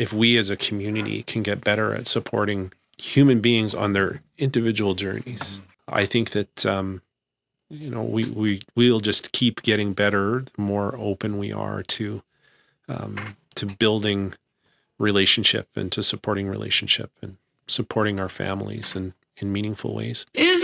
[0.00, 4.94] if we as a community can get better at supporting human beings on their individual
[4.94, 7.02] journeys, I think that um,
[7.68, 12.22] you know we we we'll just keep getting better the more open we are to
[12.88, 14.32] um, to building
[14.98, 17.36] relationship and to supporting relationship and
[17.66, 20.24] supporting our families and in meaningful ways.
[20.32, 20.60] Is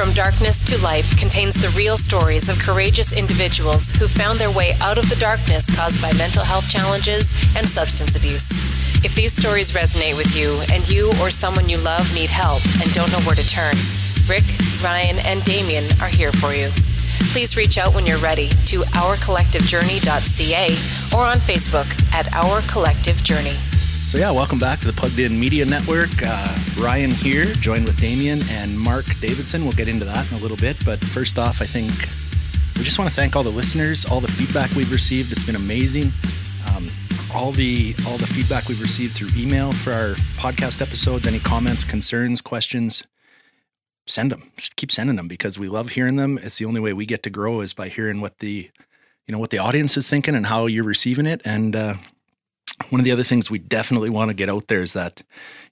[0.00, 4.72] From Darkness to Life contains the real stories of courageous individuals who found their way
[4.80, 8.50] out of the darkness caused by mental health challenges and substance abuse.
[9.04, 12.90] If these stories resonate with you and you or someone you love need help and
[12.94, 13.74] don't know where to turn,
[14.26, 14.44] Rick,
[14.82, 16.70] Ryan, and Damien are here for you.
[17.30, 20.66] Please reach out when you're ready to ourcollectivejourney.ca
[21.14, 23.58] or on Facebook at Our Collective Journey.
[24.10, 26.10] So yeah, welcome back to the Plugged In Media Network.
[26.20, 29.62] Uh, Ryan here, joined with Damien and Mark Davidson.
[29.62, 31.92] We'll get into that in a little bit, but first off, I think
[32.76, 35.30] we just want to thank all the listeners, all the feedback we've received.
[35.30, 36.10] It's been amazing.
[36.74, 36.88] Um,
[37.32, 41.24] all the all the feedback we've received through email for our podcast episodes.
[41.24, 43.06] Any comments, concerns, questions,
[44.08, 44.50] send them.
[44.56, 46.36] Just keep sending them because we love hearing them.
[46.36, 48.72] It's the only way we get to grow is by hearing what the
[49.28, 51.42] you know what the audience is thinking and how you're receiving it.
[51.44, 51.94] And uh,
[52.88, 55.22] one of the other things we definitely want to get out there is that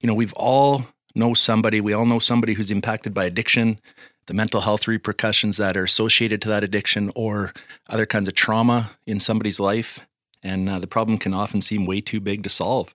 [0.00, 1.80] you know we've all know somebody.
[1.80, 3.78] We all know somebody who's impacted by addiction.
[4.26, 7.52] The mental health repercussions that are associated to that addiction, or
[7.88, 10.06] other kinds of trauma in somebody's life,
[10.42, 12.94] and uh, the problem can often seem way too big to solve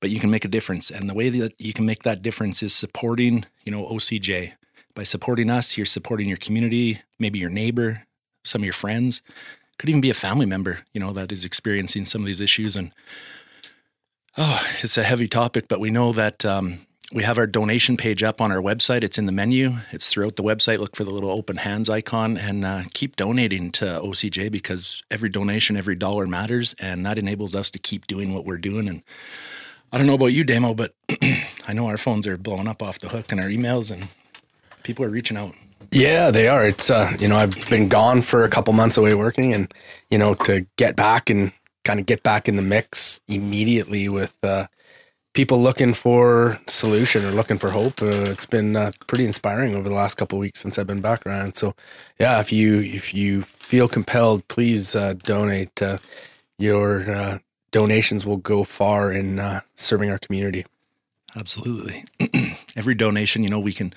[0.00, 2.62] but you can make a difference and the way that you can make that difference
[2.62, 4.52] is supporting you know ocj
[4.94, 8.02] by supporting us you're supporting your community maybe your neighbor
[8.44, 9.22] some of your friends
[9.84, 12.74] could even be a family member you know that is experiencing some of these issues.
[12.74, 12.90] And
[14.38, 18.22] oh it's a heavy topic but we know that um, we have our donation page
[18.22, 19.04] up on our website.
[19.04, 19.74] It's in the menu.
[19.92, 20.78] It's throughout the website.
[20.78, 25.28] Look for the little open hands icon and uh, keep donating to ocj because every
[25.28, 28.88] donation every dollar matters and that enables us to keep doing what we're doing.
[28.88, 29.02] And
[29.92, 30.94] I don't know about you, Damo, but
[31.68, 34.08] I know our phones are blowing up off the hook and our emails and
[34.82, 35.54] people are reaching out.
[35.94, 36.66] Yeah, they are.
[36.66, 39.72] It's uh, you know, I've been gone for a couple months away working and
[40.10, 41.52] you know, to get back and
[41.84, 44.66] kind of get back in the mix immediately with uh
[45.34, 48.02] people looking for solution or looking for hope.
[48.02, 51.26] Uh, it's been uh, pretty inspiring over the last couple weeks since I've been back
[51.26, 51.56] around.
[51.56, 51.74] So,
[52.20, 55.82] yeah, if you if you feel compelled, please uh, donate.
[55.82, 55.98] Uh,
[56.58, 57.38] your uh,
[57.72, 60.66] donations will go far in serving our community.
[61.36, 62.04] Absolutely.
[62.76, 63.94] Every donation, you know, we can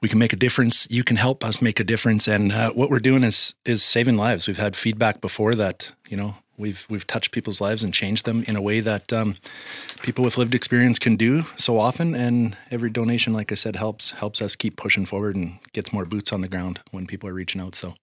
[0.00, 0.86] we can make a difference.
[0.90, 4.16] You can help us make a difference, and uh, what we're doing is is saving
[4.16, 4.46] lives.
[4.46, 8.44] We've had feedback before that you know we've we've touched people's lives and changed them
[8.46, 9.36] in a way that um,
[10.02, 12.14] people with lived experience can do so often.
[12.14, 16.04] And every donation, like I said, helps helps us keep pushing forward and gets more
[16.04, 17.74] boots on the ground when people are reaching out.
[17.74, 17.94] So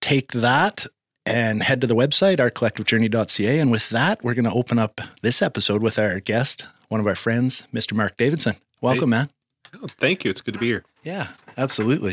[0.00, 0.86] take that
[1.26, 3.58] and head to the website, ourcollectivejourney.ca.
[3.58, 7.06] And with that, we're going to open up this episode with our guest, one of
[7.06, 7.92] our friends, Mr.
[7.92, 8.56] Mark Davidson.
[8.80, 9.18] Welcome, Hey.
[9.18, 9.30] man.
[9.82, 10.30] Oh, thank you.
[10.30, 10.84] It's good to be here.
[11.02, 12.12] Yeah, absolutely.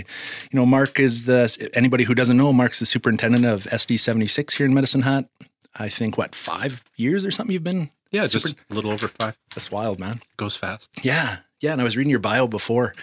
[0.51, 4.55] You know, Mark is the, anybody who doesn't know, Mark's the superintendent of SD 76
[4.55, 5.29] here in Medicine Hat.
[5.77, 7.89] I think, what, five years or something you've been?
[8.11, 9.37] Yeah, Super- just a little over five.
[9.53, 10.21] That's wild, man.
[10.37, 10.89] Goes fast.
[11.01, 11.73] Yeah, yeah.
[11.73, 12.93] And I was reading your bio before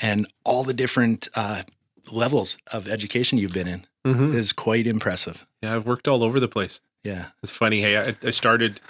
[0.00, 1.62] and all the different uh,
[2.10, 4.36] levels of education you've been in Mm-hmm.
[4.36, 5.46] is quite impressive.
[5.60, 6.80] Yeah, I've worked all over the place.
[7.02, 7.26] Yeah.
[7.42, 7.82] It's funny.
[7.82, 8.80] Hey, I, I started,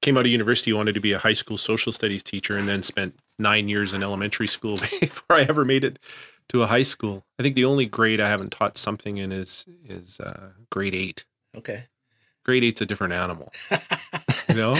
[0.00, 2.82] came out of university, wanted to be a high school social studies teacher, and then
[2.84, 5.98] spent nine years in elementary school before I ever made it
[6.50, 7.24] to a high school.
[7.38, 11.24] I think the only grade I haven't taught something in is is uh, grade eight.
[11.56, 11.86] Okay.
[12.44, 13.52] Grade eight's a different animal.
[14.48, 14.76] you know,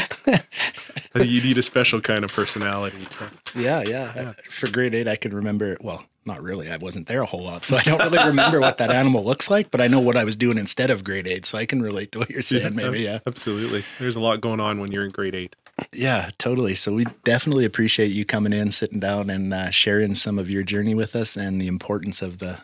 [1.14, 3.04] you need a special kind of personality.
[3.04, 4.32] To, Yeah, yeah.
[4.44, 5.76] For grade eight, I can remember.
[5.80, 6.70] Well, not really.
[6.70, 9.50] I wasn't there a whole lot, so I don't really remember what that animal looks
[9.50, 9.70] like.
[9.70, 12.12] But I know what I was doing instead of grade eight, so I can relate
[12.12, 12.74] to what you're saying.
[12.74, 13.84] maybe, yeah, absolutely.
[13.98, 15.54] There's a lot going on when you're in grade eight.
[15.92, 16.74] Yeah, totally.
[16.74, 20.62] So we definitely appreciate you coming in, sitting down, and uh, sharing some of your
[20.62, 22.60] journey with us and the importance of the,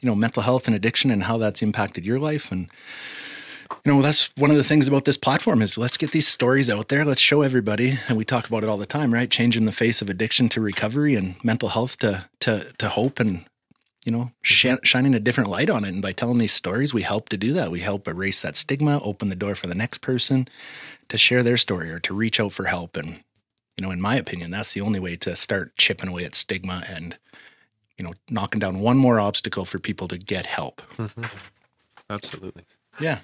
[0.00, 2.68] you know, mental health and addiction and how that's impacted your life and.
[3.84, 6.68] You know, that's one of the things about this platform is let's get these stories
[6.68, 7.04] out there.
[7.04, 9.30] Let's show everybody, and we talk about it all the time, right?
[9.30, 13.46] Changing the face of addiction to recovery and mental health to to to hope, and
[14.04, 15.88] you know, sh- shining a different light on it.
[15.88, 17.70] And by telling these stories, we help to do that.
[17.70, 20.48] We help erase that stigma, open the door for the next person
[21.08, 22.96] to share their story or to reach out for help.
[22.96, 23.22] And
[23.76, 26.84] you know, in my opinion, that's the only way to start chipping away at stigma
[26.88, 27.18] and
[27.98, 30.80] you know, knocking down one more obstacle for people to get help.
[32.08, 32.64] Absolutely.
[32.98, 33.18] Yeah.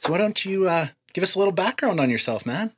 [0.00, 2.72] So why don't you uh, give us a little background on yourself, man?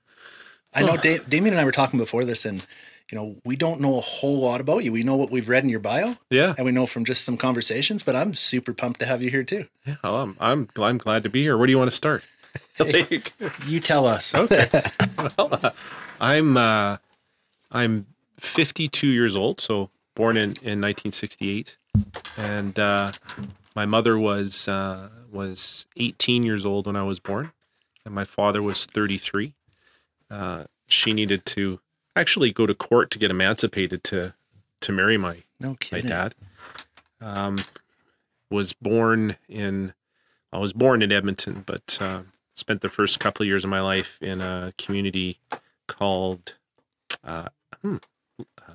[0.74, 2.66] I know da- Damien and I were talking before this, and
[3.14, 4.90] you know we don't know a whole lot about you.
[4.90, 6.52] We know what we've read in your bio, Yeah.
[6.58, 8.02] and we know from just some conversations.
[8.02, 9.66] But I'm super pumped to have you here too.
[9.86, 9.96] Yeah.
[10.02, 11.56] Well, I'm, I'm I'm glad to be here.
[11.56, 12.24] Where do you want to start?
[12.80, 13.32] like,
[13.68, 14.34] You tell us.
[14.34, 14.68] okay.
[15.38, 15.70] well, uh,
[16.20, 16.96] I'm uh,
[17.70, 18.06] I'm
[18.38, 21.76] 52 years old, so born in, in 1968,
[22.36, 23.12] and uh,
[23.76, 27.52] my mother was uh, was 18 years old when I was born,
[28.04, 29.54] and my father was 33.
[30.28, 31.78] Uh, she needed to
[32.16, 34.34] actually go to court to get emancipated to
[34.80, 36.34] to marry my No my dad.
[37.20, 37.58] Um,
[38.50, 39.94] was born in,
[40.52, 42.22] I was born in Edmonton, but uh,
[42.54, 45.38] spent the first couple of years of my life in a community
[45.88, 46.54] called,
[47.24, 47.48] uh,
[47.82, 47.96] hmm,
[48.40, 48.72] uh,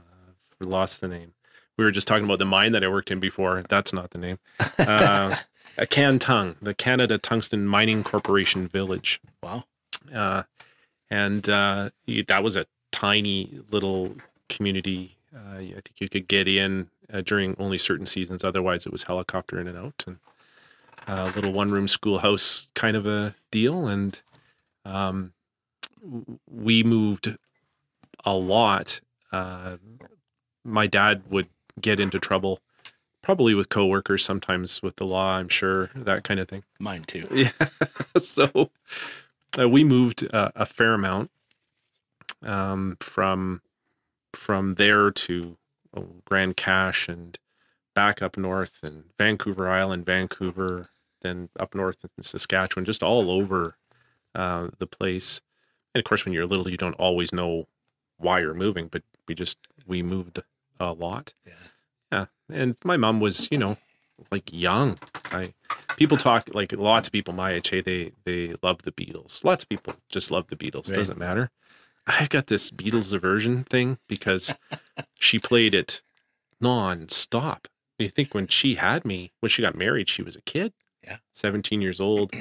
[0.60, 1.34] lost the name.
[1.78, 3.64] We were just talking about the mine that I worked in before.
[3.70, 4.40] That's not the name.
[4.78, 5.38] Uh,
[5.78, 9.64] a Cantung, the Canada Tungsten Mining Corporation Village Wow.
[10.14, 10.44] uh,
[11.10, 11.92] and uh,
[12.28, 14.16] that was a tiny little
[14.48, 15.16] community.
[15.36, 18.44] Uh, I think you could get in uh, during only certain seasons.
[18.44, 20.18] Otherwise, it was helicopter in and out, and
[21.08, 23.88] a little one-room schoolhouse kind of a deal.
[23.88, 24.20] And
[24.86, 25.34] um,
[26.50, 27.38] we moved
[28.26, 29.02] a lot.
[29.32, 29.78] Uh,
[30.64, 31.48] my dad would
[31.80, 32.60] get into trouble,
[33.22, 35.38] probably with coworkers, sometimes with the law.
[35.38, 36.64] I'm sure that kind of thing.
[36.80, 37.28] Mine too.
[37.32, 37.52] Yeah.
[38.18, 38.72] so
[39.58, 41.32] uh, we moved uh, a fair amount
[42.44, 43.62] um, from
[44.34, 45.58] from there to
[45.96, 47.38] oh, Grande Cache and
[47.96, 50.90] back up north and Vancouver Island, Vancouver,
[51.22, 53.78] then up north in Saskatchewan, just all over
[54.36, 55.42] uh, the place.
[55.94, 57.68] And of course, when you're little, you don't always know
[58.18, 59.58] why you're moving, but we just
[59.88, 60.42] we moved
[60.80, 61.34] a lot.
[61.46, 61.54] Yeah.
[62.12, 63.78] Yeah, and my mom was, you know,
[64.32, 64.98] like young.
[65.32, 65.54] I
[65.96, 67.70] people talk like lots of people my age.
[67.70, 69.44] Hey, they they love the Beatles.
[69.44, 70.90] Lots of people just love the Beatles.
[70.90, 70.96] Right.
[70.96, 71.52] Doesn't matter.
[72.08, 74.54] I got this Beatles aversion thing because
[75.20, 76.02] she played it
[76.62, 77.68] non-stop.
[77.98, 80.74] You think when she had me, when she got married, she was a kid.
[81.04, 81.18] Yeah.
[81.34, 82.34] 17 years old.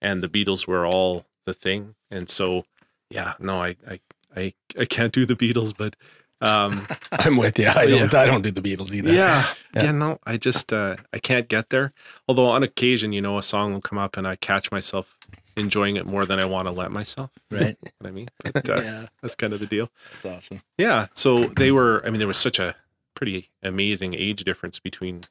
[0.00, 1.94] And the Beatles were all the thing.
[2.10, 2.64] And so,
[3.10, 4.00] yeah, no, I I
[4.36, 5.96] I, I can't do the Beatles, but
[6.40, 7.68] um I'm with you.
[7.68, 8.12] I don't.
[8.14, 9.12] I don't do the Beatles either.
[9.12, 9.46] yeah,
[9.76, 9.84] Yeah.
[9.84, 11.92] yeah, no, I just uh, I can't get there.
[12.28, 15.13] Although on occasion, you know, a song will come up and I catch myself
[15.56, 17.30] enjoying it more than I want to let myself.
[17.50, 17.76] Right.
[17.98, 19.06] What I mean, but, uh, yeah.
[19.22, 19.88] that's kind of the deal.
[20.22, 20.62] That's awesome.
[20.76, 21.06] Yeah.
[21.14, 22.02] So they were.
[22.04, 22.74] I mean, there was such a
[23.14, 25.22] pretty amazing age difference between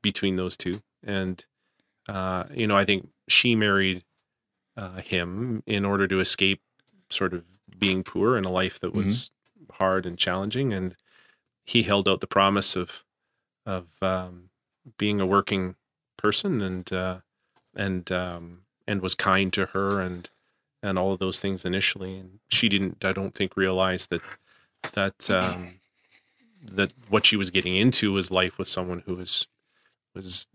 [0.00, 1.44] between those two, and
[2.08, 4.04] uh, you know, I think she married
[4.76, 6.62] uh, him in order to escape
[7.10, 7.44] sort of
[7.78, 9.30] being poor in a life that was
[9.72, 10.96] hard and challenging, and
[11.64, 13.04] he held out the promise of
[13.66, 14.48] of um,
[14.96, 15.76] being a working
[16.16, 17.18] person and uh,
[17.76, 20.28] and um, and was kind to her and
[20.82, 23.04] and all of those things initially, and she didn't.
[23.04, 24.22] I don't think realize that
[24.92, 25.80] that um,
[26.62, 29.46] that what she was getting into was life with someone who was
[30.14, 30.46] was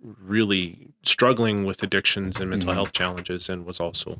[0.00, 2.74] really struggling with addictions and mental Mhm.
[2.74, 4.18] health challenges, and was also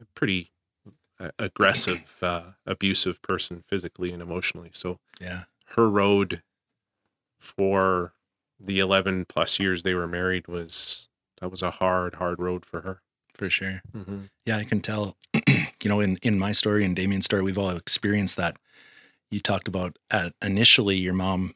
[0.00, 0.50] a pretty
[1.18, 4.70] uh, aggressive, uh, abusive person physically and emotionally.
[4.74, 5.44] So Yeah.
[5.76, 6.42] her road
[7.38, 8.12] for
[8.60, 11.08] the 11 plus years they were married was
[11.40, 13.00] that was a hard hard road for her
[13.34, 13.82] For sure.
[13.96, 14.24] mm-hmm.
[14.44, 15.16] Yeah, I can tell.
[15.82, 18.56] you know, in in my story and Damien's story, we've all experienced that.
[19.30, 21.54] You talked about uh, initially your mom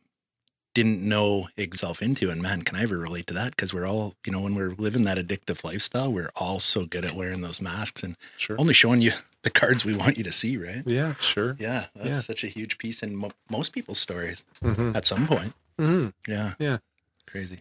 [0.75, 3.53] didn't know herself into, and man, can I ever relate to that?
[3.57, 7.05] Because we're all, you know, when we're living that addictive lifestyle, we're all so good
[7.05, 9.13] at wearing those masks and sure only showing you
[9.43, 10.83] the cards we want you to see, right?
[10.87, 12.21] yeah sure Yeah, that's Yeah.
[12.21, 14.95] such a huge piece in mo- most people's stories mm-hmm.
[14.97, 15.55] at some point.
[15.79, 16.31] Mm-hmm.
[16.31, 16.79] Yeah, Yeah.
[17.27, 17.61] crazy.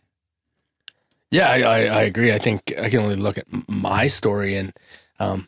[1.31, 2.33] Yeah, I, I, I agree.
[2.33, 4.73] I think I can only look at my story, and
[5.19, 5.47] um,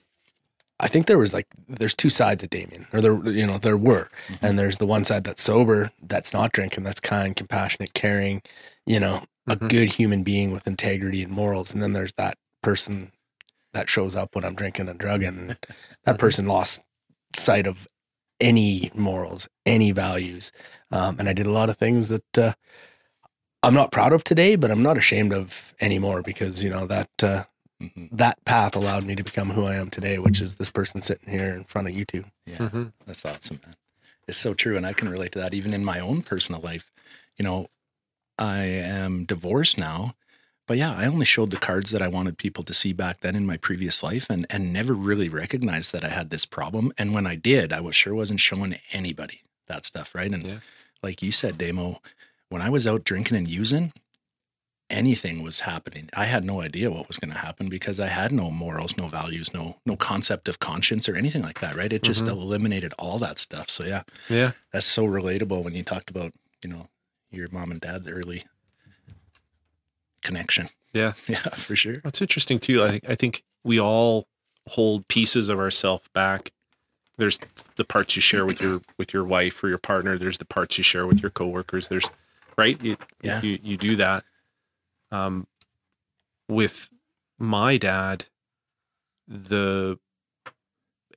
[0.79, 3.77] I think there was like there's two sides of Damien, or there you know there
[3.77, 4.09] were,
[4.41, 8.41] and there's the one side that's sober, that's not drinking, that's kind, compassionate, caring,
[8.85, 9.69] you know, a Mhm.
[9.69, 13.11] good human being with integrity and morals, and then there's that person
[13.73, 15.57] that shows up when I'm drinking and drugging, and
[16.05, 16.81] that person lost
[17.35, 17.87] sight of
[18.39, 20.51] any morals, any values,
[20.91, 22.37] um, and I did a lot of things that.
[22.37, 22.53] Uh,
[23.63, 27.09] I'm not proud of today, but I'm not ashamed of anymore because you know that
[27.23, 27.43] uh,
[27.79, 30.99] hmm that path allowed me to become who I am today, which is this person
[31.01, 32.25] sitting here in front of you two.
[32.45, 32.57] Yeah.
[32.57, 32.83] Mm-hmm.
[33.07, 33.75] That's awesome, man.
[34.27, 34.75] It's so true.
[34.77, 36.91] And I can relate to that even in my own personal life.
[37.37, 37.67] You know,
[38.37, 40.15] I am divorced now,
[40.67, 43.35] but yeah, I only showed the cards that I wanted people to see back then
[43.35, 46.91] in my previous life and, and never really recognized that I had this problem.
[46.97, 50.13] And when I did, I was sure wasn't showing anybody that stuff.
[50.13, 50.31] Right.
[50.31, 50.59] And Yeah.
[51.01, 52.01] like you said, Damo,
[52.51, 53.93] when I was out drinking and using,
[54.89, 56.09] anything was happening.
[56.15, 59.07] I had no idea what was going to happen because I had no morals, no
[59.07, 61.93] values, no no concept of conscience or anything like that, right?
[61.93, 62.31] It just Mhm.
[62.31, 63.69] eliminated all that stuff.
[63.69, 66.89] So yeah, yeah that's so relatable when you talked about, you know,
[67.31, 68.43] your mom and dad's early
[70.21, 70.69] connection.
[70.93, 71.13] Yeah.
[71.27, 72.01] Yeah, for sure.
[72.03, 72.83] That's interesting too.
[72.83, 74.27] I I think we all
[74.67, 76.51] hold pieces of ourselves back.
[77.17, 77.39] There's
[77.77, 80.17] the parts you share with your with your wife or your partner.
[80.17, 81.87] There's the parts you share with your coworkers.
[81.87, 82.09] There's
[82.57, 82.81] right.
[82.81, 83.41] You, Yeah.
[83.41, 84.23] You you do that.
[85.11, 85.47] Um,
[86.47, 86.89] with
[87.39, 88.25] my dad,
[89.27, 89.99] the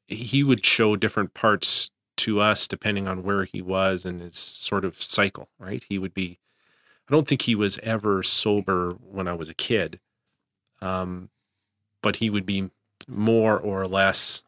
[0.06, 4.84] he would show different parts to us depending on where he was and his sort
[4.84, 5.48] of cycle.
[5.58, 5.84] Right.
[5.88, 6.38] He would be.
[7.08, 10.00] I don't think he was ever sober when I was a kid
[10.84, 11.30] um,
[12.02, 12.70] but he would be
[13.08, 14.42] more or less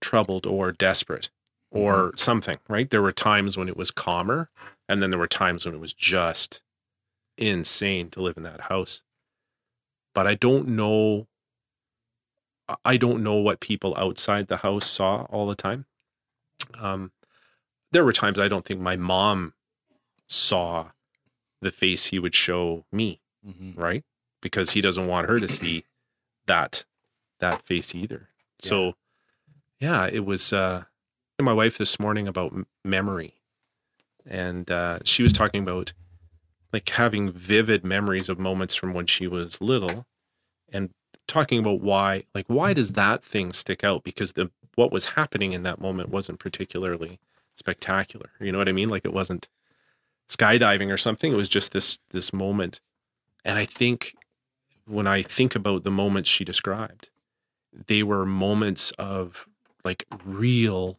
[0.00, 1.30] troubled or desperate
[1.70, 2.90] or something, right?
[2.90, 4.50] There were times when it was calmer,
[4.88, 6.60] and then there were times when it was just
[7.38, 9.02] insane to live in that house.
[10.14, 11.26] But I don't know.
[12.84, 15.86] I- don't know what people outside the house saw all the time.
[16.78, 17.12] Um,
[17.92, 19.54] there were times I don't think my mom
[20.26, 20.90] saw
[21.60, 23.76] the face he would show me Mhm.
[23.76, 24.04] right?
[24.40, 25.84] Because he doesn't want her to see
[26.46, 26.84] that
[27.38, 28.30] that face either.
[28.60, 28.96] So,
[29.78, 30.84] yeah, it was uh,
[31.38, 33.35] my wife this morning about memory,
[34.28, 35.92] and uh, she was talking about
[36.72, 40.06] like having vivid memories of moments from when she was little,
[40.72, 40.90] and
[41.26, 44.04] talking about why, like, why does that thing stick out?
[44.04, 47.18] Because the what was happening in that moment wasn't particularly
[47.54, 48.30] spectacular.
[48.40, 48.90] You know what I mean?
[48.90, 49.48] Like, it wasn't
[50.28, 51.32] skydiving or something.
[51.32, 52.80] It was just this this moment
[53.46, 54.16] and I think
[54.86, 57.10] when I think about the moments she described,
[57.86, 59.46] they were moments of
[59.84, 60.98] like real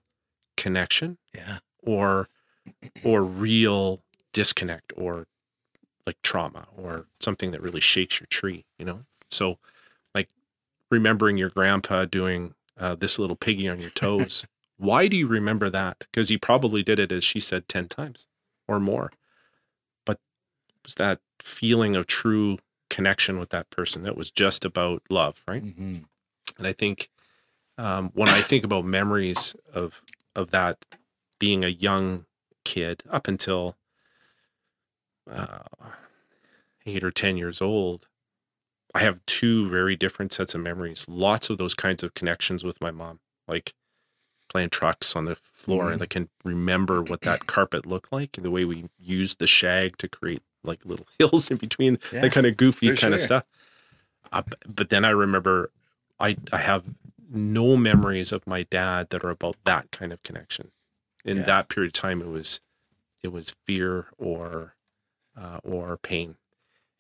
[0.55, 1.60] connection Yeah.
[1.84, 2.29] or
[3.03, 4.01] or real
[4.34, 5.27] disconnect or
[6.06, 9.01] like trauma or something that really shakes your tree, you know?
[9.29, 9.58] So
[10.15, 10.29] like
[10.89, 14.46] remembering your grandpa doing uh, this little piggy on your toes.
[14.77, 16.00] Why do you remember that?
[16.12, 18.27] Because he probably did it, as she said, 10 times
[18.67, 19.12] or more.
[20.06, 20.20] But
[20.70, 22.58] it was that feeling of true
[22.89, 25.63] connection with that person that was just about love, right?
[25.63, 25.98] hmm
[26.58, 27.10] And I think
[27.77, 30.01] um, when I think about memories of
[30.36, 30.86] of that
[31.39, 32.25] being a young
[32.67, 33.77] kid up until
[35.31, 35.59] uh,
[36.86, 38.07] eight or ten years old,
[38.93, 41.05] I have two very different sets of memories.
[41.07, 43.74] Lots of those kinds of connections with my mom, like
[44.50, 48.45] playing trucks on the floor, and I can remember what that carpet looked like, and
[48.45, 52.33] the way we used the shag to create like little hills in between, Yeah, that
[52.33, 53.43] kind of goofy kind of stuff.
[54.31, 55.71] Uh, but then I remember
[56.19, 56.83] I I have
[57.29, 60.71] no memories of my dad that are about that kind of connection.
[61.27, 61.43] In Yeah.
[61.46, 62.62] that period of time, it was
[63.22, 64.75] it was fear or
[65.36, 66.38] uh, or pain.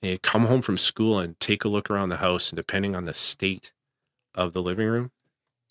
[0.01, 2.95] And you come home from school and take a look around the house, and depending
[2.95, 3.71] on the state
[4.35, 5.11] of the living room,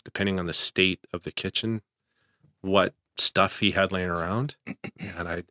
[0.03, 1.81] depending on the state of the kitchen,
[2.61, 4.55] what stuff he had laying around,
[4.99, 5.43] and I,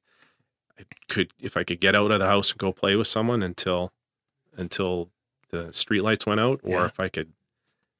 [0.78, 3.42] I could if I could get out of the house and go play with someone
[3.42, 3.92] until
[4.56, 5.10] until
[5.50, 6.84] the street lights went out, or Yeah.
[6.86, 7.32] if I could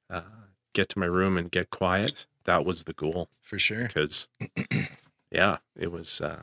[0.09, 0.21] uh,
[0.73, 3.87] get to my room and get quiet, that was the goal For sure.
[3.87, 4.27] because
[5.31, 6.41] yeah it was uh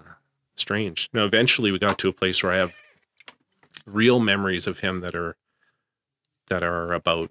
[0.54, 2.74] strange now eventually we got to a place where i have
[3.86, 5.36] real memories of him that are
[6.48, 7.30] that are about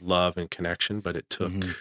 [0.00, 1.74] love and connection but it took Mhm.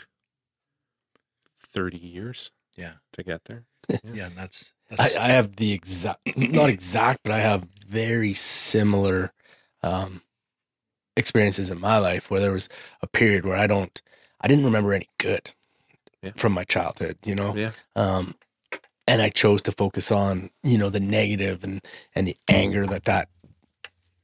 [1.74, 2.93] 30 years Yeah.
[3.13, 3.63] to get there
[4.03, 4.27] Yeah.
[4.27, 9.34] And that's, I, that's I have the exact, not exact, but I have very similar
[9.84, 10.22] um,
[11.15, 12.69] experiences in my life where there was
[13.01, 14.01] a period where I don't,
[14.41, 15.51] I didn't remember any good
[16.22, 16.32] Yeah.
[16.36, 17.56] from my childhood, you know?
[17.56, 18.36] yeah Um,
[19.08, 21.82] and I chose to focus on, you know, the negative and,
[22.14, 23.30] and the anger that that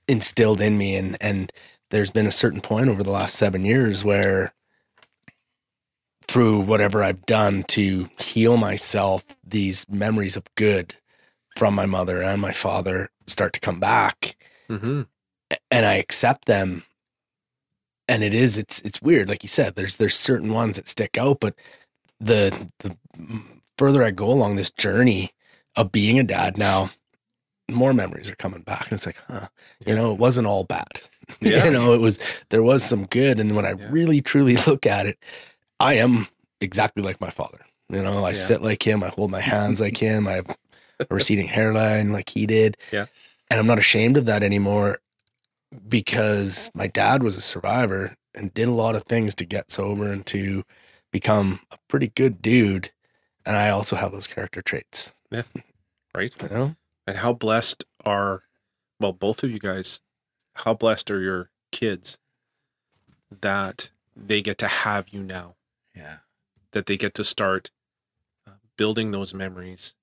[0.07, 0.95] instilled in me.
[0.97, 1.51] And, and
[1.89, 4.53] there's been a certain point over the last seven years where
[6.27, 10.95] through whatever I've done to heal myself, these memories of good
[11.55, 14.35] from my mother and my father start to come back
[14.69, 15.03] mm-hmm.
[15.71, 16.83] and I accept them.
[18.07, 19.29] And it is, it's, it's weird.
[19.29, 21.55] Like you said, there's, there's certain ones that stick out, but
[22.19, 22.95] the, the
[23.77, 25.33] further I go along this journey
[25.75, 26.91] of being a dad now,
[27.71, 28.85] more memories are coming back.
[28.85, 29.47] And it's like, huh,
[29.85, 31.01] you know, it wasn't all bad.
[31.39, 31.63] Yeah.
[31.63, 33.39] you know, it was, there was some good.
[33.39, 33.87] And when I Yeah.
[33.89, 35.17] really truly look at it,
[35.79, 36.27] I am
[36.59, 37.59] exactly like my father.
[37.89, 40.57] You know, I sit like him, I hold my hands like him, I have
[40.99, 42.75] a receding hairline like he did.
[42.91, 43.05] Yeah.
[43.49, 44.99] And I'm not ashamed of that anymore
[45.87, 50.11] because my dad was a survivor and did a lot of things to get sober
[50.11, 50.63] and to
[51.13, 52.91] become a pretty good dude.
[53.45, 55.43] And I also have those character traits, Yeah.
[56.13, 56.75] right you know?
[57.07, 58.43] and how blessed are
[58.99, 59.99] well both of you guys
[60.57, 62.17] how blessed are your kids
[63.41, 65.55] that they get to have you now
[65.95, 66.17] yeah.
[66.71, 67.71] that they get to start
[68.47, 69.93] uh, building those memories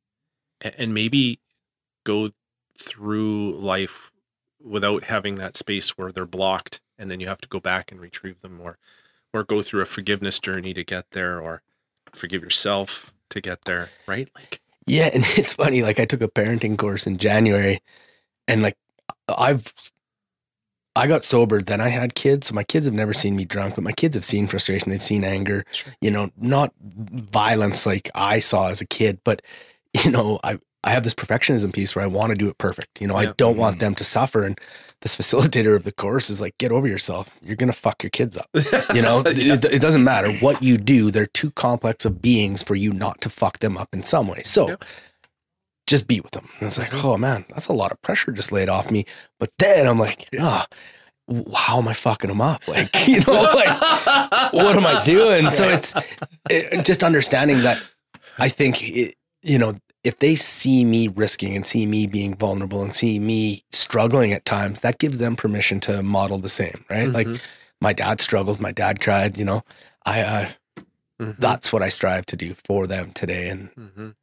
[0.61, 1.39] and, and maybe
[2.05, 2.31] go
[2.77, 4.13] through life
[4.63, 8.01] without having that space where they're blocked and then you have to go back and
[8.01, 8.77] retrieve them or
[9.33, 11.63] or go through a forgiveness journey to get there or
[12.13, 15.83] forgive yourself to get there right like Yeah, and it's funny.
[15.83, 17.81] Like I took a parenting course in January,
[18.49, 18.77] and like
[19.29, 19.73] I've
[20.97, 22.49] I got sober, then I had kids.
[22.49, 24.91] So my kids have never seen me drunk, but my kids have seen frustration.
[24.91, 25.65] They've seen anger.
[26.01, 29.43] You know, not violence like I saw as a kid, but
[30.05, 33.01] you know, I I have this perfectionism piece where I want to do it perfect.
[33.03, 34.45] You know, I don't want them to suffer.
[34.45, 34.59] And
[35.03, 37.37] this facilitator of the course is like, get over yourself.
[37.43, 38.49] You're gonna fuck your kids up.
[38.95, 39.55] You know, Yeah.
[39.55, 41.11] it, it doesn't matter what you do.
[41.11, 44.43] They're too complex of beings for you not to fuck them up in some way.
[44.43, 44.77] So Yeah.
[45.87, 46.49] just be with them.
[46.61, 49.05] And it's like, oh man, that's a lot of pressure just laid off me.
[49.39, 50.67] But then I'm like, ah,
[51.29, 52.67] w- how am I fucking them up?
[52.67, 55.51] Like, you know, like what am I doing?
[55.51, 55.95] So it's
[56.49, 57.83] it, just understanding that
[58.39, 62.83] I think, it, you know, if they see me risking and see me being vulnerable
[62.83, 67.09] and see me struggling at times, that gives them permission to model the same, right?
[67.13, 67.41] Like Mhm.
[67.81, 69.63] my dad struggled, my dad cried, you know,
[70.05, 70.51] I, uh,
[71.21, 71.37] Mhm.
[71.39, 73.49] that's what I strive to do for them today.
[73.51, 74.17] And Mhm.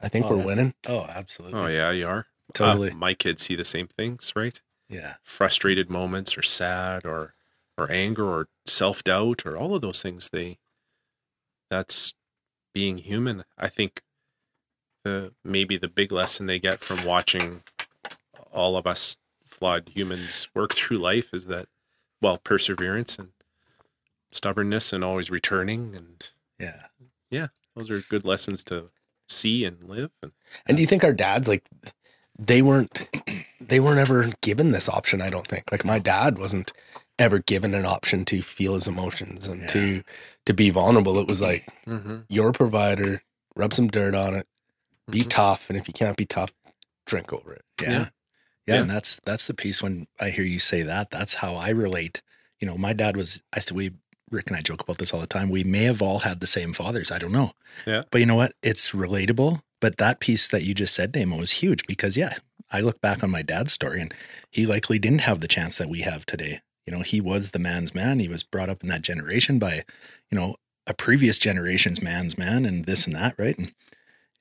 [0.00, 0.74] I think Oh, we're winning.
[0.88, 1.60] Oh, absolutely.
[1.60, 2.90] oh yeah you are Totally.
[2.90, 5.14] Uh, my kids see the same things right Yeah.
[5.22, 7.34] frustrated moments or sad or
[7.78, 10.58] or anger or self-doubt or all of those things they
[11.70, 12.12] that's
[12.74, 14.02] being human i think
[15.04, 17.62] the maybe the big lesson they get from watching
[18.52, 21.68] all of us flawed humans work through life is that
[22.20, 23.28] well perseverance and
[24.30, 26.86] stubbornness and always returning and Yeah.
[27.30, 27.48] Yeah.
[27.76, 28.90] Those are good lessons to
[29.28, 30.32] see and live and
[30.66, 31.68] And do you think our dads like
[32.38, 33.08] they weren't
[33.60, 35.70] they weren't ever given this option, I don't think.
[35.70, 36.72] Like my dad wasn't
[37.18, 40.02] ever given an option to feel his emotions and to
[40.46, 41.18] to be vulnerable.
[41.18, 42.20] It was like mm-hmm.
[42.28, 43.22] you're a provider,
[43.54, 44.46] rub some dirt on it,
[45.12, 45.30] be Mhm.
[45.30, 46.50] tough, and if you can't be tough,
[47.06, 47.64] drink over it.
[47.80, 47.90] Yeah.
[47.90, 48.08] Yeah.
[48.66, 48.80] yeah.
[48.82, 52.22] And that's that's the piece when I hear you say that, that's how I relate.
[52.60, 53.90] You know, my dad was I think we
[54.30, 55.50] Rick and I joke about this all the time.
[55.50, 57.10] We may have all had the same fathers.
[57.10, 57.52] I don't know.
[57.86, 58.02] Yeah.
[58.10, 58.54] But you know what?
[58.62, 59.62] It's relatable.
[59.80, 62.36] But that piece that you just said, Damo, was huge because yeah,
[62.70, 64.14] I look back on my dad's story and
[64.50, 66.60] he likely didn't have the chance that we have today.
[66.86, 68.20] You know, he was the man's man.
[68.20, 69.84] He was brought up in that generation by,
[70.30, 73.58] you know, a previous generation's man's man and this and that, right?
[73.58, 73.72] And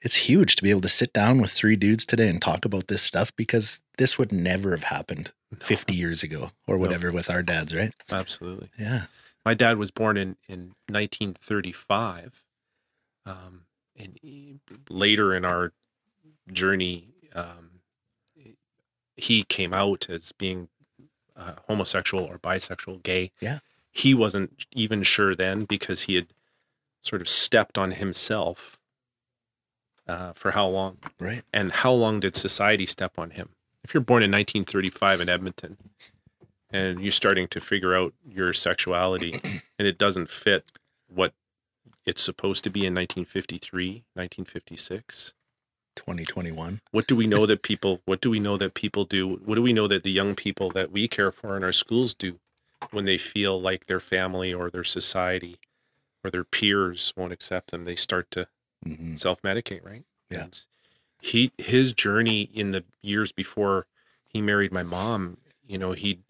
[0.02, 2.88] it's huge to be able to sit down with three dudes today and talk about
[2.88, 7.44] this stuff because this would never have happened 50 years ago or whatever with our
[7.44, 7.94] dads, right?
[8.12, 9.04] absolutely Yeah.
[9.46, 12.44] my dad was born in, in 1935
[13.26, 13.62] um,
[13.98, 14.20] and
[14.90, 15.74] later in our
[16.52, 17.70] journey um,
[19.16, 20.70] he came out as being
[21.36, 23.60] uh, homosexual or bisexual gay Yeah.
[23.92, 26.28] he wasn't even sure then because he had
[27.02, 28.78] sort of stepped on himself
[30.08, 31.44] uh, for how long Right.
[31.54, 33.50] and how long did society step on him?
[33.84, 35.78] If you're born in 1935 in Edmonton
[36.70, 39.40] and you're starting to figure out your sexuality
[39.80, 40.72] and it doesn't fit
[41.08, 41.34] what
[42.06, 45.34] it's supposed to be in 1953, 1956,
[45.96, 46.82] 2021.
[46.92, 49.36] what do we know that people what do we know that people do?
[49.44, 52.14] What do we know that the young people that we care for in our schools
[52.14, 52.40] do
[52.92, 55.58] when they feel like their family or their society
[56.24, 57.86] or their peers won't accept them?
[57.86, 58.48] They start to
[58.86, 59.18] Mhm.
[59.20, 60.04] self-medicate, right?
[60.30, 60.44] Yeah.
[60.46, 60.66] And
[61.22, 63.86] he his journey in the years before
[64.28, 66.24] he married my mom, you know, he'd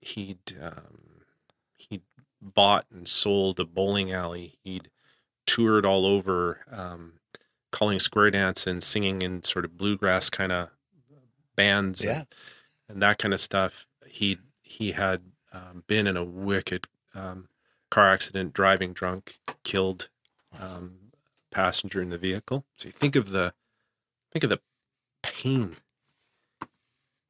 [0.00, 1.22] he'd um,
[1.76, 2.02] he'd
[2.40, 4.58] bought and sold a bowling alley.
[4.62, 4.90] He'd
[5.46, 7.14] toured all over, um,
[7.72, 10.70] calling square dance and singing in sort of bluegrass kind of
[11.56, 12.18] bands, Yeah.
[12.20, 12.26] and,
[12.88, 13.86] and that kind of stuff.
[14.06, 17.48] He he had um, been in a wicked um,
[17.90, 20.08] car accident, driving drunk, killed
[20.58, 21.01] um,
[21.52, 22.64] passenger in the vehicle.
[22.76, 23.54] So you think of the
[24.32, 24.60] think of the
[25.22, 25.76] pain.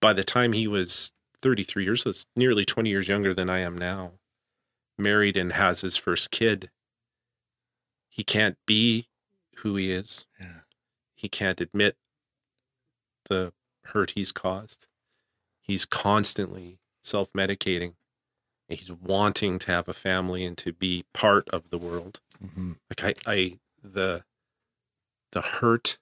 [0.01, 3.59] By the time he was 33 years, so it's nearly 20 years younger than I
[3.59, 4.13] am now,
[4.99, 6.71] married and has his first kid.
[8.09, 9.09] He can't be
[9.59, 10.27] who he is.
[10.41, 10.61] Yeah.
[11.15, 11.97] He can't admit
[13.29, 13.53] the
[13.87, 14.87] hurt he's caused.
[15.61, 17.95] He's constantly self medicating.
[18.69, 22.77] He's wanting to have a family and to be part of the world Mhm.
[22.91, 24.25] like I, I the
[25.33, 25.99] the hurt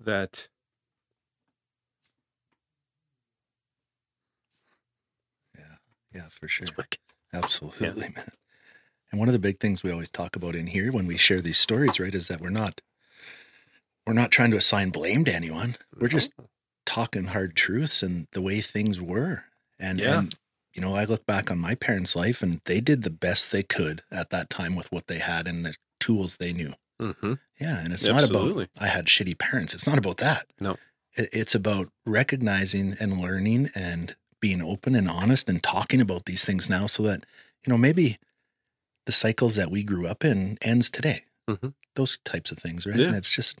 [0.00, 0.48] that
[5.56, 5.76] Yeah.
[6.14, 6.66] Yeah, for sure.
[7.32, 8.32] Absolutely, man.
[9.10, 11.40] And one of the big things we always talk about in here when we share
[11.40, 12.80] these stories, right, is that we're not
[14.06, 15.76] we're not trying to assign blame to anyone.
[15.98, 16.32] We're just
[16.86, 19.44] talking hard truths and the way things were.
[19.78, 20.20] And, Yeah.
[20.20, 20.34] and
[20.74, 23.62] you know, I look back on my parents' life and they did the best they
[23.62, 26.74] could at that time with what they had and the tools they knew.
[27.00, 29.74] hmm Yeah, and it's not about I had shitty parents.
[29.74, 30.46] It's not about that.
[30.60, 30.76] No.
[31.16, 36.44] It- It's about recognizing and learning and being open and honest and talking about these
[36.44, 37.24] things now so that,
[37.64, 38.18] you know, maybe
[39.06, 41.24] the cycles that we grew up in ends today.
[41.48, 41.74] Mhm.
[41.94, 42.98] Those types of things, right?
[42.98, 43.06] Yeah.
[43.08, 43.58] And it's just,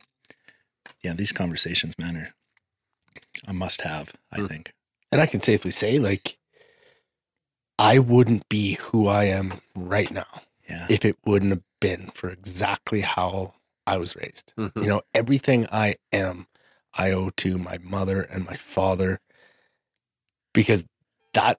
[1.02, 2.34] yeah, these conversations, man, are
[3.46, 4.48] a must have, I Mm.
[4.48, 4.74] think.
[5.10, 6.38] And I can safely say, like,
[7.78, 10.86] I wouldn't be who I am right now Yeah.
[10.90, 13.54] if it wouldn't have been for exactly how
[13.86, 14.52] I was raised.
[14.58, 14.82] Mhm.
[14.82, 16.46] You know, everything I am,
[16.92, 19.20] I owe to my mother and my father
[20.52, 20.84] because
[21.32, 21.58] that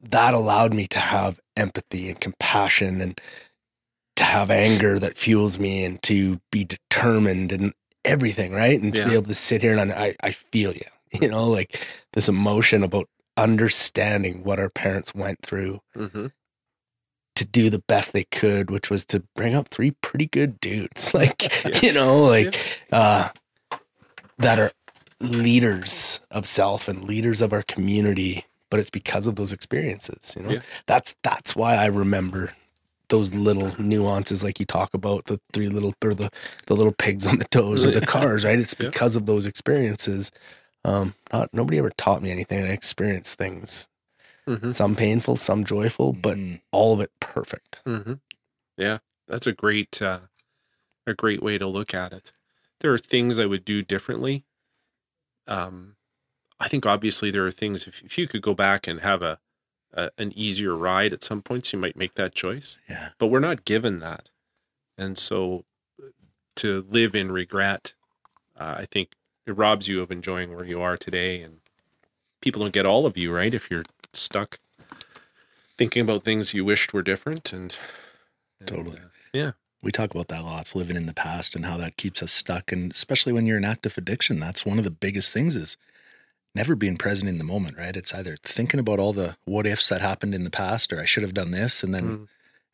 [0.00, 3.20] that allowed me to have empathy and compassion and
[4.16, 7.72] to have anger that fuels me and to be determined and
[8.04, 8.80] everything, right?
[8.80, 10.86] And to be able to sit here and I, I feel you,
[11.20, 16.32] you know, like this emotion about understanding what our parents went through Mhm.
[17.38, 21.12] To do the best they could, which was to bring up three pretty good dudes,
[21.20, 21.80] like Yeah.
[21.82, 22.56] you know, like
[22.92, 23.30] uh,
[24.38, 24.72] that are
[25.20, 28.44] leaders of self and leaders of our community.
[28.70, 30.50] But it's because of those experiences, you know.
[30.50, 30.60] Yeah.
[30.86, 32.52] That's that's why I remember
[33.08, 36.30] those little nuances, like you talk about the three little or the
[36.66, 38.58] the little pigs on the toes or the cars, right?
[38.58, 38.90] It's Yeah.
[38.90, 40.30] because of those experiences.
[40.84, 42.62] Um, not nobody ever taught me anything.
[42.62, 43.88] I experienced things,
[44.48, 44.74] Mhm.
[44.74, 46.60] some painful, some joyful, but Mm.
[46.72, 47.80] all of it perfect.
[47.84, 48.14] hmm
[48.76, 50.20] Yeah, that's a great uh,
[51.06, 52.32] a great way to look at it.
[52.80, 54.44] There are things I would do differently.
[55.46, 55.96] Um,
[56.60, 59.38] I think obviously there are things if if you could go back and have a,
[59.92, 62.78] a an easier ride at some points, you might make that choice.
[62.88, 63.10] Yeah.
[63.18, 64.28] But we're not given that,
[64.96, 65.64] and so
[66.56, 67.94] to live in regret,
[68.58, 69.12] uh, I think
[69.46, 71.40] it robs you of enjoying where you are today.
[71.42, 71.60] And
[72.42, 74.58] people don't get all of you right if you're stuck
[75.76, 77.76] thinking about things you wished were different and
[78.60, 78.96] and, Totally.
[78.96, 79.50] uh, yeah.
[79.82, 82.72] we talk about that lots living in the past and how that keeps us stuck
[82.72, 85.76] and especially when you're in active addiction that's one of the biggest things is
[86.54, 89.88] never being present in the moment right it's either thinking about all the what ifs
[89.88, 92.28] that happened in the past or i should have done this and then Mm.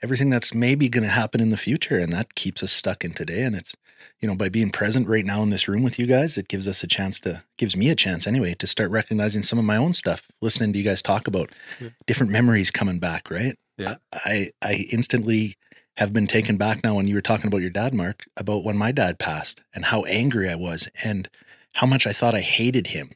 [0.04, 3.12] Everything that's maybe going to happen in the future and that keeps us stuck in
[3.12, 3.72] today and it's
[4.20, 6.66] you know by being present right now in this room with you guys it gives
[6.68, 9.76] us a chance to gives me a chance anyway to start recognizing some of my
[9.84, 11.48] own stuff listening to you guys talk about
[11.80, 11.88] Yeah.
[12.06, 13.96] different memories coming back right Yeah.
[14.12, 15.56] i i instantly
[15.96, 18.76] have been taken back now when you were talking about your dad, Mark, about when
[18.76, 21.28] my dad passed and how angry I was and
[21.74, 23.12] how much I thought I hated him.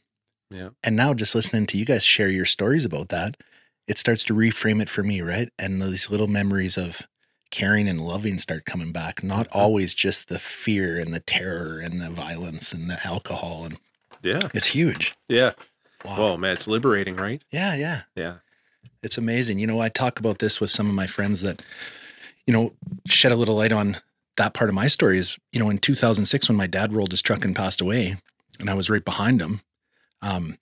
[0.49, 0.69] Yeah.
[0.85, 3.37] And now just listening to you guys share your stories about that,
[3.89, 5.51] it starts to reframe it for me, right?
[5.59, 7.03] And these little memories of
[7.51, 9.57] caring and loving start coming back, not Mhm.
[9.57, 13.65] always just the fear and the terror and the violence and the alcohol.
[13.65, 13.79] And
[14.23, 14.51] Yeah.
[14.53, 15.15] it's huge.
[15.29, 15.55] Yeah.
[16.05, 16.17] Wow.
[16.17, 17.43] Whoa, man, it's liberating, right?
[17.51, 18.03] Yeah, yeah.
[18.15, 18.37] Yeah.
[19.03, 19.59] It's amazing.
[19.59, 21.63] You know, I talk about this with some of my friends that,
[22.47, 22.75] you know,
[23.07, 23.97] shed a little light on
[24.37, 27.23] that part of my story is, you know, in 2006 when my dad rolled his
[27.23, 28.17] truck and passed away
[28.61, 29.63] and I was right behind him.
[30.23, 30.59] Um,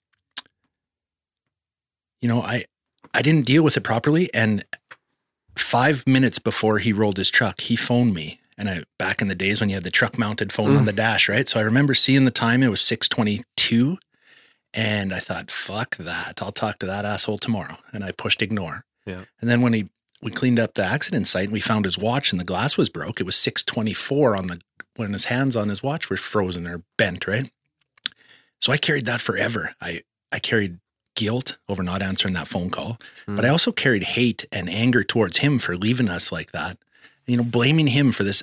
[2.21, 2.65] you know, I
[3.17, 4.63] I didn't deal with it properly and
[5.57, 8.39] 5 minutes before he rolled his truck, he phoned me.
[8.59, 10.87] And I back in the days when you had the truck mounted phone on Mm.
[10.87, 11.47] the dash, right?
[11.49, 13.97] So I remember seeing the time it was 622
[14.73, 16.41] and I thought, fuck that.
[16.41, 17.77] I'll talk to that asshole tomorrow.
[17.91, 18.85] And I pushed ignore.
[19.05, 19.23] Yeah.
[19.41, 19.89] And then when he
[20.21, 22.89] we cleaned up the accident site and we found his watch and the glass was
[22.89, 24.61] broke, it was 624 on the
[24.95, 27.51] when his hands on his watch were frozen or bent, right?
[28.59, 29.73] So I carried that forever.
[29.81, 30.01] I
[30.31, 30.79] I carried
[31.17, 33.45] guilt over not answering that phone call, but hmm.
[33.45, 36.77] I also carried hate and anger towards him for leaving us like that.
[37.25, 38.41] You know, blaming him for this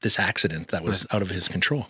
[0.00, 1.86] this accident that was out of his control.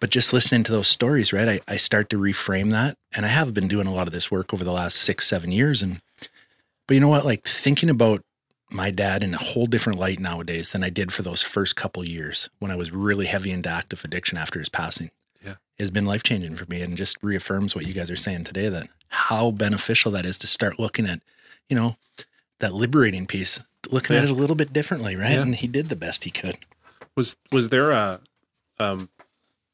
[0.00, 1.48] But just listening to those stories, right?
[1.48, 2.96] I, I start to reframe that.
[3.14, 5.52] And I have been doing a lot of this work over the last six, seven
[5.52, 5.82] years.
[5.82, 6.00] And
[6.86, 7.24] but you know what?
[7.24, 8.22] Like thinking about
[8.70, 12.04] my dad in a whole different light nowadays than I did for those first couple
[12.04, 15.10] years when I was really heavy into active addiction after his passing.
[15.44, 15.54] Yeah.
[15.78, 18.68] Has been life changing for me and just reaffirms what you guys are saying today
[18.68, 21.20] that how beneficial that is to start looking at,
[21.68, 21.96] you know,
[22.60, 25.32] that liberating piece, looking at it a little bit differently, right?
[25.32, 25.42] Yeah.
[25.42, 26.58] And he did the best he could.
[27.16, 28.20] Was was there a
[28.78, 29.10] um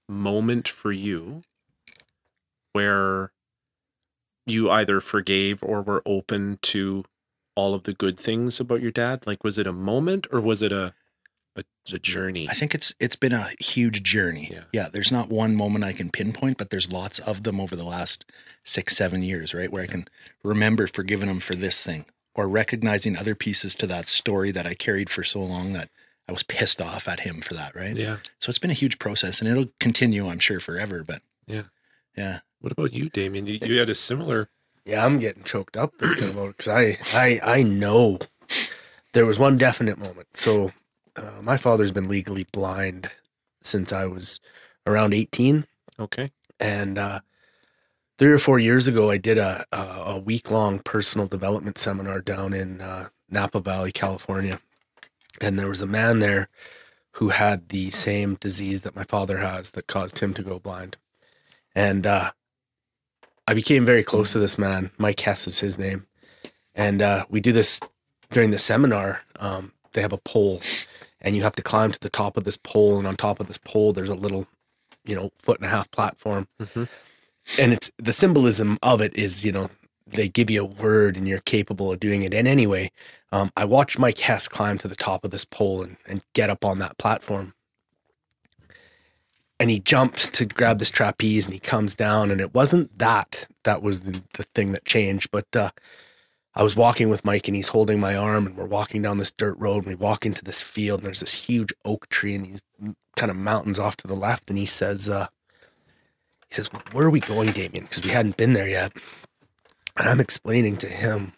[0.09, 1.43] moment for you
[2.73, 3.33] where
[4.47, 7.05] you either forgave or were open to
[7.55, 9.27] all of the good things about your dad?
[9.27, 10.95] Like was it a moment or was it a
[11.59, 12.49] a, a journey?
[12.49, 14.51] I think it's it's been a huge journey.
[14.53, 14.65] Yeah.
[14.73, 17.85] yeah, there's not one moment I can pinpoint, but there's lots of them over the
[17.85, 18.25] last
[18.65, 19.71] six, seven years, right?
[19.71, 20.09] Where I can
[20.43, 24.75] remember forgiving him for this thing or recognizing other pieces to that story that I
[24.75, 25.91] carried for so long that
[26.29, 27.97] I was pissed off at him for that, right?
[27.97, 28.19] Yeah.
[28.41, 31.03] So it's been a huge process and it'll continue, I'm sure, forever.
[31.07, 31.63] But Yeah.
[32.17, 32.41] Yeah.
[32.61, 33.47] What about you, Damien?
[33.47, 34.51] You, you had a similar
[34.85, 38.19] Yeah, I'm getting choked up thinking about it because I, I, I know
[39.13, 40.29] there was one definite moment.
[40.35, 40.73] So,
[41.19, 43.11] uh, my father's been legally blind
[43.63, 44.41] since I was
[44.87, 45.67] around 18.
[46.01, 46.31] Okay.
[46.61, 47.21] And uh,
[48.19, 49.77] three or four years ago, I did a a,
[50.07, 54.61] a week long personal development seminar down in uh, Napa Valley, California,
[55.41, 56.49] and there was a man there
[57.13, 60.97] who had the same disease that my father has that caused him to go blind,
[61.75, 62.33] and uh,
[63.47, 64.91] I became very close to this man.
[64.99, 66.07] Mike Hess is his name,
[66.75, 67.81] and uh, we do this
[68.31, 69.23] during the seminar.
[69.39, 70.61] Um, they have a pole,
[71.21, 73.47] and you have to climb to the top of this pole, and on top of
[73.47, 74.47] this pole, there's a little,
[75.05, 76.49] you know, foot and a half platform.
[76.61, 76.89] Mhm.
[77.59, 79.71] and it's the symbolism of it is you know
[80.07, 82.35] they give you a word and you're capable of doing it.
[82.35, 82.91] And anyway
[83.33, 86.51] um, i watched mike hess climb to the top of this pole and, and get
[86.51, 87.55] up on that platform.
[89.61, 93.49] And he jumped to grab this trapeze and he comes down and it wasn't that
[93.65, 95.71] that was the, the thing that changed but uh,
[96.59, 99.33] i was walking with mike and he's holding my arm and we're walking down this
[99.33, 102.45] dirt road and we walk into this field and there's this huge oak tree and
[102.45, 102.61] these
[103.17, 105.29] kind of mountains off to the left and he says uh,
[106.49, 107.85] he says, Where are we going, Damien?
[107.85, 108.93] Because we hadn't been there yet.
[109.97, 111.33] And I'm explaining to him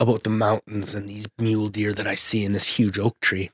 [0.00, 3.50] about the mountains and these mule deer that I see in this huge oak tree.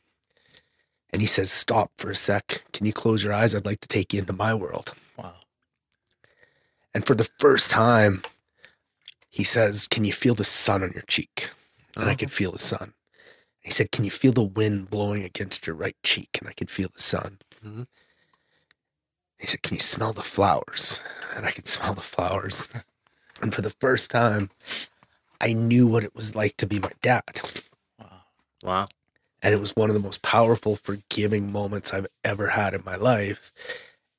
[1.13, 2.65] And he says, Stop for a sec.
[2.73, 3.55] Can you close your eyes?
[3.55, 4.95] I'd like to take you into my world.
[5.17, 5.35] Wow.
[6.95, 8.23] And for the first time,
[9.35, 11.51] he says, Can you feel the sun on your cheek?
[11.97, 12.95] And I could feel the sun.
[13.61, 16.39] He said, Can you feel the wind blowing against your right cheek?
[16.39, 17.39] And I could feel the sun.
[17.67, 17.89] Mhm.
[19.37, 21.01] He said, Can you smell the flowers?
[21.35, 22.69] And I could smell the flowers.
[23.43, 24.51] and for the first time,
[25.41, 27.41] I knew what it was like to be my dad.
[27.99, 28.21] Wow.
[28.63, 28.89] Wow.
[29.43, 32.95] And it was one of the most powerful, forgiving moments I've ever had in my
[32.95, 33.51] life.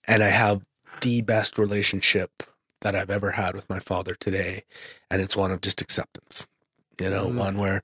[0.10, 0.66] And I have
[1.00, 2.44] the best relationship
[2.82, 4.64] that I've ever had with my father today.
[5.10, 6.48] And it's one of just acceptance,
[7.00, 7.36] you know, Mm.
[7.36, 7.82] one where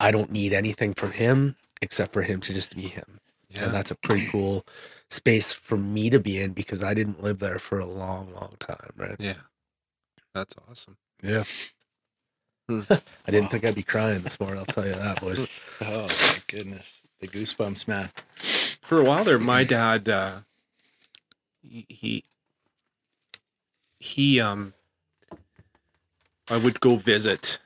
[0.00, 3.20] I don't need anything from him except for him to just be him.
[3.48, 3.64] Yeah.
[3.66, 4.64] And that's a pretty cool
[5.10, 8.54] space for me to be in because I didn't live there for a long, long
[8.58, 9.16] time, right?
[9.18, 9.34] yeah.
[10.34, 10.96] That's awesome.
[11.22, 11.44] Yeah.
[12.68, 12.80] Hmm.
[12.90, 15.46] I didn't think I'd be crying this morning, I'll tell you that, boys.
[15.82, 18.10] Oh my goodness, the goosebumps, man.
[18.80, 20.38] For a while there, my dad, uh,
[21.60, 22.24] he,
[24.02, 24.74] he, um,
[26.50, 27.58] I would go visit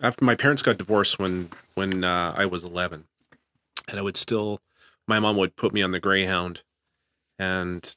[0.00, 3.04] after my parents got divorced when, when, uh, I was 11
[3.86, 4.60] and I would still,
[5.06, 6.62] my mom would put me on the Greyhound
[7.38, 7.94] and,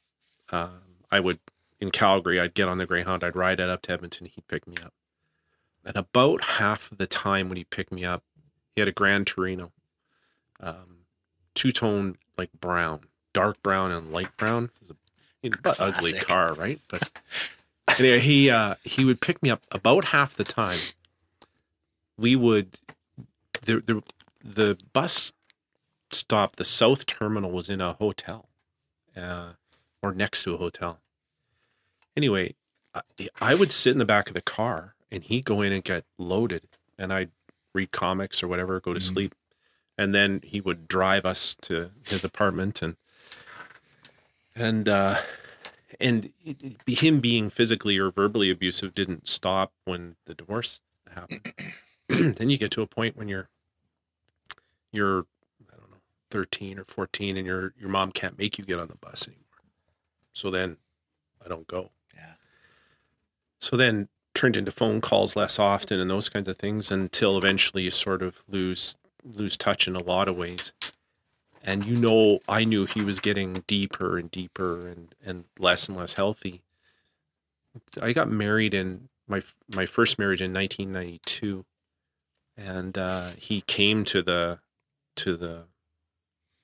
[0.50, 1.40] um, I would,
[1.80, 4.68] in Calgary, I'd get on the Greyhound, I'd ride it up to Edmonton, he'd pick
[4.68, 4.94] me up.
[5.84, 8.22] And about half of the time when he picked me up,
[8.74, 9.72] he had a Gran Torino,
[10.60, 10.98] um,
[11.54, 13.00] two tone like brown,
[13.32, 14.64] dark brown and light brown.
[14.64, 14.96] It was a
[15.42, 16.80] it's an ugly car, right?
[16.88, 17.10] But
[17.98, 20.78] anyway, he uh, he would pick me up about half the time.
[22.16, 22.78] We would
[23.62, 24.02] the the
[24.44, 25.32] the bus
[26.10, 28.48] stop, the south terminal was in a hotel,
[29.16, 29.50] uh,
[30.02, 30.98] or next to a hotel.
[32.16, 32.54] Anyway,
[32.94, 33.00] I,
[33.40, 36.04] I would sit in the back of the car, and he'd go in and get
[36.18, 37.30] loaded, and I'd
[37.74, 39.02] read comics or whatever, go to Mhm.
[39.14, 39.34] sleep,
[39.96, 42.96] and then he would drive us to his apartment, and
[44.54, 45.18] and uh,
[46.00, 50.80] and it- it- him being physically or verbally abusive didn't stop when the divorce
[51.14, 51.52] happened.
[52.08, 53.48] then you get to a point when you're
[54.92, 55.26] you're
[55.72, 55.96] I don't know
[56.30, 59.42] 13 or 14 and your your mom can't make you get on the bus anymore.
[60.32, 60.78] So then
[61.44, 61.90] I don't go.
[62.14, 62.34] Yeah.
[63.60, 67.84] So then turned into phone calls less often and those kinds of things until eventually
[67.84, 70.72] you sort of lose lose touch in a lot of ways.
[71.64, 75.96] And you know, I knew he was getting deeper and deeper and and less and
[75.96, 76.62] less healthy.
[78.00, 79.42] I got married in my
[79.74, 81.64] my first marriage in 1992,
[82.56, 84.58] and uh, he came to the
[85.16, 85.64] to the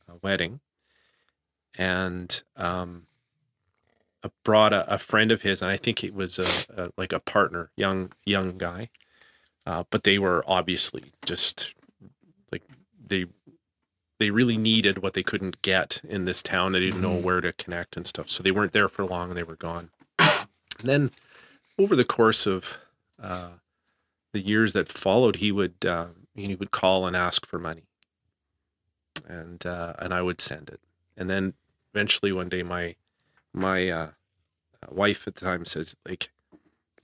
[0.09, 0.61] uh, wedding,
[1.77, 3.07] and um,
[4.45, 7.21] brought a, a friend of his, and I think it was a, a like a
[7.21, 8.91] partner, young young guy,
[9.67, 11.75] uh, but they were obviously just
[12.51, 12.63] like
[13.07, 13.27] they
[14.19, 16.73] they really needed what they couldn't get in this town.
[16.73, 17.23] They didn't know Mhm.
[17.23, 19.91] where to connect and stuff, so they weren't there for long, and they were gone.
[20.19, 20.49] And
[20.89, 21.11] then
[21.79, 22.79] over the course of
[23.23, 23.53] uh,
[24.33, 27.89] the years that followed, he would uh, he would call and ask for money,
[29.27, 30.81] and uh, and I would send it.
[31.17, 31.55] And then
[31.93, 32.95] eventually one day, my
[33.53, 34.11] my uh,
[34.89, 36.31] wife at the time says, like,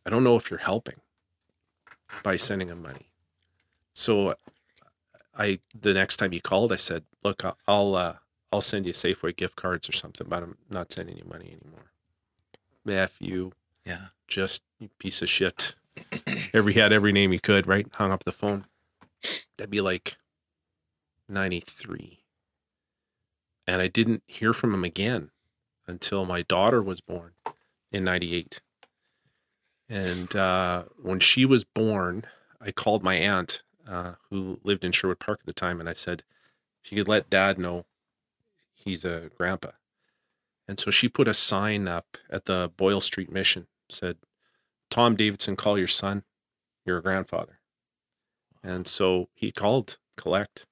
[0.07, 1.01] I don't know if you're helping
[2.23, 3.09] by sending him money.
[3.95, 4.37] So
[5.37, 8.15] I the next time he called, I said, look, I'll I'll, uh,
[8.53, 11.91] I'll send you Safeway gift cards or something, but I'm not sending you money anymore.
[12.87, 13.53] F you
[13.85, 14.07] Yeah.
[14.29, 15.75] just you piece of shit.
[16.55, 17.87] every had every name he could, right?
[17.95, 18.67] Hung up the phone.
[19.57, 20.17] That'd be like
[21.29, 22.21] ninety three.
[23.67, 25.31] And I didn't hear from him again
[25.87, 27.33] until my daughter was born
[27.91, 28.61] in 98.
[29.89, 32.25] And uh, when she was born,
[32.61, 35.93] I called my aunt, uh, who lived in Sherwood Park at the time, and I
[35.93, 36.23] said,
[36.83, 37.87] if you could let dad know
[38.75, 39.71] he's a grandpa.
[40.69, 44.17] And so she put a sign up at the Boyle Street Mission, said,
[44.91, 46.25] Tom Davidson, call your son,
[46.85, 47.59] you're a grandfather.
[48.63, 50.67] And so he called collect.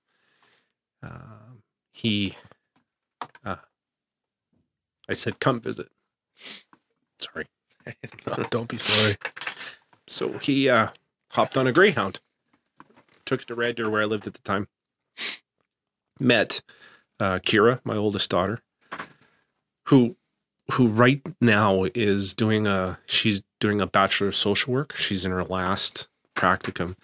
[1.03, 2.37] Um, he,
[3.45, 3.57] uh,
[5.09, 5.89] I said, come visit.
[7.19, 7.47] Sorry.
[8.29, 9.17] Oh, don't be sorry.
[10.07, 10.91] So he uh,
[11.31, 12.21] hopped on a Greyhound,
[13.33, 14.69] took to Red Deer where I lived at the time.
[16.21, 16.61] Met
[17.19, 18.59] uh, Kira, my oldest daughter,
[19.87, 20.17] who
[20.73, 24.95] who right now is doing a she's doing a bachelor of social work.
[24.97, 26.97] She's in her last practicum,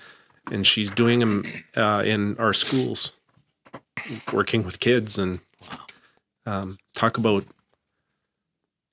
[0.51, 3.13] and she's doing them uh, in our schools,
[4.31, 5.41] working with kids and
[6.45, 7.47] um, talk about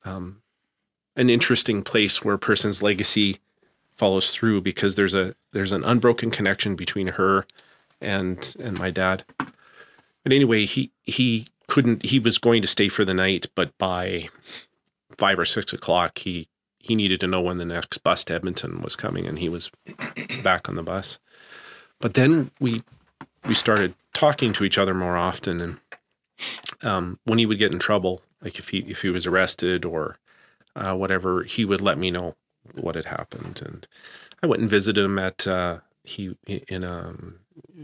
[0.05, 0.41] um,
[1.17, 3.39] an interesting place where a person's legacy
[3.95, 7.45] follows through because there's a there's an unbroken connection between her
[8.01, 9.23] and and my dad.
[9.37, 14.29] But anyway, he he couldn't he was going to stay for the night, but by
[15.17, 16.47] five or six o'clock he
[16.79, 19.71] he needed to know when the next bus to Edmonton was coming and he was
[20.43, 21.19] back on the bus.
[21.99, 22.81] But then we
[23.45, 25.79] we started talking to each other more often and
[26.83, 30.17] um, when he would get in trouble, like if he if he was arrested or
[30.75, 32.35] uh, whatever, he would let me know
[32.73, 33.61] what had happened.
[33.65, 33.87] And
[34.41, 37.39] I went and visited him at uh, he in um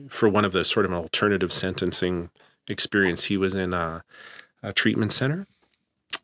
[0.09, 2.29] for one of the sort of an alternative sentencing
[2.67, 3.25] experience.
[3.25, 4.03] He was in a,
[4.61, 5.47] a treatment center,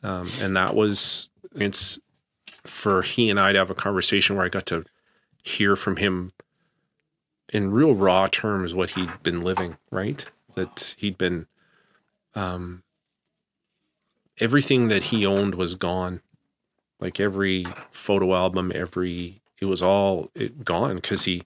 [0.04, 2.00] um, and that was it's
[2.63, 4.86] for he and I to have a conversation where I got to
[5.43, 6.32] hear from him
[7.54, 9.78] in real raw terms what he'd been living.
[9.91, 11.48] Right, that he'd been
[12.36, 12.84] um,
[14.39, 16.22] everything that he owned was gone
[16.99, 21.43] like every photo album every it was all it gone because he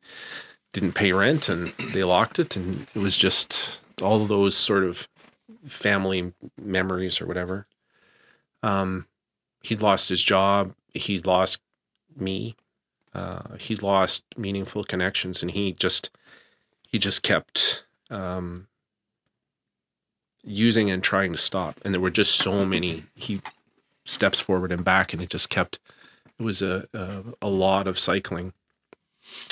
[0.74, 5.08] didn't pay rent and they locked it and it was just all those sort of
[5.66, 7.66] family memories or whatever.
[8.64, 9.08] Um
[9.64, 11.62] he'd lost his job he'd lost
[12.16, 12.56] me
[13.14, 16.10] uh he lost meaningful connections and he just
[16.88, 18.68] he just kept um
[20.44, 21.80] using and trying to stop.
[21.84, 23.42] And there were just so many he
[24.06, 25.80] steps forward and back and it just kept
[26.40, 28.54] it was a a, a lot of cycling.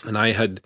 [0.05, 0.62] And i had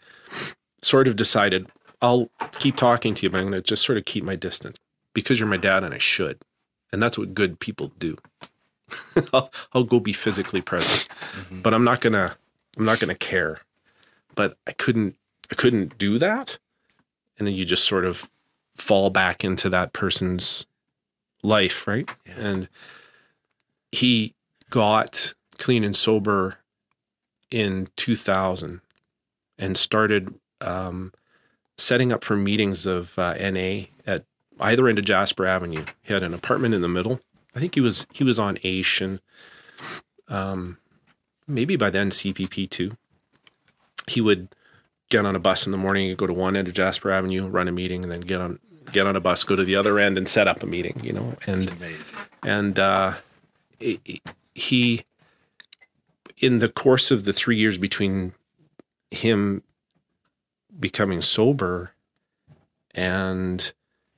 [0.81, 1.67] sort of decided
[2.01, 4.77] i'll keep talking to you but i'm going to just sort of keep my distance
[5.13, 6.39] because you're my dad and i should.
[6.91, 8.17] And that's what good people do.
[9.33, 11.61] I'll, I'll go be physically present mm-hmm.
[11.61, 12.35] but i'm not going to
[12.77, 13.59] i'm not going to care.
[14.35, 15.15] But i couldn't
[15.51, 16.57] i couldn't do that.
[17.37, 18.29] And then you just sort of
[18.75, 20.65] fall back into that person's
[21.41, 22.09] life right?
[22.37, 22.69] And
[23.93, 24.33] he
[24.71, 26.57] got clean and sober
[27.51, 28.81] in 2000
[29.59, 31.13] and started um,
[31.77, 34.25] setting up for meetings of uh, NA at
[34.59, 35.85] either end of Jasper Avenue.
[36.01, 37.21] He had an apartment in the middle.
[37.55, 39.21] I think he was he was on AISH and
[40.27, 40.79] um,
[41.47, 42.97] maybe by then CPP too.
[44.07, 44.47] He would
[45.11, 47.47] get on a bus in the morning, he'd go to one end of Jasper Avenue,
[47.47, 48.59] run a meeting, and then get on
[48.91, 50.99] get on a bus, go to the other end, and set up a meeting.
[51.03, 52.17] You know, and Amazing.
[52.41, 53.13] and uh,
[53.79, 54.21] it- it-
[54.55, 55.05] he
[56.37, 58.33] in the course of the three years between
[59.11, 59.63] him
[60.79, 61.91] becoming sober
[62.95, 63.73] and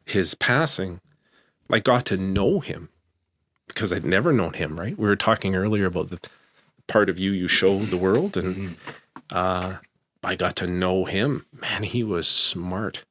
[0.06, 1.02] his passing
[1.70, 2.90] i got to know him
[3.68, 4.98] because i'd never known him right?
[4.98, 6.20] We were talking earlier about the
[6.88, 8.76] part of you you show the world and
[9.32, 9.78] uh,
[10.24, 11.46] i got to know him.
[11.52, 13.04] Man he was smart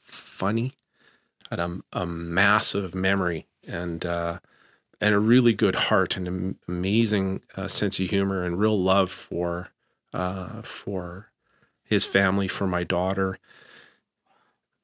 [0.00, 0.74] funny
[1.50, 4.38] had a, a massive memory and uh,
[5.00, 9.10] and a really good heart and an amazing uh, sense of humor and real love
[9.10, 9.70] for
[10.12, 11.30] uh, for
[11.82, 13.38] his family, for my daughter.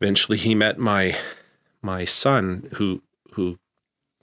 [0.00, 1.16] Eventually, he met my
[1.82, 3.58] my son, who who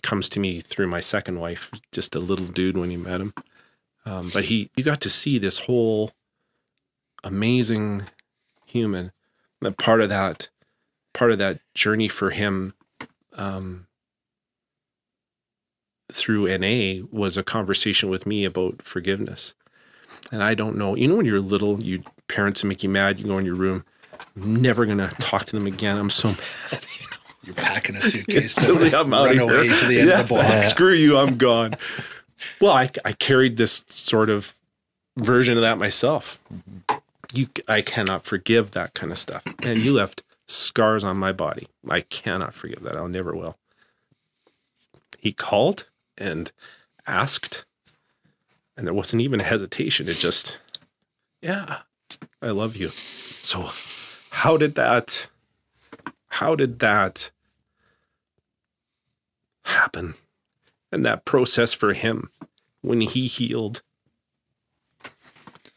[0.03, 3.33] comes to me through my second wife, just a little dude when he met him.
[4.05, 6.11] Um, but he you got to see this whole
[7.23, 8.03] amazing
[8.65, 9.11] human.
[9.61, 10.49] That part of that
[11.13, 12.73] part of that journey for him
[13.33, 13.86] um,
[16.11, 19.53] through NA was a conversation with me about forgiveness.
[20.31, 23.25] And I don't know, you know, when you're little, you parents make you mad, you
[23.25, 23.83] go in your room,
[24.35, 25.97] I'm never gonna talk to them again.
[25.97, 26.39] I'm so mad.
[27.43, 29.79] You're packing a suitcase to Instantly, I'm out run of away here.
[29.79, 30.19] to the end Yeah.
[30.19, 30.59] of the block.
[30.59, 31.75] Screw you, I'm gone.
[32.59, 34.53] well, I, I carried this sort of
[35.17, 36.39] version of that myself.
[37.33, 39.43] You, I cannot forgive that kind of stuff.
[39.63, 41.69] And you left scars on my body.
[41.89, 42.97] I cannot forgive that.
[42.97, 43.55] I'll never will.
[45.17, 45.85] He called
[46.17, 46.51] and
[47.05, 47.65] asked.
[48.75, 50.07] And there wasn't even a hesitation.
[50.07, 50.59] It just,
[51.41, 51.79] yeah,
[52.41, 52.89] I love you.
[52.89, 53.69] So,
[54.29, 55.27] how did that,
[56.29, 57.31] how did that
[59.65, 60.13] happen?
[60.91, 62.29] And that process for him
[62.81, 63.81] when he healed,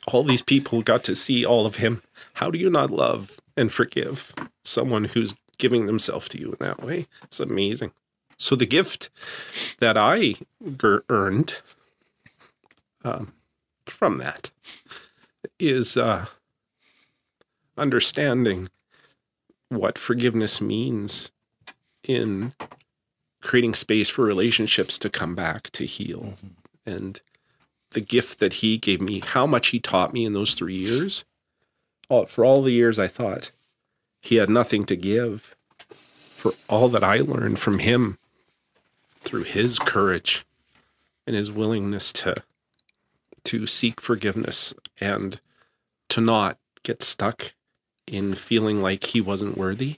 [0.06, 2.02] all these people got to see all of him.
[2.34, 4.32] How do you not love and forgive
[4.64, 7.06] someone who's giving themselves to you in that way?
[7.24, 7.92] It's amazing.
[8.40, 9.10] So the gift
[9.80, 10.34] that I
[11.10, 11.56] earned
[13.04, 13.34] um,
[13.84, 14.50] from that
[15.58, 16.24] is uh,
[17.76, 18.70] understanding
[19.68, 21.30] what forgiveness means
[22.02, 22.54] in
[23.42, 26.34] creating space for relationships to come back to heal.
[26.86, 27.20] And
[27.90, 31.26] the gift that he gave me how much he taught me in those three years
[32.08, 33.50] all, for all the years i thought
[34.20, 35.56] he had nothing to give
[35.88, 38.16] for all that i learned from him
[39.20, 40.44] through his courage
[41.26, 42.34] and his willingness to
[43.44, 45.40] to seek forgiveness and
[46.08, 47.54] to not get stuck
[48.06, 49.96] in feeling like he wasn't worthy.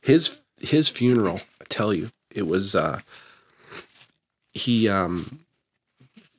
[0.00, 3.00] His his funeral, I tell you, it was uh
[4.52, 5.40] he um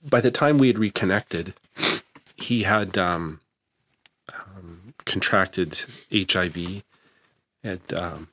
[0.03, 1.53] by the time we had reconnected,
[2.35, 3.39] he had um,
[4.33, 6.83] um contracted HIV
[7.63, 8.27] had um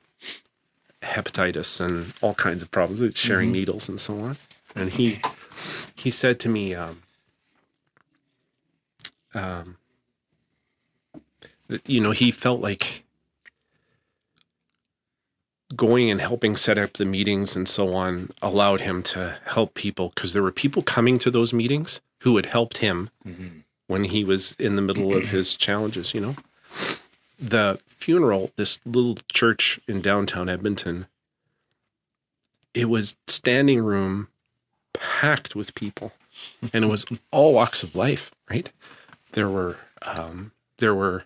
[1.01, 4.37] hepatitis and all kinds of problems with sharing needles and so on.
[4.75, 5.19] And he
[5.95, 7.01] he said to me, um,
[9.33, 9.77] um,
[11.67, 13.03] that, you know, he felt like
[15.75, 20.11] going and helping set up the meetings and so on allowed him to help people
[20.13, 23.09] because there were people coming to those meetings who had helped him
[23.87, 26.35] when he was in the middle of his challenges, you know.
[27.41, 31.07] The funeral, this little church in downtown Edmonton,
[32.73, 34.27] it was standing room
[34.93, 36.13] packed with people.
[36.71, 38.71] And it was all walks of life right?
[39.31, 41.23] There were um, there were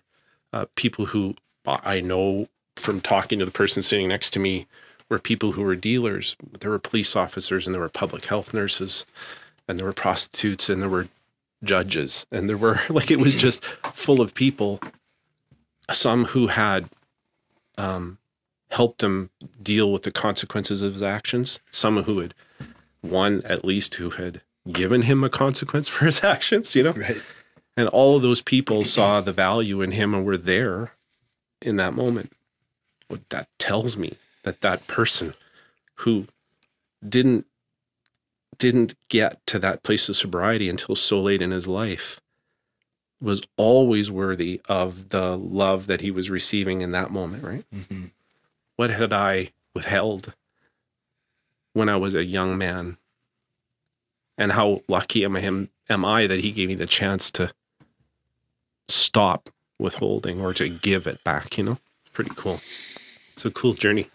[0.52, 1.34] uh, people who
[1.66, 4.66] i know from talking to the person sitting next to me
[5.08, 6.36] were people who were dealers.
[6.60, 9.04] There were police officers and there were public health nurses
[9.66, 11.08] and there were prostitutes and there were
[11.64, 12.26] judges.
[12.30, 14.80] And there were like it was just full of people
[15.92, 16.88] some who had
[17.78, 18.18] um,
[18.70, 19.30] helped him
[19.62, 21.60] deal with the consequences of his actions.
[21.70, 22.34] Some who had,
[23.00, 26.92] one at least, who had given him a consequence for his actions, you know?
[26.92, 27.22] Right.
[27.76, 30.92] And all of those people saw the value in him and were there
[31.60, 32.32] in that moment.
[33.08, 35.34] What that tells me that that person
[35.96, 36.26] who
[37.06, 37.46] didn't
[38.58, 42.22] didn't get to that place of sobriety until so late in his life
[43.20, 47.64] was always worthy of the love that he was receiving in that moment, right?
[48.76, 50.34] What had I withheld
[51.72, 52.98] when I was a young man?
[54.38, 57.52] And how lucky am I, him, am I that he gave me the chance to
[58.88, 59.48] stop
[59.78, 61.78] withholding or to give it back, you know?
[62.04, 62.60] It's Pretty cool.
[63.32, 64.10] It's a cool journey.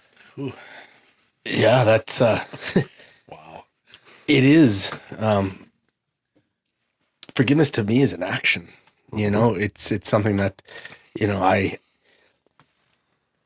[1.45, 2.43] Yeah, that's uh
[3.27, 3.65] Wow.
[4.27, 5.67] it is um
[7.35, 8.69] forgiveness to me is an action.
[9.13, 10.61] You know, it's it's something that
[11.19, 11.79] you know, I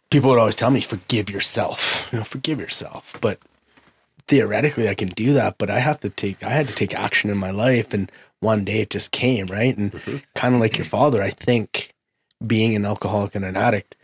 [0.10, 2.08] people would always tell me forgive yourself.
[2.12, 3.16] You know, forgive yourself.
[3.20, 3.40] But
[4.28, 7.30] theoretically I can do that, but I have to take I had to take action
[7.30, 9.76] in my life and one day it just came, right?
[9.76, 10.18] And mm-hmm.
[10.36, 11.94] kind of like your father, I think
[12.46, 13.96] being an alcoholic and an addict,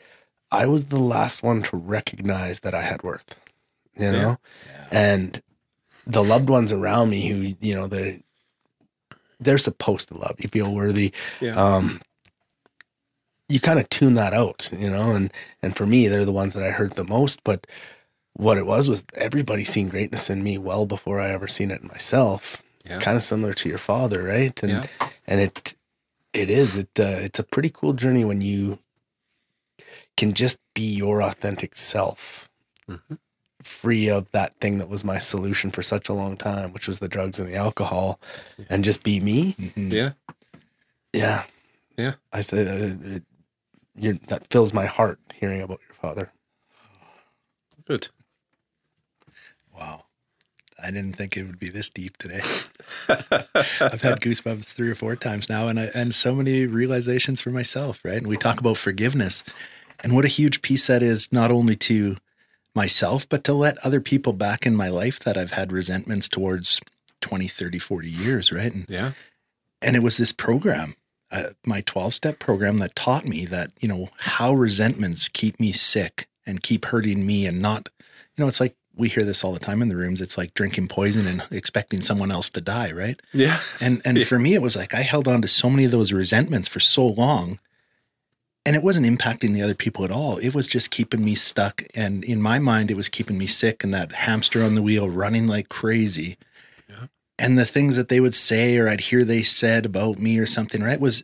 [0.52, 3.40] I was the last one to recognize that I had worth.
[3.96, 4.38] You know?
[4.92, 5.42] And
[6.08, 8.24] the loved ones around me who, you know, they
[9.42, 11.12] they're supposed to love you, feel worthy.
[11.42, 11.56] Yeah.
[11.56, 12.00] Um
[13.50, 15.32] you kind of tune that out, you know, and
[15.62, 17.44] and for me, they're the ones that I hurt the most.
[17.44, 17.68] But
[18.34, 21.82] what it was was everybody seen greatness in me well before I ever seen it
[21.82, 22.64] in myself.
[22.86, 23.00] Yeah.
[23.00, 24.64] Kind of similar to your father, right?
[24.64, 24.86] And Yeah.
[25.28, 25.76] and it
[26.34, 28.80] it is it uh, it's a pretty cool journey when you
[30.16, 32.50] can just be your authentic self,
[32.90, 33.18] Mhm.
[33.64, 37.00] Free of that thing that was my solution for such a long time, which was
[37.00, 38.20] the drugs and the alcohol,
[38.70, 39.56] and just be me.
[39.76, 40.12] Yeah.
[41.14, 41.44] Yeah,
[41.98, 42.14] Yeah.
[42.32, 43.24] I said uh, it,
[43.96, 46.32] you're, that fills my heart hearing about your father.
[47.86, 48.08] Good.
[49.78, 50.06] Wow.
[50.82, 52.42] I didn't think it would be this deep today.
[53.10, 57.52] I've had goosebumps three or four times now, and I, and so many realizations for
[57.52, 58.04] myself.
[58.04, 59.44] Right, and we talk about forgiveness,
[60.00, 62.18] and what a huge piece that is, not only to
[62.76, 66.80] myself, but to let other people back in my life that I've had resentments towards
[67.22, 68.52] 20, 30, 40 years.
[68.52, 69.12] Right, and Yeah.
[69.82, 70.96] and it was this program
[71.32, 75.72] uh, my 12 step program that taught me that you know how resentments keep me
[75.72, 77.88] sick and keep hurting me and not
[78.36, 80.20] you know it's like we hear this all the time in the rooms.
[80.20, 83.18] It's like drinking poison and expecting someone else to die, right?
[83.34, 83.62] Yeah.
[83.80, 86.12] And and for me, it was like I held on to so many of those
[86.12, 87.60] resentments for so long,
[88.66, 90.38] and it wasn't impacting the other people at all.
[90.38, 93.84] It was just keeping me stuck, and in my mind, it was keeping me sick
[93.84, 96.38] and that hamster on the wheel running like crazy.
[97.42, 100.46] And the things that they would say or I'd hear they said about me or
[100.46, 101.24] something, right, was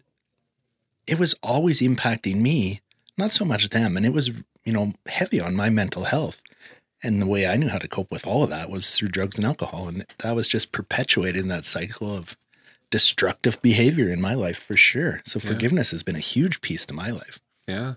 [1.06, 2.82] it was always impacting me,
[3.18, 3.96] not so much them.
[3.96, 4.32] And it was,
[4.66, 6.42] you know, heavy on my mental health.
[7.04, 9.38] And the way I knew how to cope with all of that was through drugs
[9.38, 9.88] and alcohol.
[9.88, 12.36] And that was just perpetuating that cycle of
[12.90, 15.22] destructive behavior in my life for sure.
[15.26, 15.48] So Yeah.
[15.50, 17.40] forgiveness has been a huge piece to my life.
[17.68, 17.96] Yeah.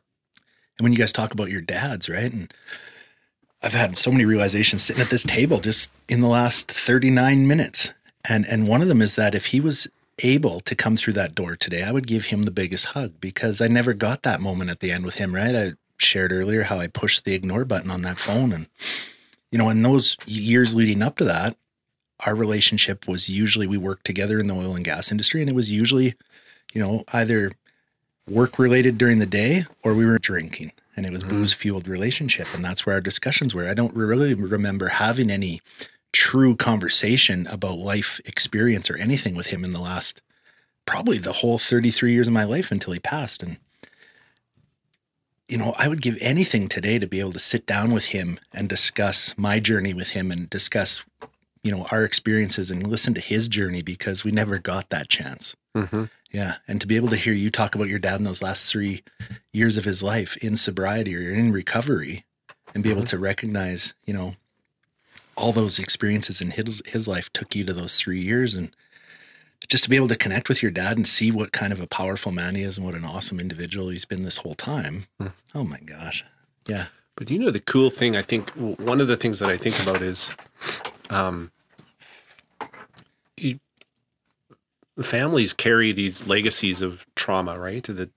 [0.79, 2.33] And when you guys talk about your dads, right?
[2.33, 2.53] And
[3.63, 7.93] I've had so many realizations sitting at this table just in the last 39 minutes.
[8.25, 9.87] And and one of them is that if he was
[10.23, 13.61] able to come through that door today, I would give him the biggest hug because
[13.61, 15.55] I never got that moment at the end with him, right?
[15.55, 18.67] I shared earlier how I pushed the ignore button on that phone and
[19.53, 21.57] you know, in those years leading up to that,
[22.27, 25.55] our relationship was usually we worked together in the oil and gas industry and it
[25.55, 26.15] was usually,
[26.73, 27.53] you know, either
[28.29, 31.39] work related during the day or we were drinking and it was mm-hmm.
[31.39, 33.69] booze fueled relationship and that's where our discussions were.
[33.69, 35.61] I don't really remember having any
[36.13, 40.21] true conversation about life experience or anything with him in the last
[40.87, 43.59] probably the whole 33 years of my life until he passed and
[45.47, 48.41] you know i would give anything today to be able to sit down with him
[48.53, 51.05] and discuss my journey with him and discuss
[51.63, 55.57] you know our experiences and listen to his journey because we never got that chance
[55.77, 56.05] Mm-hmm.
[56.33, 56.57] yeah.
[56.67, 59.05] And to be able to hear you talk about your dad in those last three
[59.53, 62.25] years of his life in sobriety or in recovery
[62.75, 64.35] and be able to recognize, you know,
[65.37, 68.75] all those experiences in his, his life took you to those three years and
[69.69, 71.87] just to be able to connect with your dad and see what kind of a
[71.87, 75.07] powerful man he is and what an awesome individual he's been this whole time.
[75.55, 76.25] Oh my gosh.
[76.67, 76.87] Yeah.
[77.15, 79.81] But you know, the cool thing, I think, one of the things that I think
[79.81, 80.31] about is
[81.11, 81.53] um,
[83.37, 83.61] you,
[85.03, 87.85] families carry these legacies of trauma, right?
[87.85, 88.11] That,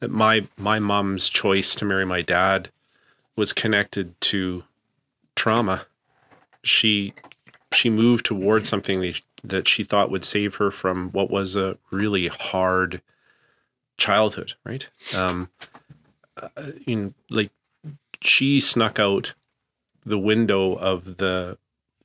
[0.00, 2.70] that my, my mom's choice to marry my dad
[3.36, 4.64] was connected to
[5.34, 5.86] trauma.
[6.62, 7.14] She,
[7.72, 11.78] she moved towards something that, that she thought would save her from what was a
[11.90, 13.02] really hard
[13.96, 14.88] childhood, right?
[15.16, 15.50] Um,
[16.40, 17.50] uh, in like
[18.20, 19.34] she snuck out
[20.04, 21.58] the window of the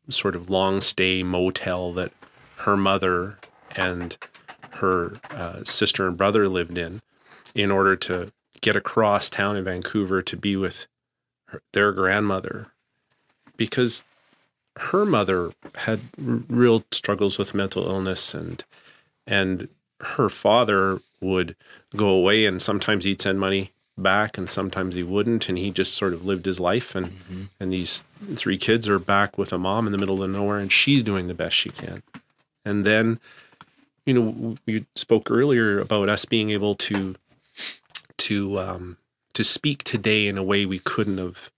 [0.09, 2.11] sort of long stay motel that
[2.57, 3.37] her mother
[3.75, 4.17] and
[4.71, 7.01] her uh, sister and brother lived in
[7.55, 8.31] in order to
[8.61, 10.87] get across town in Vancouver to be with
[11.47, 12.67] her, their grandmother.
[13.57, 14.03] Because
[14.77, 18.63] her mother had r- real struggles with mental illness and
[19.27, 19.67] and
[20.01, 21.55] her father would
[21.95, 23.71] go away and sometimes he'd send money
[24.01, 27.19] back and sometimes he wouldn't and he just sort of lived his life and
[27.59, 28.03] and these
[28.35, 31.27] three kids are back with a mom in the middle of nowhere and she's doing
[31.27, 32.03] the best she can.
[32.65, 33.19] And then
[34.05, 37.15] you know you spoke earlier about us being able to
[38.17, 38.97] to um
[39.33, 41.51] to speak today in a way we couldn't have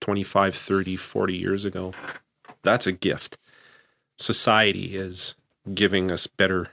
[0.00, 1.94] 25 30 40 years ago.
[2.62, 3.38] That's a gift.
[4.18, 5.34] Society is
[5.74, 6.68] giving us better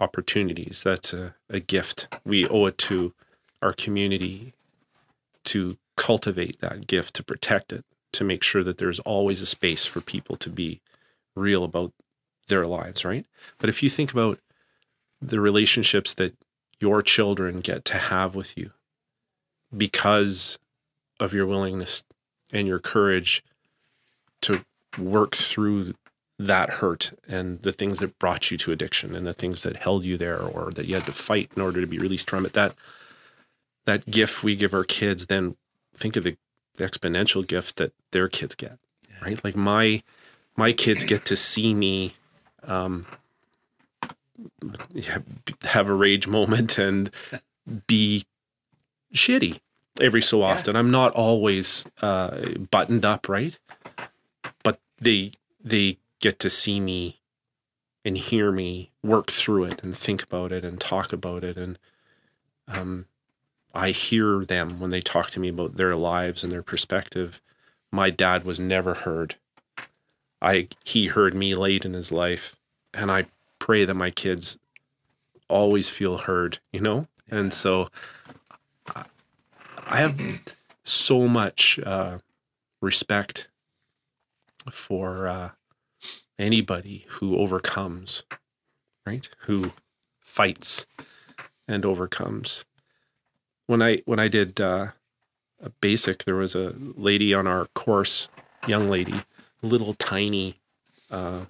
[0.00, 0.82] opportunities.
[0.84, 2.08] That's a, a gift.
[2.24, 3.14] We owe it to
[3.62, 4.54] our community
[5.44, 9.84] to cultivate that gift to protect it to make sure that there's always a space
[9.84, 10.80] for people to be
[11.34, 11.92] real about
[12.48, 13.26] their lives right?
[13.58, 14.38] But if you think about
[15.20, 16.34] the relationships that
[16.80, 18.70] your children get to have with you
[19.76, 20.58] because
[21.20, 22.04] of your willingness
[22.52, 23.42] and your courage
[24.42, 24.64] to
[24.96, 25.94] work through
[26.38, 30.04] that hurt and the things that brought you to addiction and the things that held
[30.04, 32.52] you there or that you had to fight in order to be released from it
[32.52, 32.74] that
[33.88, 35.56] that gift we give our kids then
[35.94, 36.36] think of the
[36.78, 38.78] exponential gift that their kids get
[39.22, 39.42] right?
[39.44, 40.02] Like my
[40.56, 42.14] my kids get to see me
[42.64, 43.06] um
[45.62, 47.10] have a rage moment and
[47.86, 48.24] be
[49.14, 49.60] shitty
[50.00, 50.76] every so often.
[50.76, 53.58] I'm not always uh buttoned up right?
[54.62, 55.32] But they
[55.62, 57.18] they get to see me
[58.04, 61.78] and hear me work through it and think about it and talk about it and
[62.66, 63.06] um
[63.74, 67.40] I hear them when they talk to me about their lives and their perspective.
[67.92, 69.36] My dad was never heard.
[70.40, 72.56] I he heard me late in his life,
[72.94, 73.26] and I
[73.58, 74.58] pray that my kids
[75.48, 76.58] always feel heard.
[76.72, 77.88] You know, and so
[78.94, 79.04] I-
[79.86, 80.20] I have
[80.84, 82.18] so much uh,
[82.80, 83.48] respect
[84.70, 85.50] for uh,
[86.38, 88.22] anybody who overcomes,
[89.06, 89.28] right?
[89.40, 89.72] Who
[90.20, 90.86] fights
[91.66, 92.64] and overcomes
[93.68, 94.88] when I when I did uh,
[95.62, 98.28] a basic, there was a lady on our course
[98.66, 99.22] young lady,
[99.62, 100.56] little tiny
[101.10, 101.44] uh,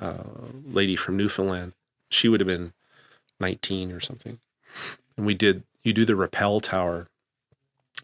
[0.00, 0.22] uh,
[0.64, 1.72] lady from Newfoundland.
[2.10, 2.72] She would have been
[3.40, 4.38] 19 or something.
[5.16, 7.06] And we did, you do the rappel tower.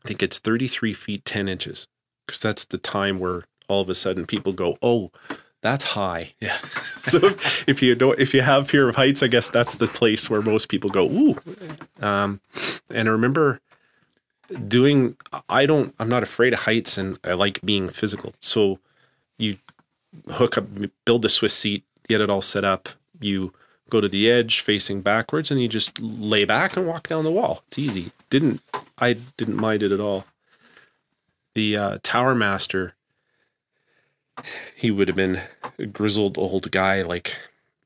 [0.04, 1.86] I think it's 33 feet 10 inches
[2.26, 5.10] because that's the time where all of a sudden people go, oh,
[5.64, 6.34] that's high.
[6.40, 6.58] Yeah.
[7.04, 7.18] so
[7.66, 10.42] if you don't, if you have fear of heights, I guess that's the place where
[10.42, 11.36] most people go, ooh.
[12.02, 12.40] Um,
[12.90, 13.60] and I remember
[14.68, 15.16] doing,
[15.48, 18.34] I don't, I'm not afraid of heights and I like being physical.
[18.40, 18.78] So
[19.38, 19.56] you
[20.32, 20.66] hook up,
[21.06, 22.90] build a Swiss seat, get it all set up.
[23.18, 23.54] You
[23.88, 27.32] go to the edge facing backwards and you just lay back and walk down the
[27.32, 27.62] wall.
[27.68, 28.12] It's easy.
[28.28, 28.60] Didn't,
[28.98, 30.26] I didn't mind it at all.
[31.54, 32.94] The uh, tower master,
[34.74, 35.40] he would have been
[35.78, 37.36] a grizzled old guy, like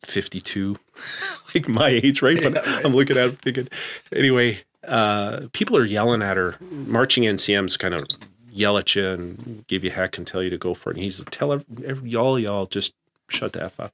[0.02, 0.76] 52,
[1.54, 2.40] like my age, right?
[2.42, 3.68] But I'm looking at him thinking,
[4.12, 6.56] anyway, uh, people are yelling at her.
[6.60, 8.06] Marching NCMs kind of
[8.50, 10.96] yell at you and give you heck and tell you to go for it.
[10.96, 12.94] And he's tell every, every, y'all, y'all just
[13.28, 13.92] shut the F up.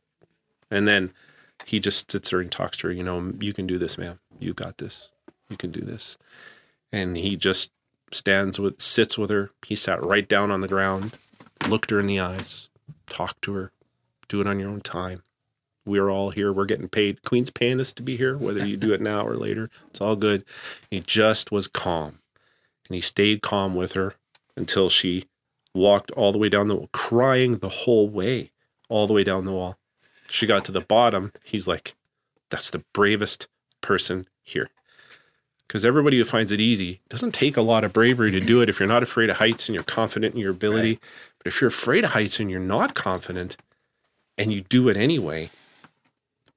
[0.71, 1.11] And then
[1.67, 4.19] he just sits there and talks to her, you know, you can do this, man.
[4.39, 5.11] You got this.
[5.49, 6.17] You can do this.
[6.93, 7.73] And he just
[8.13, 9.51] stands with, sits with her.
[9.67, 11.19] He sat right down on the ground,
[11.69, 12.69] looked her in the eyes,
[13.09, 13.73] talked to her,
[14.29, 15.23] do it on your own time.
[15.87, 16.53] We're all here.
[16.53, 17.23] We're getting paid.
[17.23, 19.71] Queen's paying us to be here, whether you do it now or later.
[19.91, 20.45] It's all good.
[20.91, 22.21] He just was calm.
[22.89, 24.15] And he stayed calm with her
[24.57, 25.27] until she
[25.75, 28.51] walked all the way down the wall, crying the whole way,
[28.89, 29.77] all the way down the wall.
[30.31, 31.33] She got to the bottom.
[31.45, 31.95] He's like,
[32.51, 33.47] that's the bravest
[33.81, 34.71] person here.
[35.67, 38.69] Because everybody who finds it easy doesn't take a lot of bravery to do it
[38.69, 41.01] if you're not afraid of heights and you're confident in your ability.
[41.45, 43.57] But if you're afraid of heights and you're not confident
[44.39, 45.51] and you do it anyway,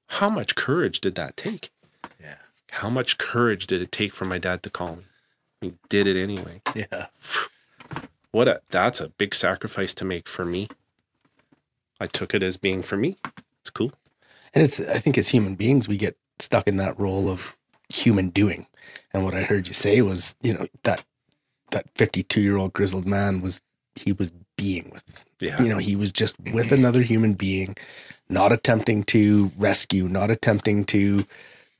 [0.06, 1.70] how much courage did that take?
[2.18, 2.36] Yeah.
[2.70, 5.04] How much courage did it take for my dad to call me?
[5.60, 6.62] He did it anyway.
[6.74, 7.06] Yeah.
[8.30, 10.68] What a that's a big sacrifice to make for me.
[11.98, 13.16] I took it as being for me.
[13.60, 13.90] It's cool.
[14.52, 17.56] And it's, I think as human beings, we get stuck in that role of
[17.88, 18.66] human doing.
[19.14, 21.04] And what I heard you say was, you know, that,
[21.70, 23.62] that 52 year old grizzled man was,
[23.94, 25.62] he was being with, Yeah.
[25.62, 27.76] you know, he was just with another human being,
[28.28, 31.24] not attempting to rescue, not attempting to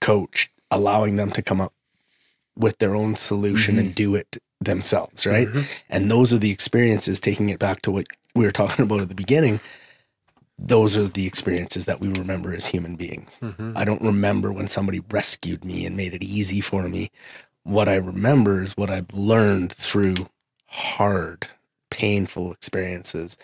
[0.00, 1.74] coach, allowing them to come up
[2.56, 3.94] with their own solution and mm-hmm.
[3.94, 5.26] do it themselves.
[5.26, 5.46] Right.
[5.48, 5.60] Mm-hmm.
[5.90, 9.08] And those are the experiences, taking it back to what we were talking about at
[9.08, 9.60] the beginning.
[10.58, 13.38] Those are the experiences that we remember as human beings.
[13.40, 13.74] Mm-hmm.
[13.76, 17.10] I don't remember when somebody rescued me and made it easy for me.
[17.62, 20.28] What I remember is what I've learned through
[20.66, 21.48] hard,
[21.90, 23.38] painful experiences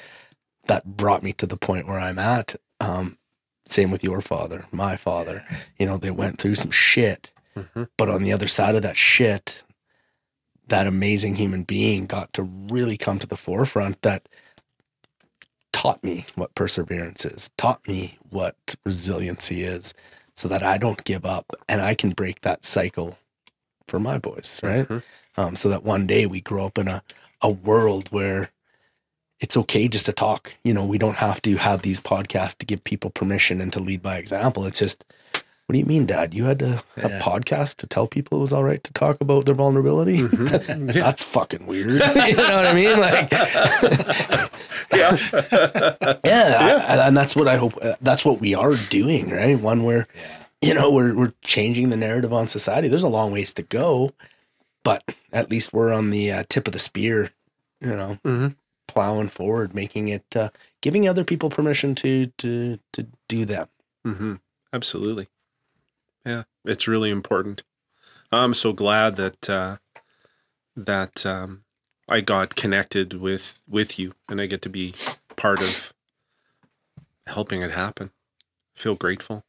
[0.66, 2.57] that brought me to the point where I'm at.
[2.80, 3.18] Um,
[3.66, 5.45] same with your father, my father.
[5.78, 7.32] You know, they went through some shit,
[7.97, 9.62] but on the other side of that shit,
[10.68, 14.28] that amazing human being got to really come to the forefront that
[15.72, 19.92] taught me what perseverance is, taught me what resiliency is,
[20.36, 23.18] so that I don't give up and I can break that cycle
[23.86, 24.86] for my boys, right?
[25.36, 27.03] Um, so that one day we grow up in a,
[27.45, 28.51] a world where
[29.38, 30.55] it's okay just to talk.
[30.64, 33.78] You know, we don't have to have these podcasts to give people permission and to
[33.80, 34.64] lead by example.
[34.64, 35.05] It's just,
[35.66, 36.32] what do you mean, Dad?
[36.34, 37.20] You had a, have Yeah.
[37.20, 40.18] podcasts to tell people it was all right to talk about their vulnerability?
[40.18, 40.86] Mm-hmm.
[40.99, 41.88] That's fucking weird.
[41.92, 42.99] you know what I mean?
[43.01, 43.30] Like,
[46.24, 47.76] yeah, I- and that's what I hope.
[47.82, 49.59] Uh, that's what we are doing, right?
[49.59, 50.07] One where,
[50.62, 52.88] you know, we're we're changing the narrative on society.
[52.88, 54.12] There's a long ways to go,
[54.85, 57.30] but at least we're on the uh, tip of the spear.
[57.80, 58.57] You know, Mhm.
[58.89, 63.68] plowing forward, making it, uh, giving other people permission to to to do them.
[64.05, 64.35] hmm
[64.72, 65.28] Absolutely.
[66.24, 67.62] Yeah, it's really important.
[68.32, 69.76] I'm so glad that uh,
[70.76, 71.64] that um,
[72.09, 74.95] I got connected with with you, and I get to be
[75.37, 75.93] part of
[77.26, 78.11] helping it happen.
[78.76, 79.45] I feel grateful.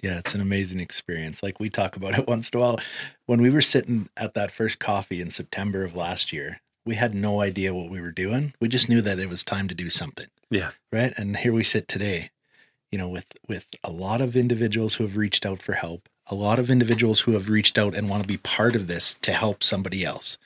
[0.00, 1.42] Yeah, it's an amazing experience.
[1.42, 2.80] Like we talk about it once in a while.
[3.26, 7.14] When we were sitting at that first coffee in September of last year, we had
[7.14, 8.54] no idea what we were doing.
[8.60, 10.28] We just knew that it was time to do something.
[10.50, 10.70] Yeah.
[10.92, 11.12] Right.
[11.16, 12.30] And here we sit today,
[12.90, 16.34] you know, with with a lot of individuals who have reached out for help, a
[16.34, 19.32] lot of individuals who have reached out and want to be part of this to
[19.32, 20.38] help somebody else.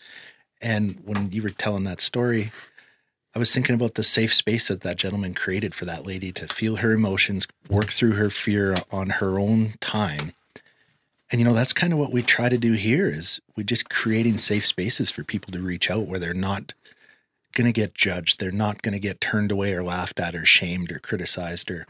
[0.60, 2.52] And when you were telling that story,
[3.34, 6.46] I was thinking about the safe space that that gentleman created for that lady to
[6.46, 10.32] feel her emotions, work through her fear on her own time.
[11.30, 13.88] And you know, that's kind of what we try to do here is we're just
[13.88, 16.74] creating safe spaces for people to reach out where they're not
[17.54, 20.44] going to get judged, they're not going to get turned away or laughed at or
[20.44, 21.86] shamed or criticized or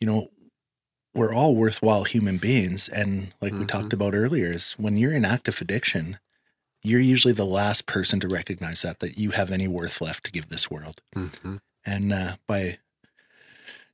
[0.00, 0.30] you know,
[1.14, 3.94] we're all worthwhile human beings and like we talked mm-hmm.
[3.94, 6.18] about earlier is when you're in active addiction,
[6.82, 10.32] you're usually the last person to recognize that that you have any worth left to
[10.32, 11.00] give this world.
[11.14, 11.60] Mhm.
[11.84, 12.78] And uh, by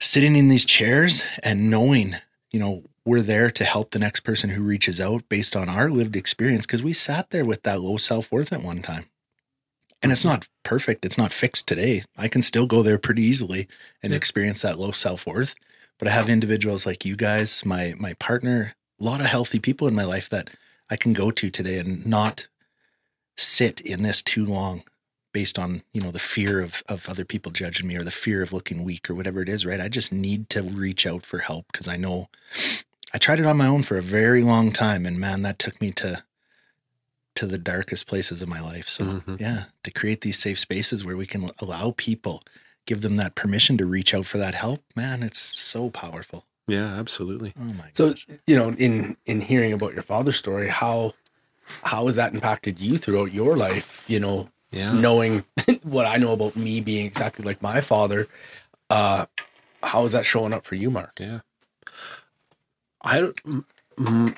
[0.01, 2.17] sitting in these chairs and knowing,
[2.51, 5.91] you know, we're there to help the next person who reaches out based on our
[5.91, 9.07] lived experience because we sat there with that low self worth at one time.
[10.03, 11.05] And it's not perfect.
[11.05, 12.05] It's not fixed today.
[12.17, 13.67] I can still go there pretty easily
[14.03, 14.17] and Yeah.
[14.19, 15.55] experience that low self worth.
[15.99, 19.89] But I have individuals like you guys, my my partner, a lot of healthy people
[19.89, 20.51] in my life that
[20.91, 22.47] I can go to today and not
[23.41, 24.83] sit in this too long
[25.33, 28.43] based on you know the fear of of other people judging me or the fear
[28.43, 31.39] of looking weak or whatever it is right i just need to reach out for
[31.39, 32.29] help because i know
[33.15, 35.81] i tried it on my own for a very long time and man that took
[35.81, 36.23] me to
[37.37, 39.41] to the darkest places of my life so Mhm.
[39.41, 42.43] yeah to create these safe spaces where we can allow people
[42.87, 46.99] give them that permission to reach out for that help man it's so powerful Yeah,
[46.99, 47.53] absolutely.
[47.61, 51.15] oh my So gosh you know, in in hearing about your father's story, how
[51.85, 54.05] how has that impacted you throughout your life?
[54.09, 54.93] You know, Yeah.
[54.93, 55.45] knowing
[55.83, 58.29] what I know about me being exactly like my father,
[58.91, 59.27] uh,
[59.83, 61.19] how is that showing up for you, Mark?
[61.21, 61.41] Yeah.
[63.03, 63.65] I don't,
[63.99, 64.37] m-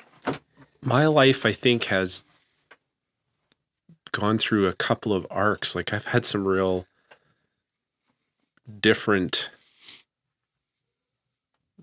[0.83, 2.23] my life, I think, has
[4.11, 5.75] gone through a couple of arcs.
[5.75, 6.85] Like I've had some real
[8.81, 9.49] different,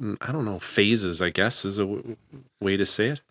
[0.01, 2.17] mm, I don't know, phases, I guess is a w-
[2.61, 3.23] way to say it.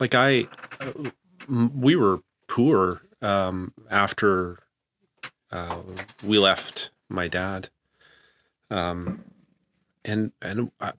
[0.00, 0.48] Like I,
[0.80, 1.10] uh,
[1.48, 4.58] we were poor um, after
[5.50, 5.78] uh,
[6.22, 7.68] we left my dad.
[8.70, 9.24] Um,
[10.04, 10.92] and and I,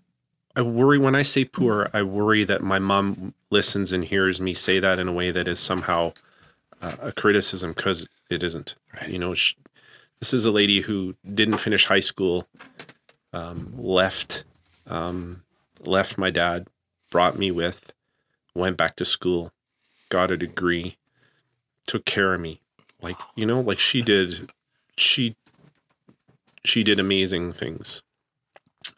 [0.55, 4.53] I worry when I say poor, I worry that my mom listens and hears me
[4.53, 6.13] say that in a way that is somehow
[6.81, 8.75] uh, a criticism because it isn't.
[8.95, 9.09] Right.
[9.09, 9.55] You know, sh
[10.19, 12.47] this is a lady who didn't finish high school,
[13.33, 14.45] um, left
[14.87, 15.43] um,
[15.85, 16.67] left my dad,
[17.11, 17.93] brought me with,
[18.55, 19.51] went back to school,
[20.09, 20.97] got a degree,
[21.85, 22.61] took care of me,
[23.01, 24.51] like you know, like she did.
[24.95, 25.35] She
[26.65, 28.01] she did amazing things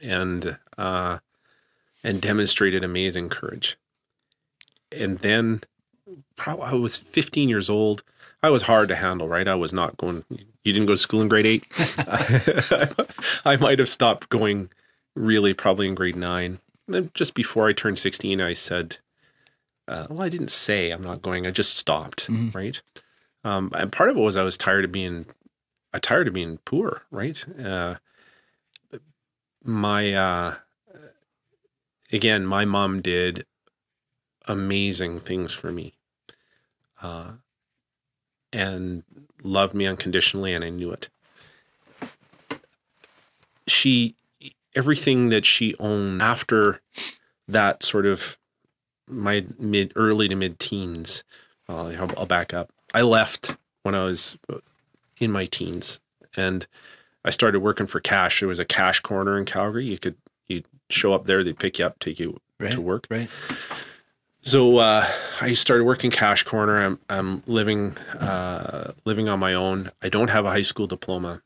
[0.01, 1.19] and uh,
[2.03, 3.77] and demonstrated amazing courage.
[4.91, 5.61] And then,
[6.35, 8.03] probably I was 15 years old.
[8.41, 9.47] I was hard to handle, right?
[9.47, 10.23] I was not going.
[10.63, 11.65] You didn't go to school in grade eight.
[13.45, 14.69] I might have stopped going,
[15.15, 16.59] really, probably in grade nine.
[16.87, 18.97] Then just before I turned 16, I said,
[19.89, 21.45] uh, "Well, I didn't say I'm not going.
[21.47, 22.53] I just stopped, Mhm.
[22.55, 22.81] right?"
[23.43, 25.25] Um, and part of it was I was tired of being,
[25.93, 27.43] I tired of being poor, right?
[27.59, 27.95] Uh,
[29.61, 30.55] my uh
[32.13, 33.45] again my mom did
[34.47, 35.93] amazing things for me
[37.01, 37.33] uh
[38.53, 39.03] and
[39.43, 41.09] loved me unconditionally and i knew it
[43.67, 44.15] she
[44.75, 46.81] everything that she owned after
[47.47, 48.37] that sort of
[49.09, 51.23] my mid early to mid teens
[51.67, 54.37] uh, I'll, I'll back up i left when i was
[55.19, 55.99] in my teens
[56.35, 56.67] and
[57.23, 58.39] I started working for Cash.
[58.39, 59.85] There was a cash corner in Calgary.
[59.85, 60.15] You could
[60.47, 63.07] you show up there, they'd pick you up, take you right to work.
[63.09, 63.29] right
[64.41, 65.05] So uh,
[65.41, 66.81] I started working cash corner.
[66.81, 69.91] I'm I'm living uh, living on my own.
[70.01, 71.41] I don't have a high school diploma.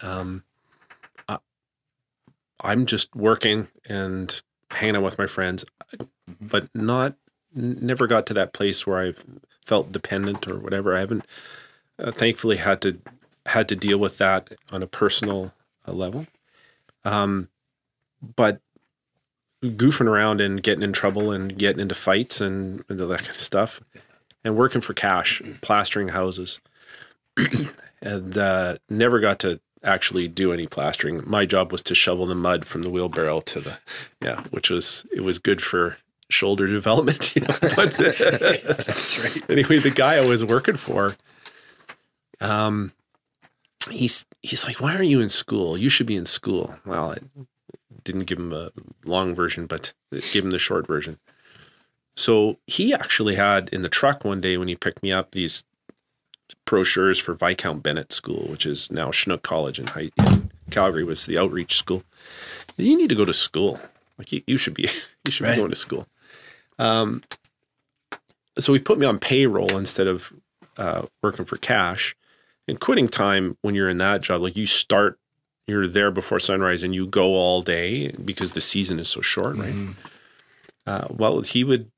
[0.00, 0.42] Um,
[1.28, 1.38] I,
[2.60, 4.40] I'm just working and
[4.74, 5.64] hanging out with my friends,
[6.40, 7.14] but not
[7.54, 9.24] never got to that place where I've
[9.64, 10.96] felt dependent or whatever.
[10.96, 11.26] I haven't
[11.98, 12.98] uh, thankfully had to
[13.46, 15.52] had to deal with that on a personal
[15.86, 16.26] uh, level.
[17.04, 17.48] Um,
[18.36, 18.60] but
[19.62, 23.30] goofing around and getting in trouble and getting into fights and, and all that kind
[23.30, 23.80] of stuff,
[24.44, 26.60] and working for cash, plastering houses,
[28.02, 31.22] and uh, never got to actually do any plastering.
[31.26, 33.78] My job was to shovel the mud from the wheelbarrow to the
[34.22, 37.56] yeah, which was it was good for shoulder development, you know.
[37.60, 39.50] But That's right.
[39.50, 41.16] anyway, the guy I was working for,
[42.40, 42.92] um,
[43.90, 45.76] he's he's like, "Why aren't you in school?
[45.76, 47.18] You should be in school." Well, I
[48.04, 48.70] didn't give him a
[49.04, 49.92] long version, but
[50.32, 51.18] give him the short version.
[52.16, 55.64] So he actually had in the truck one day when he picked me up these
[56.64, 61.26] brochures for Viscount Bennett School, which is now Chinook College in, High, in Calgary, was
[61.26, 62.02] the outreach school.
[62.76, 63.80] You need to go to school.
[64.18, 64.82] Like you, you should be,
[65.24, 65.54] you should Right.
[65.54, 66.06] be going to school.
[66.78, 67.22] Um,
[68.58, 70.32] so he put me on payroll instead of
[70.76, 72.14] uh, working for cash.
[72.68, 75.18] And quitting time when you're in that job, like you start,
[75.66, 79.56] you're there before sunrise and you go all day because the season is so short,
[79.56, 79.74] right?
[80.86, 81.90] Uh, well, he would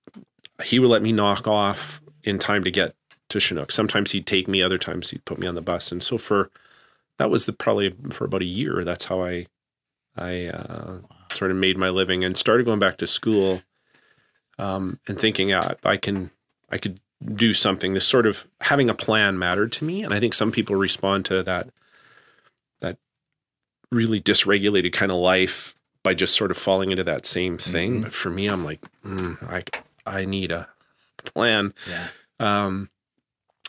[0.65, 2.95] he would let me knock off in time to get
[3.35, 3.71] to Chinook.
[3.71, 5.93] Sometimes he'd take me, other times he'd put me on the bus.
[5.93, 6.51] And so for
[7.19, 8.85] that was the probably for about a year.
[8.85, 9.47] That's how I
[10.17, 10.99] I uh,
[11.33, 13.63] sort of made my living and started going back to school
[14.59, 16.31] um, and thinking, yeah, I can
[16.71, 17.95] I could do something.
[17.95, 21.25] This sort of having a plan mattered to me, and I think some people respond
[21.27, 21.69] to that
[22.81, 22.99] that
[23.91, 28.03] really dysregulated kind of life by just sort of falling into that same thing.
[28.03, 29.63] But for me, I'm like, mm, I
[30.07, 30.69] I need a
[31.25, 31.73] plan.
[31.89, 32.09] Yeah.
[32.39, 32.91] Um,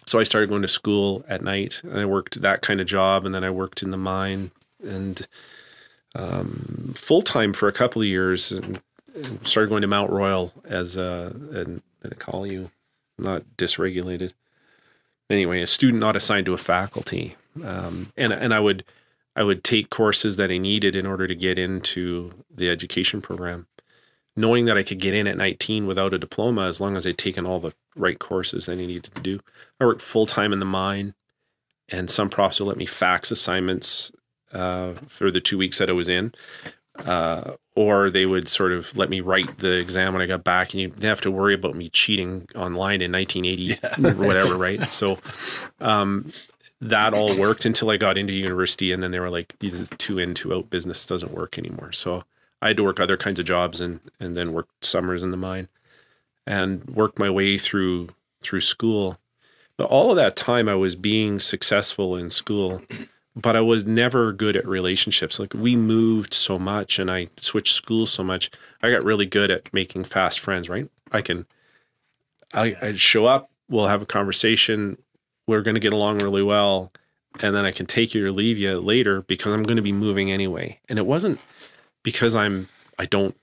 [0.07, 3.25] so I started going to school at night, and I worked that kind of job,
[3.25, 4.51] and then I worked in the mine
[4.83, 5.27] and
[6.13, 8.79] um, full time for a couple of years, and
[9.43, 11.79] started going to Mount Royal as a
[12.11, 12.71] I call you?
[13.17, 14.33] Not dysregulated.
[15.29, 18.83] Anyway, a student not assigned to a faculty, um, and and I would
[19.35, 23.67] I would take courses that I needed in order to get into the education program
[24.35, 27.17] knowing that I could get in at 19 without a diploma as long as I'd
[27.17, 29.39] taken all the right courses that I needed to do.
[29.79, 31.13] I worked full time in the mine,
[31.89, 34.11] and some profs would let me fax assignments
[34.51, 36.33] uh, for the two weeks that I was in.
[37.03, 40.71] Uh, or they would sort of let me write the exam when I got back,
[40.71, 44.87] and you didn't have to worry about me cheating online in 1980 or whatever, right?
[44.89, 45.19] So,
[45.81, 46.31] um,
[46.79, 49.89] that all worked until I got into university, and then they were like, "This is
[49.97, 52.23] two in, two out business doesn't work anymore." So
[52.65, 55.37] I had to work other kinds of jobs and and then worked summers in the
[55.37, 55.67] mine
[56.47, 58.09] and worked my way through
[58.41, 59.19] through school.
[59.77, 62.81] But all of that time I was being successful in school,
[63.35, 65.37] but I was never good at relationships.
[65.37, 68.49] Like we moved so much and I switched schools so much.
[68.81, 70.89] I got really good at making fast friends, right?
[71.11, 71.45] I can
[72.51, 74.97] I I'd show up, we'll have a conversation,
[75.45, 76.91] we're gonna get along really well,
[77.41, 80.31] and then I can take you or leave you later because I'm gonna be moving
[80.31, 80.79] anyway.
[80.89, 81.39] And it wasn't
[82.05, 83.35] because I'm I don't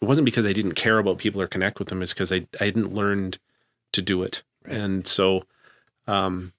[0.00, 2.46] it wasn't because I didn't care about people or connect with them, it's because I
[2.60, 3.38] I hadn't learned
[3.92, 4.44] to do it.
[4.64, 5.42] And so
[6.06, 6.52] um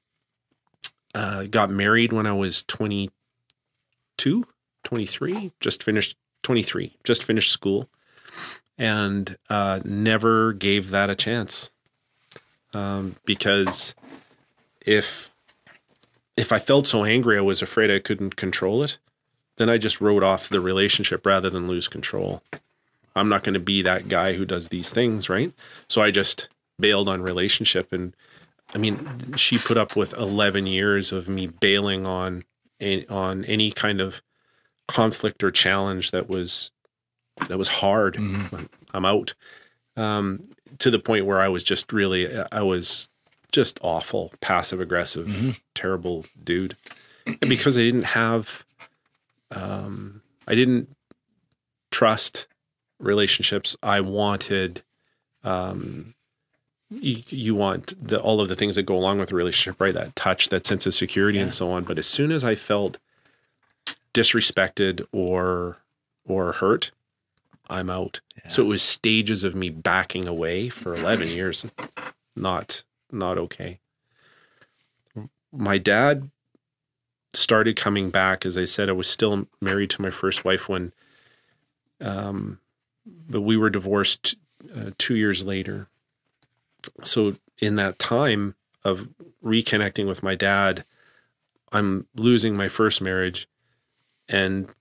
[1.16, 4.43] uh got married when I was 22,
[4.84, 7.88] 23, just finished 23, just finished school
[8.78, 11.70] and uh never gave that a chance.
[12.74, 13.95] Um because
[14.82, 15.32] if
[16.36, 18.97] if I felt so angry I was afraid I couldn't control it,
[19.62, 22.41] then I just wrote off the relationship rather than lose control.
[23.16, 25.53] I'm not going to be that guy who does these things, right?
[25.88, 26.49] So I just
[26.80, 28.16] bailed on relationship and
[28.74, 32.43] I mean, she put up with 11 years of me bailing on
[33.09, 34.24] on any kind of
[34.88, 36.72] conflict or challenge that was
[37.47, 38.16] that was hard.
[38.93, 39.36] I'm out.
[39.95, 40.49] Um,
[40.80, 43.09] to the point where I was just really I was
[43.51, 46.76] just awful, passive aggressive, terrible dude.
[47.28, 48.66] And because I didn't have
[49.52, 50.95] um, I didn't
[51.91, 52.47] trust
[52.99, 53.76] relationships.
[53.84, 54.82] I wanted,
[55.43, 56.14] um,
[56.89, 59.93] you, you want the, all of the things that go along with a relationship, right?
[59.93, 61.84] That touch, that sense of security, and so on.
[61.84, 62.97] But as soon as I felt
[64.14, 65.78] disrespected or
[66.26, 66.91] or hurt,
[67.70, 68.20] I'm out.
[68.47, 71.66] So it was stages of me backing away for 11 years.
[72.36, 73.80] Not not okay.
[75.52, 76.30] My dad
[77.34, 80.92] started coming back as I said I was still married to my first wife when
[82.00, 82.60] um
[83.06, 84.36] but we were divorced
[84.76, 85.88] uh, 2 years later.
[87.04, 89.08] So in that time of
[89.44, 90.84] reconnecting with my dad
[91.72, 93.48] I'm losing my first marriage
[94.28, 94.74] and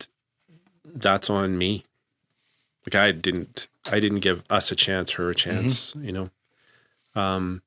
[0.85, 1.85] that's on me.
[2.87, 6.31] Like I didn't I didn't give us a chance, her a chance, you know.
[7.15, 7.63] Um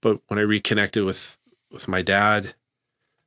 [0.00, 1.38] but when I reconnected with
[1.70, 2.54] with my dad,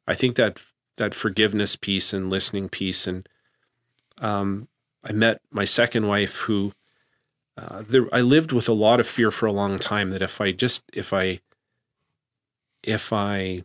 [0.07, 0.61] I think that
[0.97, 3.27] that forgiveness piece and listening piece and
[4.19, 4.67] um
[5.03, 6.73] I met my second wife who
[7.57, 10.39] uh, there, I lived with a lot of fear for a long time that if
[10.39, 11.39] I just if I
[12.83, 13.63] if I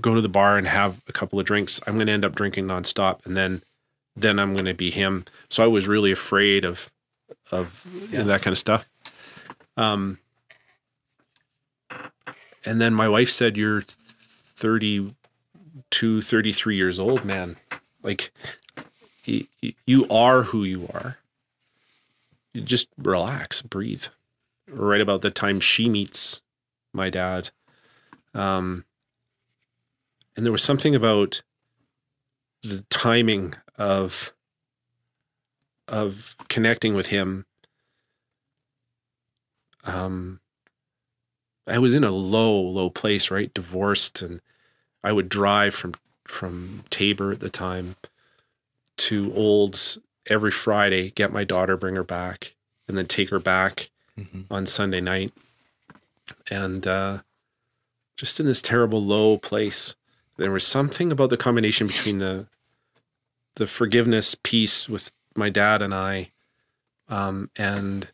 [0.00, 2.34] go to the bar and have a couple of drinks, I'm going to end up
[2.34, 3.62] drinking nonstop, and then
[4.16, 5.24] then I'm going to be him.
[5.48, 6.90] So I was really afraid of
[7.50, 8.88] of that kind of stuff.
[9.76, 10.18] Um,
[12.64, 13.84] and then my wife said, "You're
[15.92, 17.56] 32, 33 years old, man.
[18.02, 18.32] Like
[19.24, 21.18] you are who you are.
[22.54, 24.04] Just relax, breathe."
[24.68, 26.40] Right about the time she meets
[26.94, 27.50] my dad,
[28.32, 28.84] um,
[30.34, 31.42] and there was something about
[32.62, 34.32] the timing of
[35.88, 37.44] of connecting with him
[39.84, 40.38] um
[41.66, 44.40] i was in a low low place right divorced and
[45.02, 45.94] i would drive from
[46.26, 47.96] from Taber at the time
[48.98, 52.54] to Olds every friday get my daughter bring her back
[52.88, 53.90] and then take her back
[54.50, 55.32] on sunday night.
[56.50, 57.18] And uh
[58.16, 59.94] just in this terrible low place
[60.36, 62.46] there was something about the combination between the
[63.56, 66.30] the forgiveness piece with my dad and I,
[67.08, 68.08] um, and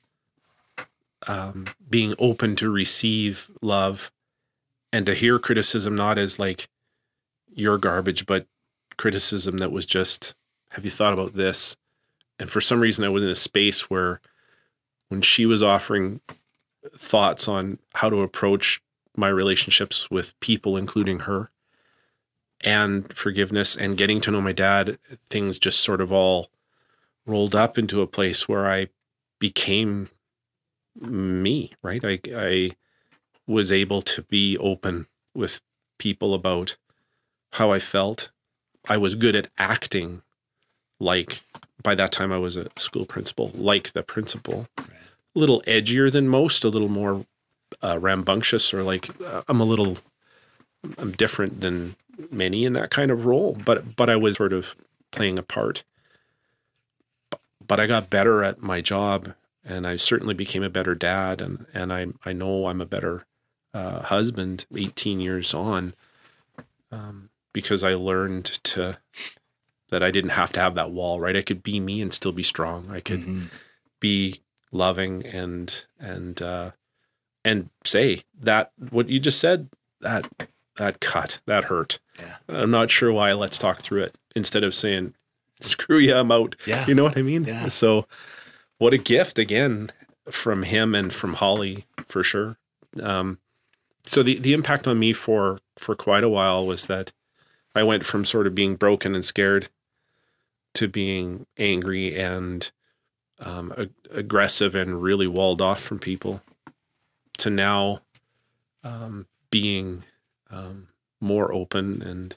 [1.27, 4.11] um, being open to receive love
[4.93, 6.69] and to hear criticism not as like
[7.59, 8.47] your garbage, but
[8.97, 10.35] criticism that was just,
[10.71, 11.77] have you thought about this?
[12.39, 14.21] And for some reason, I was in a space where
[15.09, 16.21] when she was offering
[16.95, 18.81] thoughts on how to approach
[19.17, 21.51] my relationships with people, including her,
[22.63, 24.99] and forgiveness and getting to know my dad,
[25.31, 26.51] things just sort of all
[27.27, 28.89] rolled up into a place where I
[29.39, 30.11] became
[31.01, 32.05] me, right?
[32.05, 32.71] I, I
[33.47, 35.61] was able to be open with
[35.99, 36.77] people about
[37.53, 38.31] how I felt.
[38.89, 40.23] I was good at acting
[41.01, 41.45] like,
[41.83, 44.67] by that time, I was a school principal, like the principal.
[44.79, 44.85] A
[45.35, 47.25] little edgier than most, a little more
[47.83, 49.99] uh, rambunctious, or like uh, I'm a little,
[50.99, 51.95] I'm different than
[52.31, 54.75] many in that kind of role, but but I was sort of
[55.13, 55.85] playing a part.
[57.31, 59.35] But, but I got better at my job,
[59.65, 63.25] and I certainly became a better dad, and and I I know I'm a better
[63.73, 65.95] uh, husband 18 years on,
[66.91, 67.28] um,
[67.59, 68.99] because I learned to
[69.91, 71.19] that I didn't have to have that wall.
[71.19, 72.89] Right, I could be me and still be strong.
[72.89, 73.51] I could
[73.99, 74.41] be
[74.71, 76.71] loving and and uh,
[77.45, 80.29] and say that what you just said that
[80.77, 81.99] that cut that hurt.
[82.17, 82.37] Yeah.
[82.49, 83.33] I'm not sure why.
[83.33, 85.15] Let's talk through it instead of saying
[85.61, 86.55] screw you, I'm out.
[86.65, 86.87] Yeah.
[86.87, 87.43] you know what I mean.
[87.43, 87.67] Yeah.
[87.67, 88.07] So,
[88.79, 89.91] what a gift again
[90.31, 92.57] from him and from Holly for sure.
[93.03, 93.39] Um,
[94.05, 97.13] so the the impact on me for for quite a while was that
[97.79, 99.69] I went from sort of being broken and scared
[100.75, 102.71] to being angry and
[103.41, 106.43] um, ag- aggressive and really walled off from people
[107.39, 108.01] to now
[108.85, 110.05] um, being
[110.51, 110.89] um,
[111.21, 112.37] more open and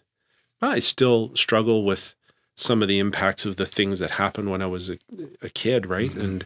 [0.62, 2.16] I still struggle with
[2.56, 4.98] some of the impacts of the things that happened when I was a,
[5.42, 6.14] a kid, right?
[6.14, 6.46] And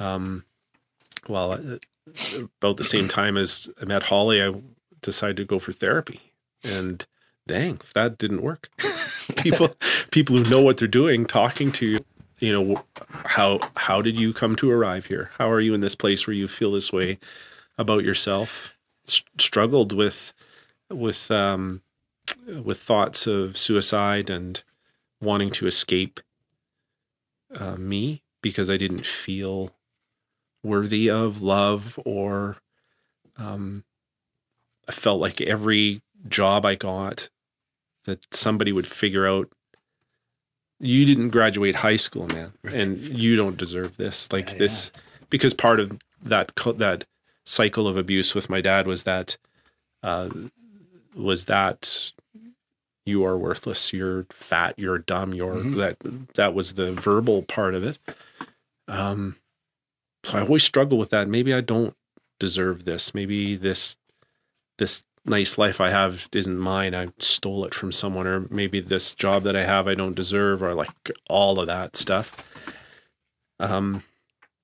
[0.00, 0.44] um,
[1.28, 1.78] well, uh,
[2.60, 4.54] about the same time as I met Holly, I
[5.00, 6.32] decided to go for therapy,
[6.64, 7.06] and
[7.46, 8.70] dang, that didn't work.
[9.36, 9.74] people,
[10.10, 12.04] people who know what they're doing, talking to you,
[12.38, 12.84] you know,
[13.24, 15.30] how how did you come to arrive here?
[15.38, 17.18] How are you in this place where you feel this way
[17.76, 18.76] about yourself?
[19.06, 20.32] S- struggled with
[20.88, 21.82] with um,
[22.46, 24.62] with thoughts of suicide and
[25.20, 26.20] wanting to escape
[27.54, 29.70] uh, me because I didn't feel
[30.62, 32.56] worthy of love or
[33.36, 33.84] um,
[34.88, 37.30] I felt like every job I got
[38.04, 39.52] that somebody would figure out
[40.78, 44.32] you didn't graduate high school man and you don't deserve this.
[44.32, 44.92] Like Yeah, this
[45.28, 47.04] because part of that that
[47.44, 49.36] cycle of abuse with my dad was that
[50.02, 50.28] uh,
[51.14, 52.12] was that
[53.04, 55.96] you are worthless you're fat you're dumb you're that
[56.34, 57.98] that was the verbal part of it.
[58.88, 59.36] Um
[60.24, 61.28] so i always struggle with that.
[61.28, 61.94] Maybe i don't
[62.38, 63.14] deserve this.
[63.14, 63.96] Maybe this
[64.78, 66.94] this nice life i have isn't mine.
[66.94, 70.62] I stole it from someone or maybe this job that i have i don't deserve
[70.62, 72.44] or like all of that stuff.
[73.58, 74.02] Um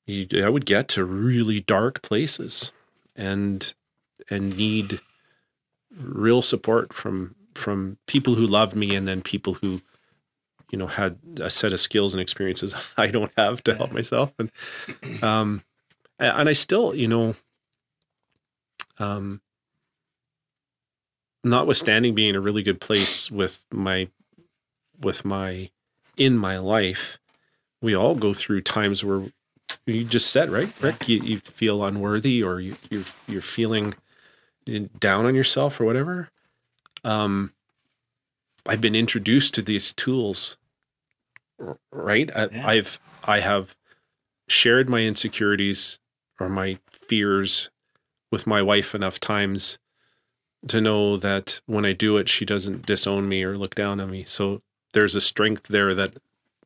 [0.07, 2.72] you, i would get to really dark places
[3.14, 3.74] and
[4.30, 5.00] and need
[5.98, 9.80] real support from from people who loved me and then people who
[10.70, 14.32] you know had a set of skills and experiences I don't have to help myself.
[14.38, 14.50] And
[15.22, 15.62] um
[16.18, 17.34] and I still you know
[18.98, 19.40] um
[21.47, 24.09] notwithstanding being in a really good place with my
[25.01, 25.70] with my
[26.16, 27.18] in my life
[27.82, 29.24] we all go through times where
[29.86, 33.94] you just said right Rick you, you feel unworthy or you you're you're feeling
[35.01, 36.30] down on yourself or whatever
[37.05, 37.53] um
[38.66, 40.57] i've been introduced to these tools
[41.92, 42.68] right I, Yeah.
[42.68, 43.76] i've i have
[44.49, 45.99] shared my insecurities
[46.40, 47.70] or my fears
[48.32, 49.78] with my wife enough times
[50.68, 54.10] to know that when i do it she doesn't disown me or look down on
[54.10, 54.24] me.
[54.24, 54.62] So
[54.92, 56.14] there's a strength there that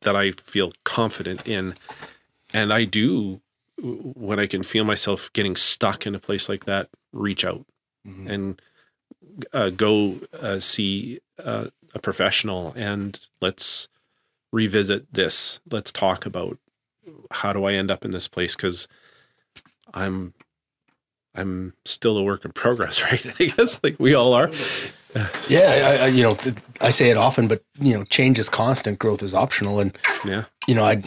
[0.01, 1.75] that i feel confident in.
[2.53, 3.41] And i do
[3.77, 7.65] when i can feel myself getting stuck in a place like that reach out
[8.27, 8.61] and
[9.53, 13.87] uh, go uh, see uh, a professional and let's
[14.51, 15.59] revisit this.
[15.69, 16.57] Let's talk about
[17.31, 18.55] how do I end up in this place?
[18.55, 18.87] Because
[19.93, 20.33] I'm
[21.35, 23.25] I'm still a work in progress, right?
[23.39, 24.51] I guess like we all are.
[25.49, 26.37] Yeah, I, I, you know,
[26.79, 30.45] I say it often, but you know, change is constant, growth is optional, and Yeah,
[30.67, 31.03] you know, I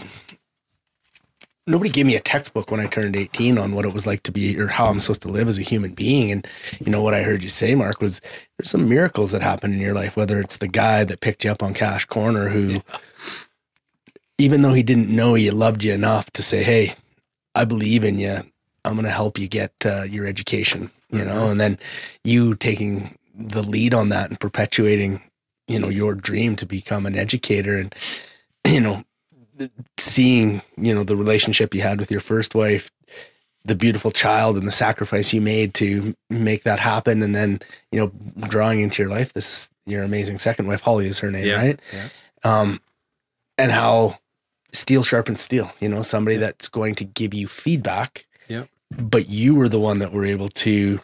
[1.66, 4.32] nobody gave me a textbook when I turned 18 on what it was like to
[4.32, 6.30] be or how I'm supposed to live as a human being.
[6.30, 6.46] And
[6.80, 8.20] you know what I heard you say, Mark, was
[8.58, 11.50] there's some miracles that happen in your life, whether it's the guy that picked you
[11.50, 12.82] up on Cash Corner who
[14.36, 16.94] even though he didn't know you loved you enough to say, Hey,
[17.54, 18.42] I believe in you.
[18.84, 21.78] I'm going to help you get uh, your education, you know, and then
[22.24, 25.22] you taking the lead on that and perpetuating,
[25.68, 27.94] you know, your dream to become an educator and,
[28.66, 29.04] you know,
[29.98, 32.90] seeing, you know, the relationship you had with your first wife,
[33.64, 37.22] the beautiful child and the sacrifice you made to make that happen.
[37.22, 37.60] And then,
[37.92, 38.12] you know,
[38.48, 41.56] drawing into your life, this, your amazing second wife, Holly is her name, Yeah.
[41.56, 41.80] right?
[41.92, 42.08] Yeah.
[42.42, 42.80] um,
[43.56, 44.18] and how
[44.72, 45.70] steel sharpens steel.
[45.80, 48.26] You know, somebody that's going to give you feedback.
[48.98, 51.00] But you were the one that were able to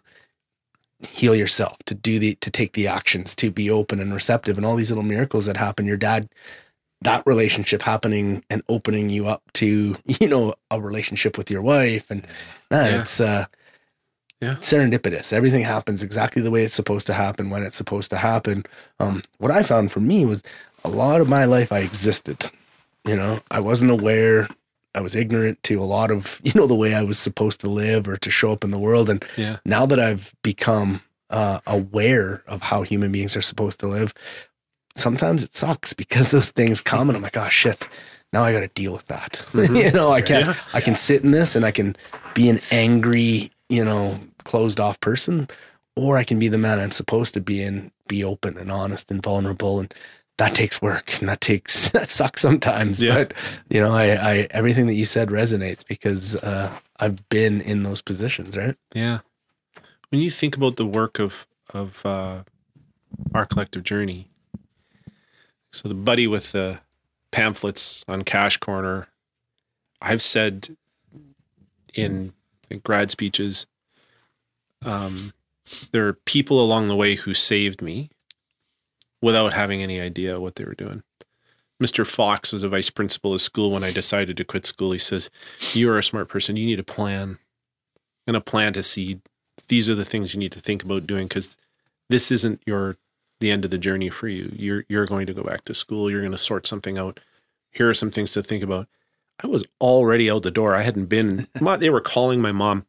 [1.01, 4.66] heal yourself, to do the, to take the actions, to be open and receptive, and
[4.66, 5.86] all these little miracles that happen.
[5.86, 6.28] Your dad,
[7.03, 12.11] that relationship happening and opening you up to, you know, a relationship with your wife,
[12.11, 12.26] and
[12.70, 13.01] man, Yeah.
[13.01, 13.47] it's uh,
[14.41, 14.55] Yeah.
[14.57, 15.32] serendipitous.
[15.32, 18.64] Everything happens exactly the way it's supposed to happen when it's supposed to happen.
[18.99, 20.43] Um, what I found for me was
[20.84, 22.51] a lot of my life I existed.
[23.07, 24.49] You know, I wasn't aware.
[24.95, 27.70] I was ignorant to a lot of, you know, the way I was supposed to
[27.70, 29.09] live or to show up in the world.
[29.11, 29.59] And Yeah.
[29.64, 34.12] now that I've become uh, aware of how human beings are supposed to live,
[34.97, 37.88] sometimes it sucks because those things come and I'm like, oh shit,
[38.32, 39.45] now I got to deal with that.
[39.55, 40.55] you know, I can't, Yeah.
[40.74, 41.97] I can sit in this and I can
[42.34, 45.49] be an angry, you know, closed off person,
[45.97, 49.11] or I can be the man I'm supposed to be and be open and honest
[49.11, 49.80] and vulnerable.
[49.80, 49.93] And
[50.41, 53.01] that takes work and that takes, that sucks sometimes.
[53.01, 53.14] Yeah.
[53.14, 53.34] But,
[53.68, 58.01] you know, I, I, everything that you said resonates because uh, I've been in those
[58.01, 58.74] positions, right?
[58.95, 59.18] Yeah.
[60.09, 62.43] When you think about the work of of uh,
[63.32, 64.28] our collective journey,
[65.72, 66.80] so the buddy with the
[67.30, 69.07] pamphlets on Cash Corner,
[70.01, 70.76] I've said
[71.95, 72.32] in
[72.82, 73.66] grad speeches,
[74.84, 75.32] um,
[75.93, 78.11] there are people along the way who saved me
[79.23, 81.03] without having any idea what they were doing.
[81.83, 82.07] Mr.
[82.07, 84.93] Fox was a vice principal of school when I decided to quit school.
[84.93, 85.31] He says,
[85.73, 86.57] You are a smart person.
[86.57, 87.39] You need a plan
[88.27, 89.23] going to plant a seed.
[89.68, 91.57] These are the things you need to think about doing because
[92.09, 92.97] this isn't your
[93.41, 94.53] the end of the journey for you.
[94.55, 96.11] You're you're going to go back to school.
[96.11, 97.21] You're going to sort something out.
[97.71, 98.89] Here are some things to think about.
[99.43, 100.75] I was already out the door.
[100.75, 101.47] I hadn't been.
[101.79, 102.87] They were calling my mom.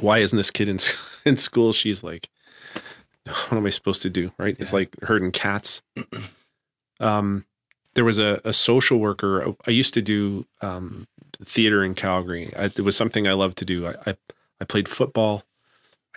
[0.00, 0.78] Why isn't this kid in
[1.24, 1.72] in school?
[1.72, 2.28] She's like,
[3.48, 4.32] what am I supposed to do?
[4.38, 4.56] Right?
[4.58, 5.82] It's like herding cats.
[7.00, 7.44] Um,
[7.94, 9.54] there was a, a social worker.
[9.68, 11.06] I used to do um,
[11.40, 12.52] theater in Calgary.
[12.56, 13.86] I, it was something I loved to do.
[13.86, 14.16] I, I
[14.60, 15.44] I played football,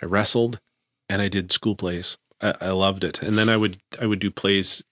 [0.00, 0.60] I wrestled,
[1.08, 2.18] and I did school plays.
[2.40, 3.22] I, I loved it.
[3.22, 4.82] And then I would I would do plays,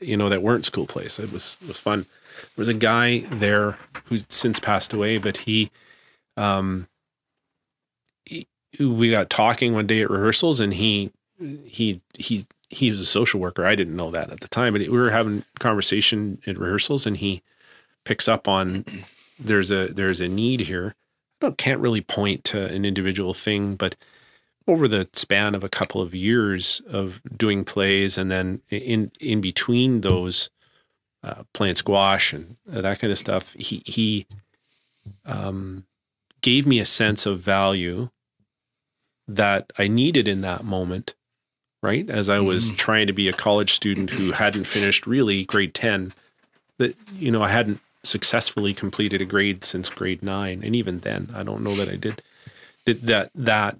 [0.00, 1.18] you know, that weren't school plays.
[1.18, 2.06] It was it was fun.
[2.54, 5.70] There was a guy there who's since passed away, but he,
[6.36, 6.86] um,
[8.24, 8.46] he,
[8.78, 13.40] we got talking one day at rehearsals, and he he he he was a social
[13.40, 13.66] worker.
[13.66, 17.16] I didn't know that at the time, but we were having conversation at rehearsals, and
[17.16, 17.42] he
[18.04, 18.84] picks up on
[19.38, 20.94] there's a there's a need here.
[21.40, 23.94] I don't, can't really point to an individual thing, but
[24.66, 29.40] over the span of a couple of years of doing plays, and then in in
[29.40, 30.50] between those,
[31.22, 34.26] uh, playing squash and that kind of stuff, he he
[35.24, 35.84] um,
[36.40, 38.10] gave me a sense of value
[39.28, 41.14] that I needed in that moment.
[41.82, 45.74] Right as I was trying to be a college student who hadn't finished really grade
[45.74, 46.12] ten,
[46.78, 51.30] that you know I hadn't successfully completed a grade since grade nine, and even then,
[51.34, 52.22] I don't know that I did.
[52.86, 53.76] That that that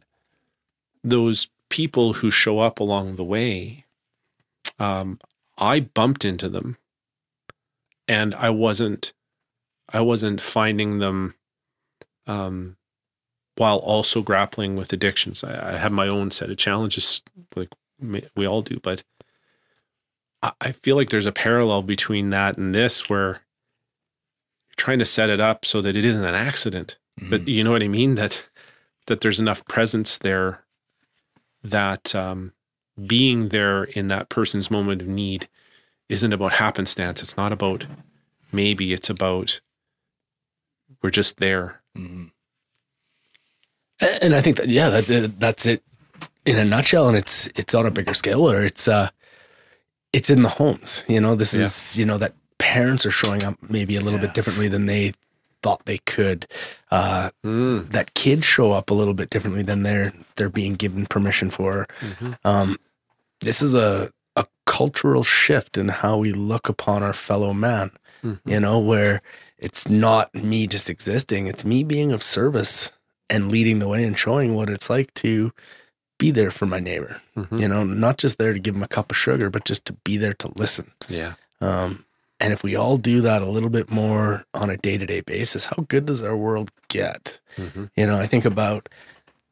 [1.02, 3.84] those people who show up along the way,
[4.78, 5.18] um,
[5.58, 6.76] I bumped into them,
[8.06, 9.12] and I wasn't,
[9.92, 11.34] I wasn't finding them,
[12.26, 12.76] um,
[13.56, 15.42] while also grappling with addictions.
[15.42, 17.22] I, I have my own set of challenges,
[17.54, 17.70] like
[18.00, 19.04] we all do, but
[20.42, 23.26] I, feel like there's a parallel between that and this, where
[24.68, 26.98] you're trying to set it up so that it isn't an accident.
[27.30, 28.14] But you know what I mean?
[28.14, 28.48] That
[29.06, 30.64] that there's enough presence there
[31.62, 32.52] that um,
[33.06, 35.48] being there in that person's moment of need
[36.08, 37.22] isn't about happenstance.
[37.22, 37.86] It's not about
[38.52, 38.92] maybe.
[38.92, 39.60] It's about
[41.02, 41.82] we're just there.
[44.02, 45.82] A- and I think that yeah, that that's it
[46.46, 47.08] in a nutshell.
[47.08, 49.10] And it's it's on a bigger scale or it's uh
[50.12, 51.04] it's in the homes.
[51.08, 54.32] You know, this is you know that parents are showing up maybe a little bit
[54.34, 55.12] differently than they
[55.62, 56.46] thought they could.
[56.90, 57.30] Uh,
[57.90, 61.86] That kids show up a little bit differently than they're they're being given permission for.
[62.44, 62.78] Um,
[63.40, 67.90] this is a a cultural shift in how we look upon our fellow man.
[68.44, 69.22] You know, where
[69.58, 72.90] it's not me just existing; it's me being of service
[73.30, 75.52] and leading the way and showing what it's like to
[76.18, 77.20] be there for my neighbor.
[77.50, 79.92] You know, not just there to give him a cup of sugar, but just to
[79.92, 80.90] be there to listen.
[81.08, 81.34] Yeah.
[81.60, 82.04] Um,
[82.38, 85.22] And if we all do that a little bit more on a day to day
[85.22, 87.40] basis, how good does our world get?
[87.56, 87.88] Mhm.
[87.96, 88.90] You know, I think about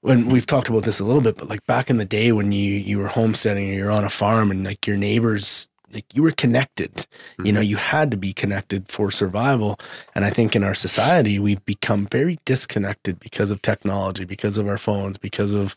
[0.02, 2.52] when we've talked about this a little bit, but like back in the day when
[2.52, 6.22] you you were homesteading or you're on a farm and like your neighbors, like you
[6.22, 7.06] were connected.
[7.42, 9.78] You know, you had to be connected for survival.
[10.14, 14.68] And I think in our society, we've become very disconnected because of technology, because of
[14.68, 15.74] our phones, because of,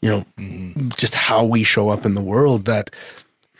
[0.00, 0.90] you know, mm-hmm.
[0.96, 2.90] just how we show up in the world that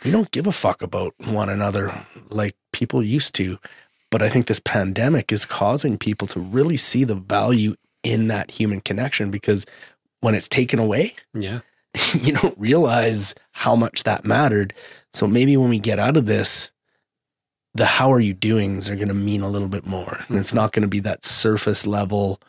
[0.03, 3.59] we don't give a fuck about one another like people used to.
[4.11, 8.51] But I think this pandemic is causing people to really see the value in that
[8.51, 9.65] human connection because
[10.21, 11.59] when it's taken away, Yeah.
[12.13, 14.73] you don't realize how much that mattered.
[15.11, 16.71] So maybe when we get out of this,
[17.73, 20.25] the how are you doings are going to mean a little bit more.
[20.27, 20.57] And it's mm-hmm.
[20.57, 22.39] not going to be that surface level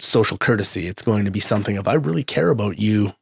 [0.00, 0.86] social courtesy.
[0.86, 3.14] It's going to be something of, I really care about you.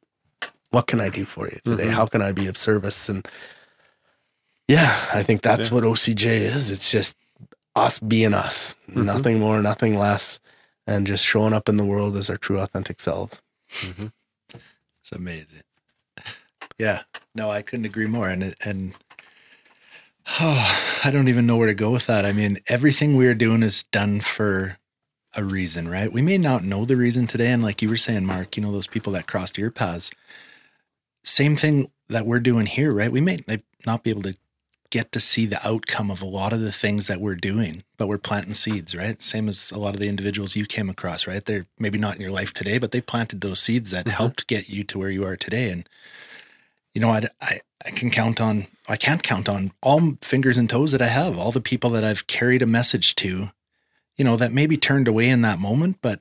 [0.70, 1.84] What can I do for you today?
[1.86, 1.92] Mhm.
[1.92, 3.08] How can I be of service?
[3.08, 3.26] And
[4.68, 5.74] yeah, I think that's Yeah.
[5.74, 6.70] what OCJ is.
[6.70, 7.16] It's just
[7.76, 9.04] us being us, Mhm.
[9.04, 10.40] nothing more, nothing less,
[10.86, 13.42] and just showing up in the world as our true, authentic selves.
[13.70, 15.62] It's amazing.
[16.78, 17.02] Yeah.
[17.34, 18.28] No, I couldn't agree more.
[18.28, 18.94] And and
[20.40, 22.24] oh, I don't even know where to go with that.
[22.24, 24.78] I mean, everything we're doing is done for
[25.34, 26.12] a reason, right?
[26.12, 27.50] We may not know the reason today.
[27.50, 30.10] And like you were saying, Mark, you know, those people that crossed your paths,
[31.24, 33.10] same thing that we're doing here, right?
[33.10, 33.40] We may
[33.86, 34.36] not be able to
[34.90, 38.08] get to see the outcome of a lot of the things that we're doing, but
[38.08, 39.22] we're planting seeds, right?
[39.22, 41.42] Same as a lot of the individuals you came across, right?
[41.42, 44.16] They're maybe not in your life today, but they planted those seeds that mm-hmm.
[44.16, 45.70] helped get you to where you are today.
[45.70, 45.88] And
[46.94, 50.68] you know, I, I I can count on I can't count on all fingers and
[50.68, 53.50] toes that I have, all the people that I've carried a message to,
[54.16, 56.20] you know, that maybe turned away in that moment, but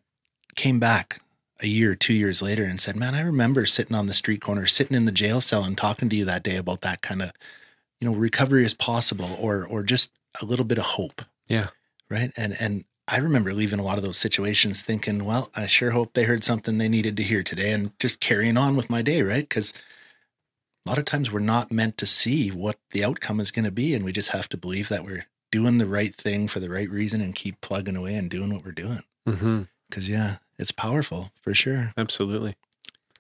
[0.56, 1.22] came back
[1.62, 4.66] a year, two years later and said, Man, I remember sitting on the street corner,
[4.66, 7.32] sitting in the jail cell and talking to you that day about that kind of,
[8.00, 11.22] you know, recovery is possible or or just a little bit of hope.
[11.48, 11.68] Yeah.
[12.10, 12.32] Right.
[12.36, 16.14] And and I remember leaving a lot of those situations thinking, well, I sure hope
[16.14, 19.22] they heard something they needed to hear today and just carrying on with my day,
[19.22, 19.48] right?
[19.48, 19.74] Because
[20.86, 23.72] a lot of times we're not meant to see what the outcome is going to
[23.72, 23.94] be.
[23.94, 26.90] And we just have to believe that we're doing the right thing for the right
[26.90, 29.04] reason and keep plugging away and doing what we're doing.
[29.28, 31.94] hmm Because, yeah, it's powerful for sure.
[31.98, 32.56] Absolutely.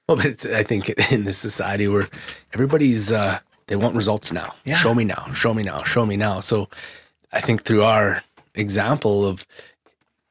[0.08, 2.08] Well, but it's, I think in this society where
[2.53, 4.56] everybody's uh, they want results now.
[4.66, 4.76] Yeah.
[4.78, 5.32] Show me now.
[5.34, 5.84] Show me now.
[5.84, 6.40] Show me now.
[6.41, 6.68] So
[7.32, 8.24] I think through our
[8.56, 9.45] example of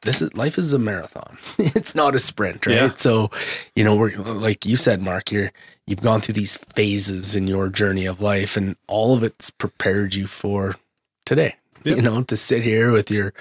[0.02, 1.38] this is life is a marathon.
[1.58, 2.74] it's not a sprint, right?
[2.74, 2.94] Yeah.
[2.96, 3.30] So,
[3.74, 5.52] you know, we're like you said, Mark, you're
[5.86, 10.14] you've gone through these phases in your journey of life, and all of it's prepared
[10.14, 10.76] you for
[11.24, 11.56] today.
[11.84, 11.96] Yep.
[11.96, 13.32] You know, to sit here with your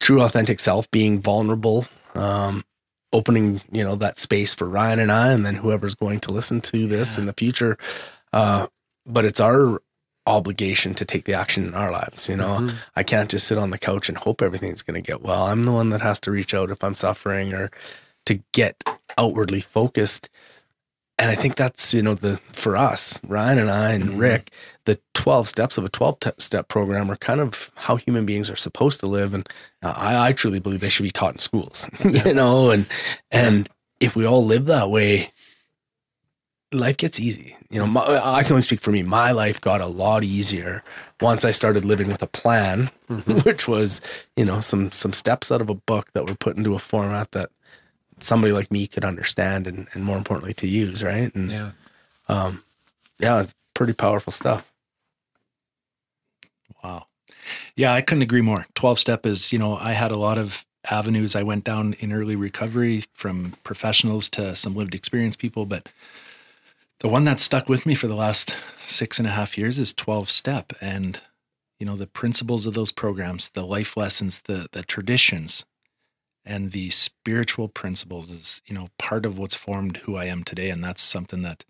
[0.00, 2.64] true authentic self, being vulnerable, um,
[3.12, 6.60] opening, you know, that space for Ryan and I, and then whoever's going to listen
[6.62, 7.78] to this in the future.
[8.32, 8.66] Uh,
[9.06, 9.80] but it's our
[10.26, 12.28] obligation to take the action in our lives.
[12.28, 12.74] You know, Mhm.
[12.96, 15.46] I can't just sit on the couch and hope everything's going to get well.
[15.46, 17.70] I'm the one that has to reach out if I'm suffering or
[18.26, 18.82] to get
[19.16, 20.28] outwardly focused.
[21.18, 24.50] And I think that's, you know, the for us, Ryan and I and Rick,
[24.86, 28.56] the 12 steps of a 12 step program are kind of how human beings are
[28.56, 29.34] supposed to live.
[29.34, 29.48] And
[29.82, 32.86] uh, I, I truly believe they should be taught in schools, you know, and,
[33.30, 33.68] and
[34.00, 35.32] if we all live that way,
[36.72, 37.56] life gets easy.
[37.70, 39.02] You know, my, I can only speak for me.
[39.02, 40.82] My life got a lot easier
[41.20, 42.90] once I started living with a plan,
[43.44, 44.00] which was,
[44.36, 47.32] you know, some some steps out of a book that were put into a format
[47.32, 47.50] that
[48.20, 51.34] somebody like me could understand and, and more importantly to use, right?
[51.34, 51.70] And Yeah.
[53.18, 54.64] yeah, it's pretty powerful stuff.
[56.86, 57.06] Wow.
[57.74, 58.66] Yeah, I couldn't agree more.
[58.76, 62.12] 12 step is, you know, I had a lot of avenues I went down in
[62.12, 65.88] early recovery from professionals to some lived experience people, but
[67.00, 68.54] the one that stuck with me for the last
[68.86, 70.72] six and a half years is 12 step.
[70.80, 71.20] And,
[71.78, 75.64] you know, the principles of those programs, the life lessons, the the traditions,
[76.44, 80.70] and the spiritual principles is, you know, part of what's formed who I am today.
[80.70, 81.64] And that's something that,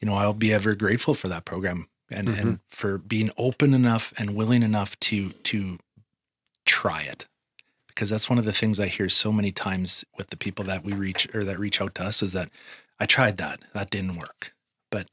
[0.00, 2.40] you know, I'll be ever grateful for that program and mm-hmm.
[2.40, 5.78] and for being open enough and willing enough to to
[6.64, 7.26] try it.
[7.88, 10.84] Because that's one of the things I hear so many times with the people that
[10.84, 12.48] we reach or that reach out to us is that
[12.98, 13.60] I tried that.
[13.74, 14.54] That didn't work.
[14.90, 15.08] But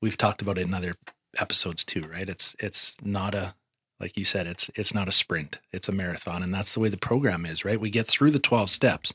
[0.00, 0.94] we've talked about it in other
[1.38, 2.28] episodes too right?
[2.28, 3.54] It's it's not a
[3.98, 5.58] like you said it's it's not a sprint.
[5.72, 7.80] It's a marathon and that's the way the program is right?
[7.80, 9.14] We get through the 12 steps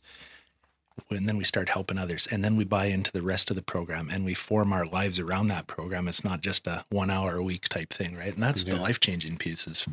[1.10, 3.62] and then we start helping others and then we buy into the rest of the
[3.62, 6.08] program and we form our lives around that program.
[6.08, 8.34] It's not just a one hour a week type thing right?
[8.34, 9.88] And that's the life changing pieces.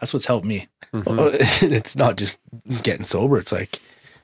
[0.00, 0.68] That's what's helped me.
[0.92, 2.38] Well, it's not just
[2.82, 3.38] getting sober.
[3.38, 3.80] It's like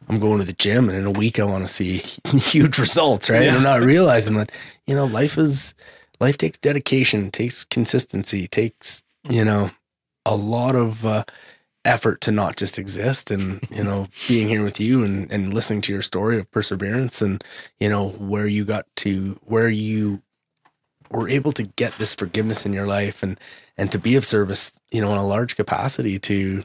[0.09, 3.31] I'm going to the gym and in a week I want to see huge results,
[3.31, 3.43] right?
[3.43, 4.53] And I'm not realizing that,
[4.87, 5.75] you know, life is
[6.21, 9.71] life takes dedication, takes consistency, takes, you know,
[10.27, 11.25] a lot of uh,
[11.85, 15.81] effort to not just exist and you know being here with you and and listening
[15.83, 17.45] to your story of perseverance and
[17.79, 20.23] you know where you got to where you
[21.11, 23.39] were able to get this forgiveness in your life and
[23.77, 26.65] and to be of service you know in a large capacity to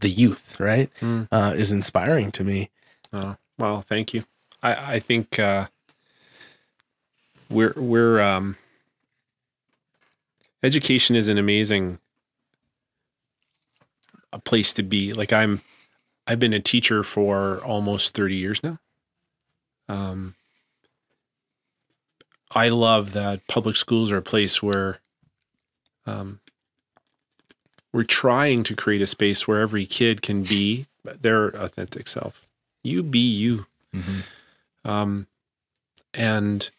[0.00, 1.28] the youth right Mm.
[1.30, 2.70] uh, is inspiring to me
[3.12, 4.24] Oh, well, thank you.
[4.62, 5.68] I, I think uh,
[7.48, 8.56] we're we're um,
[10.62, 11.98] education is an amazing
[14.32, 15.12] a place to be.
[15.12, 15.62] Like I'm,
[16.26, 18.78] I've been a teacher for almost thirty years now.
[19.88, 20.34] Um,
[22.50, 24.98] I love that public schools are a place where
[26.06, 26.40] um,
[27.92, 32.46] we're trying to create a space where every kid can be their authentic self
[32.86, 33.66] you be you
[34.84, 35.26] um,
[36.14, 36.70] and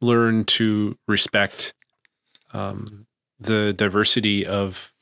[0.00, 1.72] learn to respect
[2.52, 3.06] um,
[3.38, 4.92] the diversity of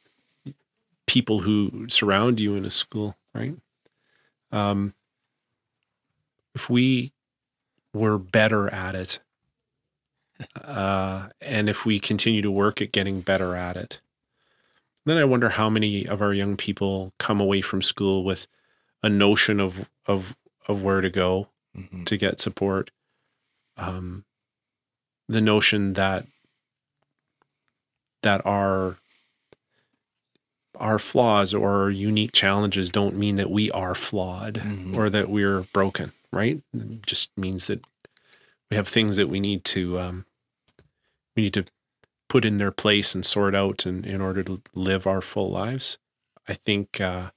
[1.16, 3.56] people who surround you in a school right
[4.52, 4.94] um,
[6.54, 7.12] if we
[7.92, 9.18] were better at it
[10.62, 14.00] uh, and if we continue to work at getting better at it
[15.06, 18.46] then i wonder how many of our young people come away from school with
[19.02, 20.36] a notion of of
[20.68, 21.48] of where to go
[22.04, 22.90] to get support.
[23.76, 24.24] Um,
[25.28, 26.26] the notion that
[28.22, 28.96] that our
[30.78, 34.58] our flaws or our unique challenges don't mean that we are flawed
[34.96, 36.62] or that we're broken, right?
[36.74, 37.84] It just means that
[38.70, 40.26] we have things that we need to um,
[41.34, 41.64] we need to
[42.28, 45.98] put in their place and sort out in, in order to live our full lives.
[46.48, 47.30] I think uh,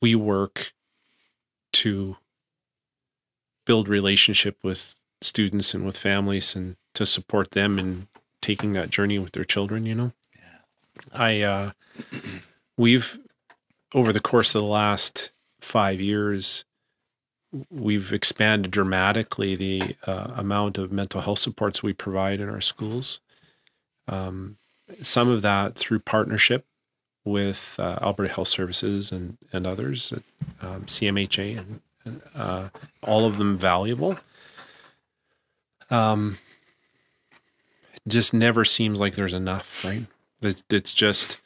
[0.00, 0.72] we work
[1.74, 2.16] to
[3.66, 8.08] build relationship with students and with families and to support them in
[8.40, 10.12] taking that journey with their children you know
[11.12, 11.70] i uh
[12.76, 13.18] we've
[13.94, 15.30] over the course of the last
[15.60, 16.64] five years
[17.70, 23.20] we've expanded dramatically the uh, amount of mental health supports we provide in our schools
[24.08, 24.56] um,
[25.02, 26.66] some of that through partnership
[27.24, 30.12] with uh, Alberta Health Services and and others,
[30.60, 32.68] um, CMHA, and, and uh,
[33.02, 34.18] all of them valuable.
[35.90, 36.38] Um,
[38.06, 40.06] just never seems like there's enough, right?
[40.44, 41.40] It, it's just,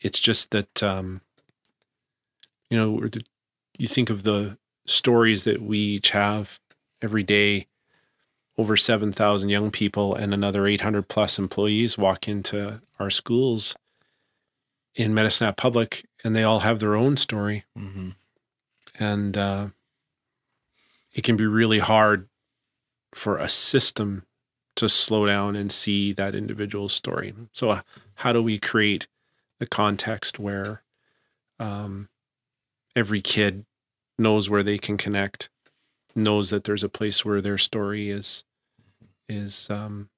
[0.00, 1.20] it's just that, um,
[2.70, 3.08] you know,
[3.78, 6.58] you think of the stories that we each have
[7.00, 7.66] every day.
[8.58, 13.74] Over seven thousand young people and another eight hundred plus employees walk into our schools
[14.94, 17.64] in Medicine Public, and they all have their own story.
[18.98, 19.68] And uh,
[21.14, 22.28] it can be really hard
[23.14, 24.26] for a system
[24.76, 27.34] to slow down and see that individual's story.
[27.52, 27.80] So, uh,
[28.16, 29.06] how do we create
[29.58, 30.82] the context where
[31.58, 32.08] um,
[32.96, 33.64] every kid
[34.18, 35.48] knows where they can connect,
[36.14, 38.44] knows that there's a place where their story is
[39.28, 40.08] is um,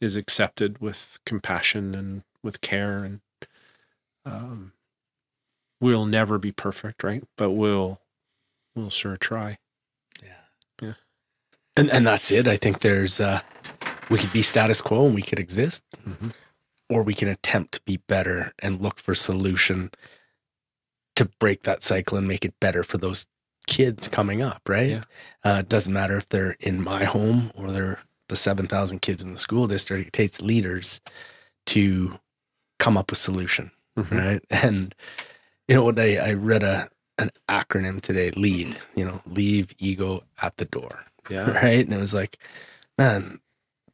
[0.00, 3.20] is accepted with compassion and with care and
[4.26, 4.72] um,
[5.80, 7.22] we'll never be perfect, right?
[7.36, 8.00] But we'll
[8.74, 9.58] we'll sure try.
[10.22, 10.28] Yeah,
[10.80, 10.94] yeah.
[11.76, 13.40] And and that's it i think there's uh
[14.10, 16.32] we could be status quo and we could exist Mhm.
[16.90, 19.90] or we can attempt to be better and look for solution
[21.16, 23.26] to break that cycle and make it better for those
[23.66, 25.00] kids coming up right Yeah.
[25.44, 29.32] uh, it doesn't matter if they're in my home or they're the 7000 kids in
[29.32, 31.00] the school district it takes leaders
[31.66, 32.18] to
[32.78, 34.10] come up with solution Mhm.
[34.18, 34.94] right and
[35.68, 40.24] you know what I, I read a an acronym today lead you know leave ego
[40.42, 41.48] at the door Yeah.
[41.64, 41.84] right?
[41.86, 42.36] And it was like,
[42.98, 43.40] man,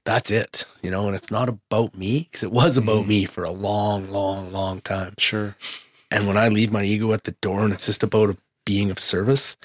[0.05, 1.07] that's it, you know.
[1.07, 4.81] And it's not about me because it was about me for a long, long, long
[4.81, 5.15] time.
[5.19, 5.57] Sure.
[6.11, 8.99] And when I leave my ego at the door and it's just about being of
[8.99, 9.57] service,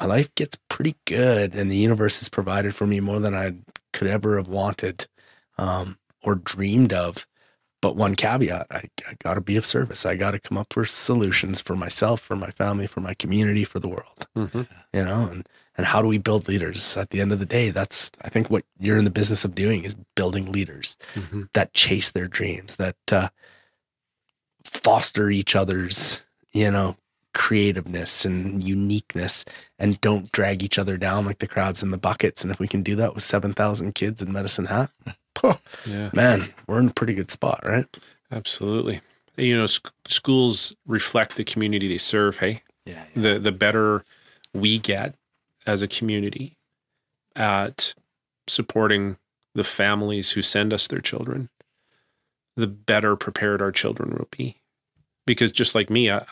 [0.00, 3.54] my life gets pretty good, and the universe has provided for me more than I
[3.92, 5.06] could ever have wanted
[5.56, 7.26] um, or dreamed of.
[7.80, 10.04] But one caveat: I, I got to be of service.
[10.04, 13.64] I got to come up with solutions for myself, for my family, for my community,
[13.64, 16.96] for the world hmm you know and and how do we build leaders?
[16.96, 19.54] At the end of the day that's i think what you're in the business of
[19.54, 23.28] doing is building leaders hmm that chase their dreams that uh,
[24.64, 26.22] foster each other's
[26.52, 26.96] you know
[27.34, 29.44] creativeness and uniqueness
[29.78, 32.42] and don't drag each other down like the crabs in the buckets.
[32.42, 34.90] And if we can do that with 7000 kids in medicine hat
[35.42, 36.10] oh, Yeah.
[36.12, 37.86] man we're in a pretty good spot right
[38.30, 39.00] Absolutely.
[39.38, 42.38] You know, sc- schools reflect the community they serve.
[42.40, 43.04] Hey, Yeah.
[43.14, 44.04] the the better
[44.52, 45.14] we get
[45.66, 46.58] as a community
[47.34, 47.94] at
[48.46, 49.16] supporting
[49.54, 51.48] the families who send us their children,
[52.56, 54.56] the better prepared our children will be.
[55.26, 56.26] Because just like me, I,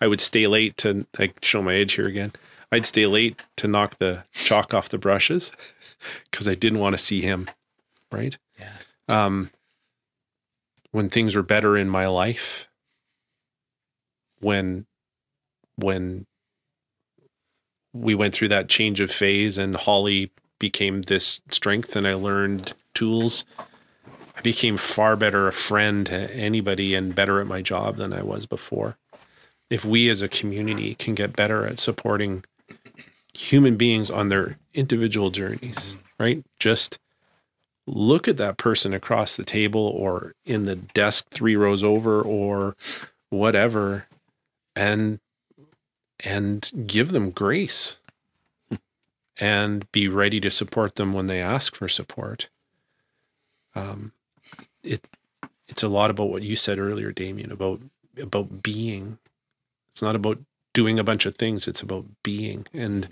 [0.00, 2.32] I would stay late to like show my age here again.
[2.70, 5.50] I'd stay late to knock the chalk off the brushes
[6.30, 7.48] because I didn't want to see him.
[8.12, 8.38] Right.
[9.10, 9.50] Um,
[10.92, 12.68] when things were better in my life,
[14.40, 14.86] when
[15.76, 16.26] when
[17.92, 22.74] we went through that change of phase and Holly became this strength and I learned
[22.94, 23.44] tools,
[24.36, 28.22] I became far better a friend to anybody and better at my job than I
[28.22, 28.96] was before.
[29.70, 32.44] If we as a community can get better at supporting
[33.32, 36.44] human beings on their individual journeys, right?
[36.58, 36.98] Just
[37.86, 42.76] look at that person across the table or in the desk three rows over or
[43.30, 44.06] whatever
[44.76, 45.20] and
[46.22, 47.96] and give them grace
[49.40, 52.48] and be ready to support them when they ask for support.
[53.74, 54.12] Um,
[54.82, 55.08] it
[55.68, 57.80] it's a lot about what you said earlier, Damien, about
[58.20, 59.18] about being.
[59.92, 60.38] It's not about
[60.72, 61.66] doing a bunch of things.
[61.66, 63.08] It's about being, and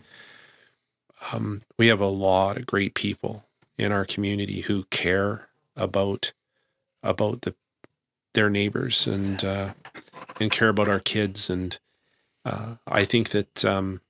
[1.32, 3.44] um, we have a lot of great people
[3.78, 6.32] in our community who care about
[7.02, 7.54] about the
[8.34, 9.70] their neighbors and uh,
[10.40, 11.78] and care about our kids and
[12.44, 14.00] uh, I think that um,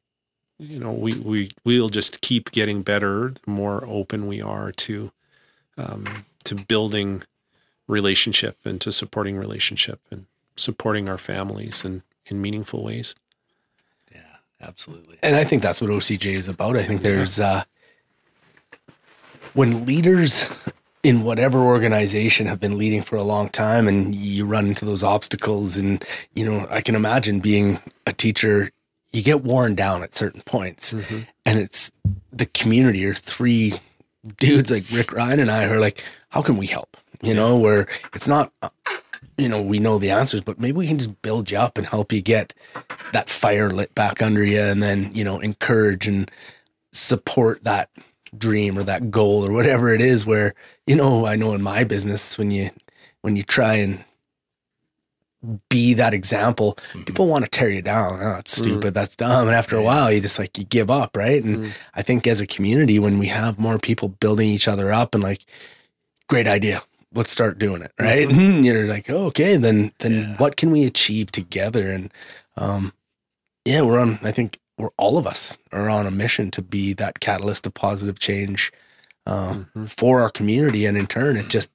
[0.58, 5.12] you know we we we'll just keep getting better the more open we are to
[5.76, 7.22] um, to building
[7.86, 10.26] relationship and to supporting relationship and
[10.56, 13.14] supporting our families in in meaningful ways.
[14.12, 15.18] Yeah, absolutely.
[15.22, 16.76] And I think that's what OCJ is about.
[16.76, 17.64] I think there's uh
[19.58, 20.48] when leaders
[21.02, 25.02] in whatever organization have been leading for a long time and you run into those
[25.02, 28.70] obstacles and you know, I can imagine being a teacher,
[29.12, 30.92] you get worn down at certain points.
[30.92, 31.22] Mm-hmm.
[31.44, 31.90] And it's
[32.32, 33.74] the community or three
[34.36, 36.96] dudes like Rick Ryan and I are like, how can we help?
[37.20, 38.52] You know, where it's not
[39.36, 41.86] you know, we know the answers, but maybe we can just build you up and
[41.88, 42.54] help you get
[43.12, 46.30] that fire lit back under you and then, you know, encourage and
[46.92, 47.90] support that
[48.36, 50.54] dream or that goal or whatever it is where,
[50.86, 52.70] you know, I know in my business when you
[53.22, 54.04] when you try and
[55.68, 57.04] be that example, mm-hmm.
[57.04, 58.20] people want to tear you down.
[58.20, 58.62] Oh, it's mm.
[58.62, 59.46] stupid, that's dumb.
[59.46, 61.42] And after a while you just like you give up, right?
[61.42, 61.72] And mm.
[61.94, 65.22] I think as a community, when we have more people building each other up and
[65.22, 65.44] like,
[66.28, 66.82] great idea.
[67.14, 68.28] Let's start doing it, right?
[68.28, 68.40] Mm-hmm.
[68.40, 70.36] And you're like, oh, okay, then then Yeah.
[70.36, 71.90] what can we achieve together?
[71.90, 72.12] And
[72.56, 72.92] um,
[73.64, 74.18] yeah, we're on.
[74.22, 77.74] I think we're all of us are on a mission to be that catalyst of
[77.74, 78.72] positive change
[79.26, 81.70] um, for our community, and in turn, it just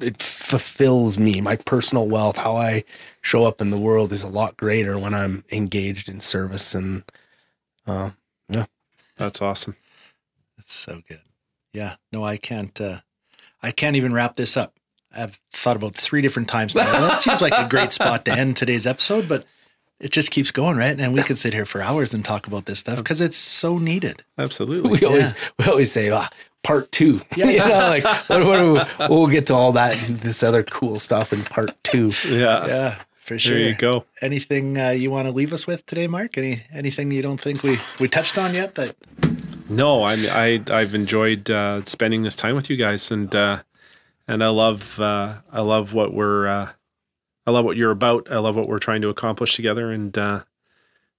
[0.00, 1.40] it fulfills me.
[1.40, 2.84] My personal wealth, how I
[3.20, 6.74] show up in the world, is a lot greater when I'm engaged in service.
[6.74, 7.04] And
[7.86, 8.10] uh,
[8.48, 8.66] yeah,
[9.16, 9.76] That's awesome.
[10.56, 11.20] That's so good.
[11.72, 11.96] Yeah.
[12.12, 12.78] No, I can't.
[12.80, 13.00] Uh,
[13.62, 14.74] I can't even wrap this up.
[15.12, 16.84] I've thought about three different times now.
[16.84, 19.44] Well, that seems like a great spot to end today's episode, but
[20.00, 20.98] it just keeps going, right?
[20.98, 23.78] And we could sit here for hours and talk about this stuff because it's so
[23.78, 24.24] needed.
[24.38, 24.90] Absolutely.
[24.90, 26.28] we always we always say ah,
[26.62, 27.20] part two.
[27.36, 30.62] Yeah, you know, like what, what we, we'll get to all that and this other
[30.62, 32.12] cool stuff in part two.
[32.26, 32.66] Yeah.
[32.66, 33.58] Yeah, for sure.
[33.58, 34.04] There you go.
[34.22, 36.36] Anything uh, you want to leave us with today, Mark?
[36.38, 38.74] Any anything you don't think we we touched on yet?
[38.76, 38.94] That
[39.68, 43.62] No, I I I've enjoyed uh, spending this time with you guys, and uh,
[44.26, 46.68] and I love uh, I love what we're uh,
[47.50, 48.30] I love what you're about.
[48.30, 50.42] I love what we're trying to accomplish together, and uh,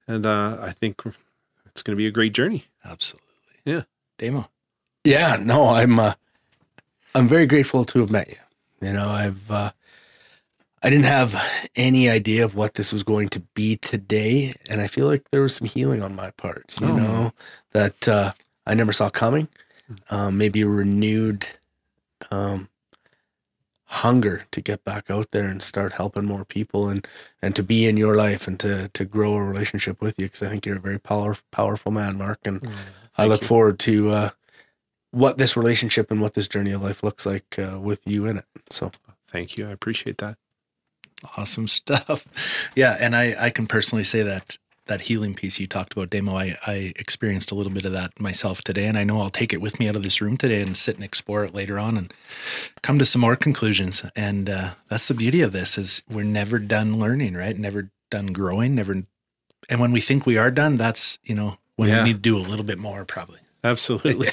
[0.08, 1.02] and uh, I think
[1.66, 2.64] it's going to be a great journey.
[2.86, 3.28] absolutely.
[3.66, 3.82] Yeah.
[4.18, 4.49] Damo.
[5.03, 6.14] Yeah, no, I'm uh,
[7.14, 8.38] I'm very grateful to have met you.
[8.88, 9.72] You know, I've uh,
[10.82, 11.36] I didn't have
[11.76, 15.41] any idea of what this was going to be today, and I feel like there
[15.41, 16.76] was some healing on my part.
[16.80, 16.95] You Oh.
[16.95, 17.34] know,
[17.74, 18.32] that uh,
[18.66, 19.49] I never saw coming.
[20.10, 21.45] Um, maybe a renewed
[22.32, 22.70] um,
[23.92, 27.08] hunger to get back out there and start helping more people, and
[27.42, 30.44] and to be in your life and to to grow a relationship with you because
[30.44, 32.68] I think you're a very power, powerful man, Mark, and
[33.18, 34.12] I look forward to.
[34.12, 34.30] Uh,
[35.14, 38.38] what this relationship and what this journey of life looks like uh, with you in
[38.38, 38.46] it.
[38.70, 38.92] So
[39.28, 39.68] Thank you.
[39.68, 40.38] I appreciate that.
[41.38, 42.26] Awesome stuff.
[42.76, 46.36] Yeah, and I I can personally say that that healing piece you talked about, Demo,
[46.36, 49.53] I, I experienced a little bit of that myself today, and I know I'll take
[49.53, 51.98] it with me out of this room today and sit and explore it later on
[51.98, 52.14] and
[52.82, 54.03] come to some more conclusions.
[54.16, 57.58] And uh, that's the beauty of this is we're never done learning, right?
[57.58, 59.03] Never done growing, never.
[59.70, 61.99] And when we think we are done, that's you know when Yeah.
[62.03, 63.40] we need to do a little bit more, probably.
[63.64, 64.30] Absolutely.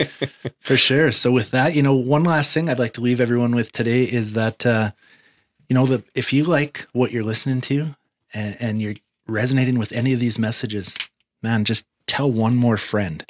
[0.60, 1.12] For sure.
[1.12, 4.02] So with that, you know, one last thing I'd like to leave everyone with today
[4.02, 4.90] is that uh,
[5.68, 7.94] you know, that if you like what you're listening to
[8.34, 8.94] and, and you're
[9.26, 10.96] resonating with any of these messages,
[11.42, 13.24] man, just tell one more friend.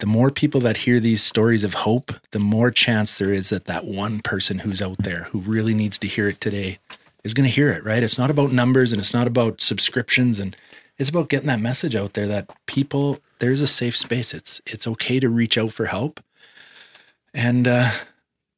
[0.00, 3.66] the more people that hear these stories of hope, the more chance there is that
[3.66, 6.78] that one person who's out there who really needs to hear it today
[7.22, 8.02] is going to hear it, right?
[8.02, 10.56] It's not about numbers and it's not about subscriptions and
[10.98, 14.34] it's about getting that message out there that people there's a safe space.
[14.34, 16.20] It's it's okay to reach out for help.
[17.32, 17.90] And uh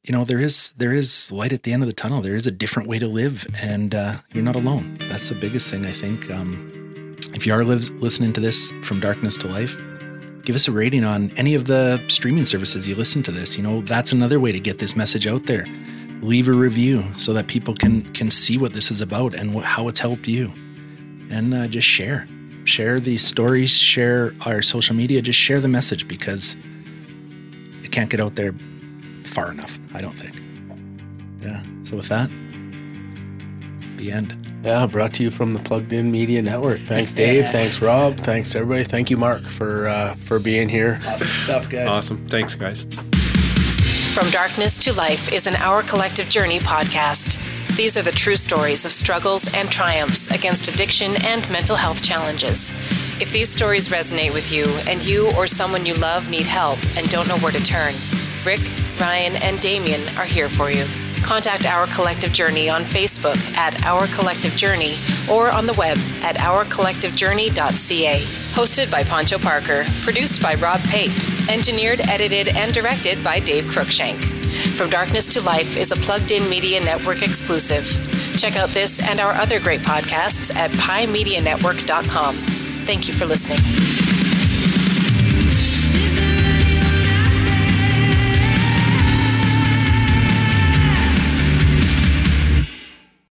[0.07, 2.21] you know there is there is light at the end of the tunnel.
[2.21, 4.97] There is a different way to live and uh you're not alone.
[5.09, 9.35] That's the biggest thing I think um if you are listening to this from darkness
[9.37, 9.77] to life,
[10.43, 13.57] give us a rating on any of the streaming services you listen to this.
[13.57, 15.65] You know, that's another way to get this message out there.
[16.21, 19.89] Leave a review so that people can can see what this is about and how
[19.89, 20.53] it's helped you.
[21.29, 22.29] And uh, just share,
[22.63, 26.55] share these stories, share our social media, just share the message because
[27.83, 28.53] it can't get out there
[29.27, 29.77] far enough.
[29.93, 30.35] I don't think.
[31.41, 31.63] Yeah.
[31.83, 32.29] So with that,
[33.97, 34.43] the end.
[34.63, 36.79] Yeah, brought to you from the Plugged In Media Network.
[36.79, 37.43] Thanks, Dave.
[37.43, 37.51] Yeah.
[37.51, 38.17] Thanks, Rob.
[38.19, 38.83] Thanks, everybody.
[38.83, 40.99] Thank you, Mark, for uh, for being here.
[41.05, 41.87] Awesome stuff, guys.
[41.87, 42.27] Awesome.
[42.27, 42.85] Thanks, guys.
[44.13, 47.37] From Darkness to Life is an Our Collective Journey podcast.
[47.77, 52.71] These are the true stories of struggles and triumphs against addiction and mental health challenges.
[53.21, 57.07] If these stories resonate with you and you or someone you love need help and
[57.11, 57.93] don't know where to turn,
[58.47, 58.61] Rick,
[58.97, 60.85] Ryan, and Damien are here for you.
[61.21, 64.95] Contact Our Collective Journey on Facebook at Our Collective Journey
[65.29, 68.21] or on the web at ourcollectivejourney.ca.
[68.55, 71.11] Hosted by Poncho Parker, produced by Rob Pape,
[71.49, 74.23] engineered, edited, and directed by Dave Cruikshank.
[74.77, 77.85] From Darkness to Life is a plugged in media network exclusive.
[78.37, 82.35] Check out this and our other great podcasts at piemedianetwork.com.
[82.85, 84.16] Thank you for listening.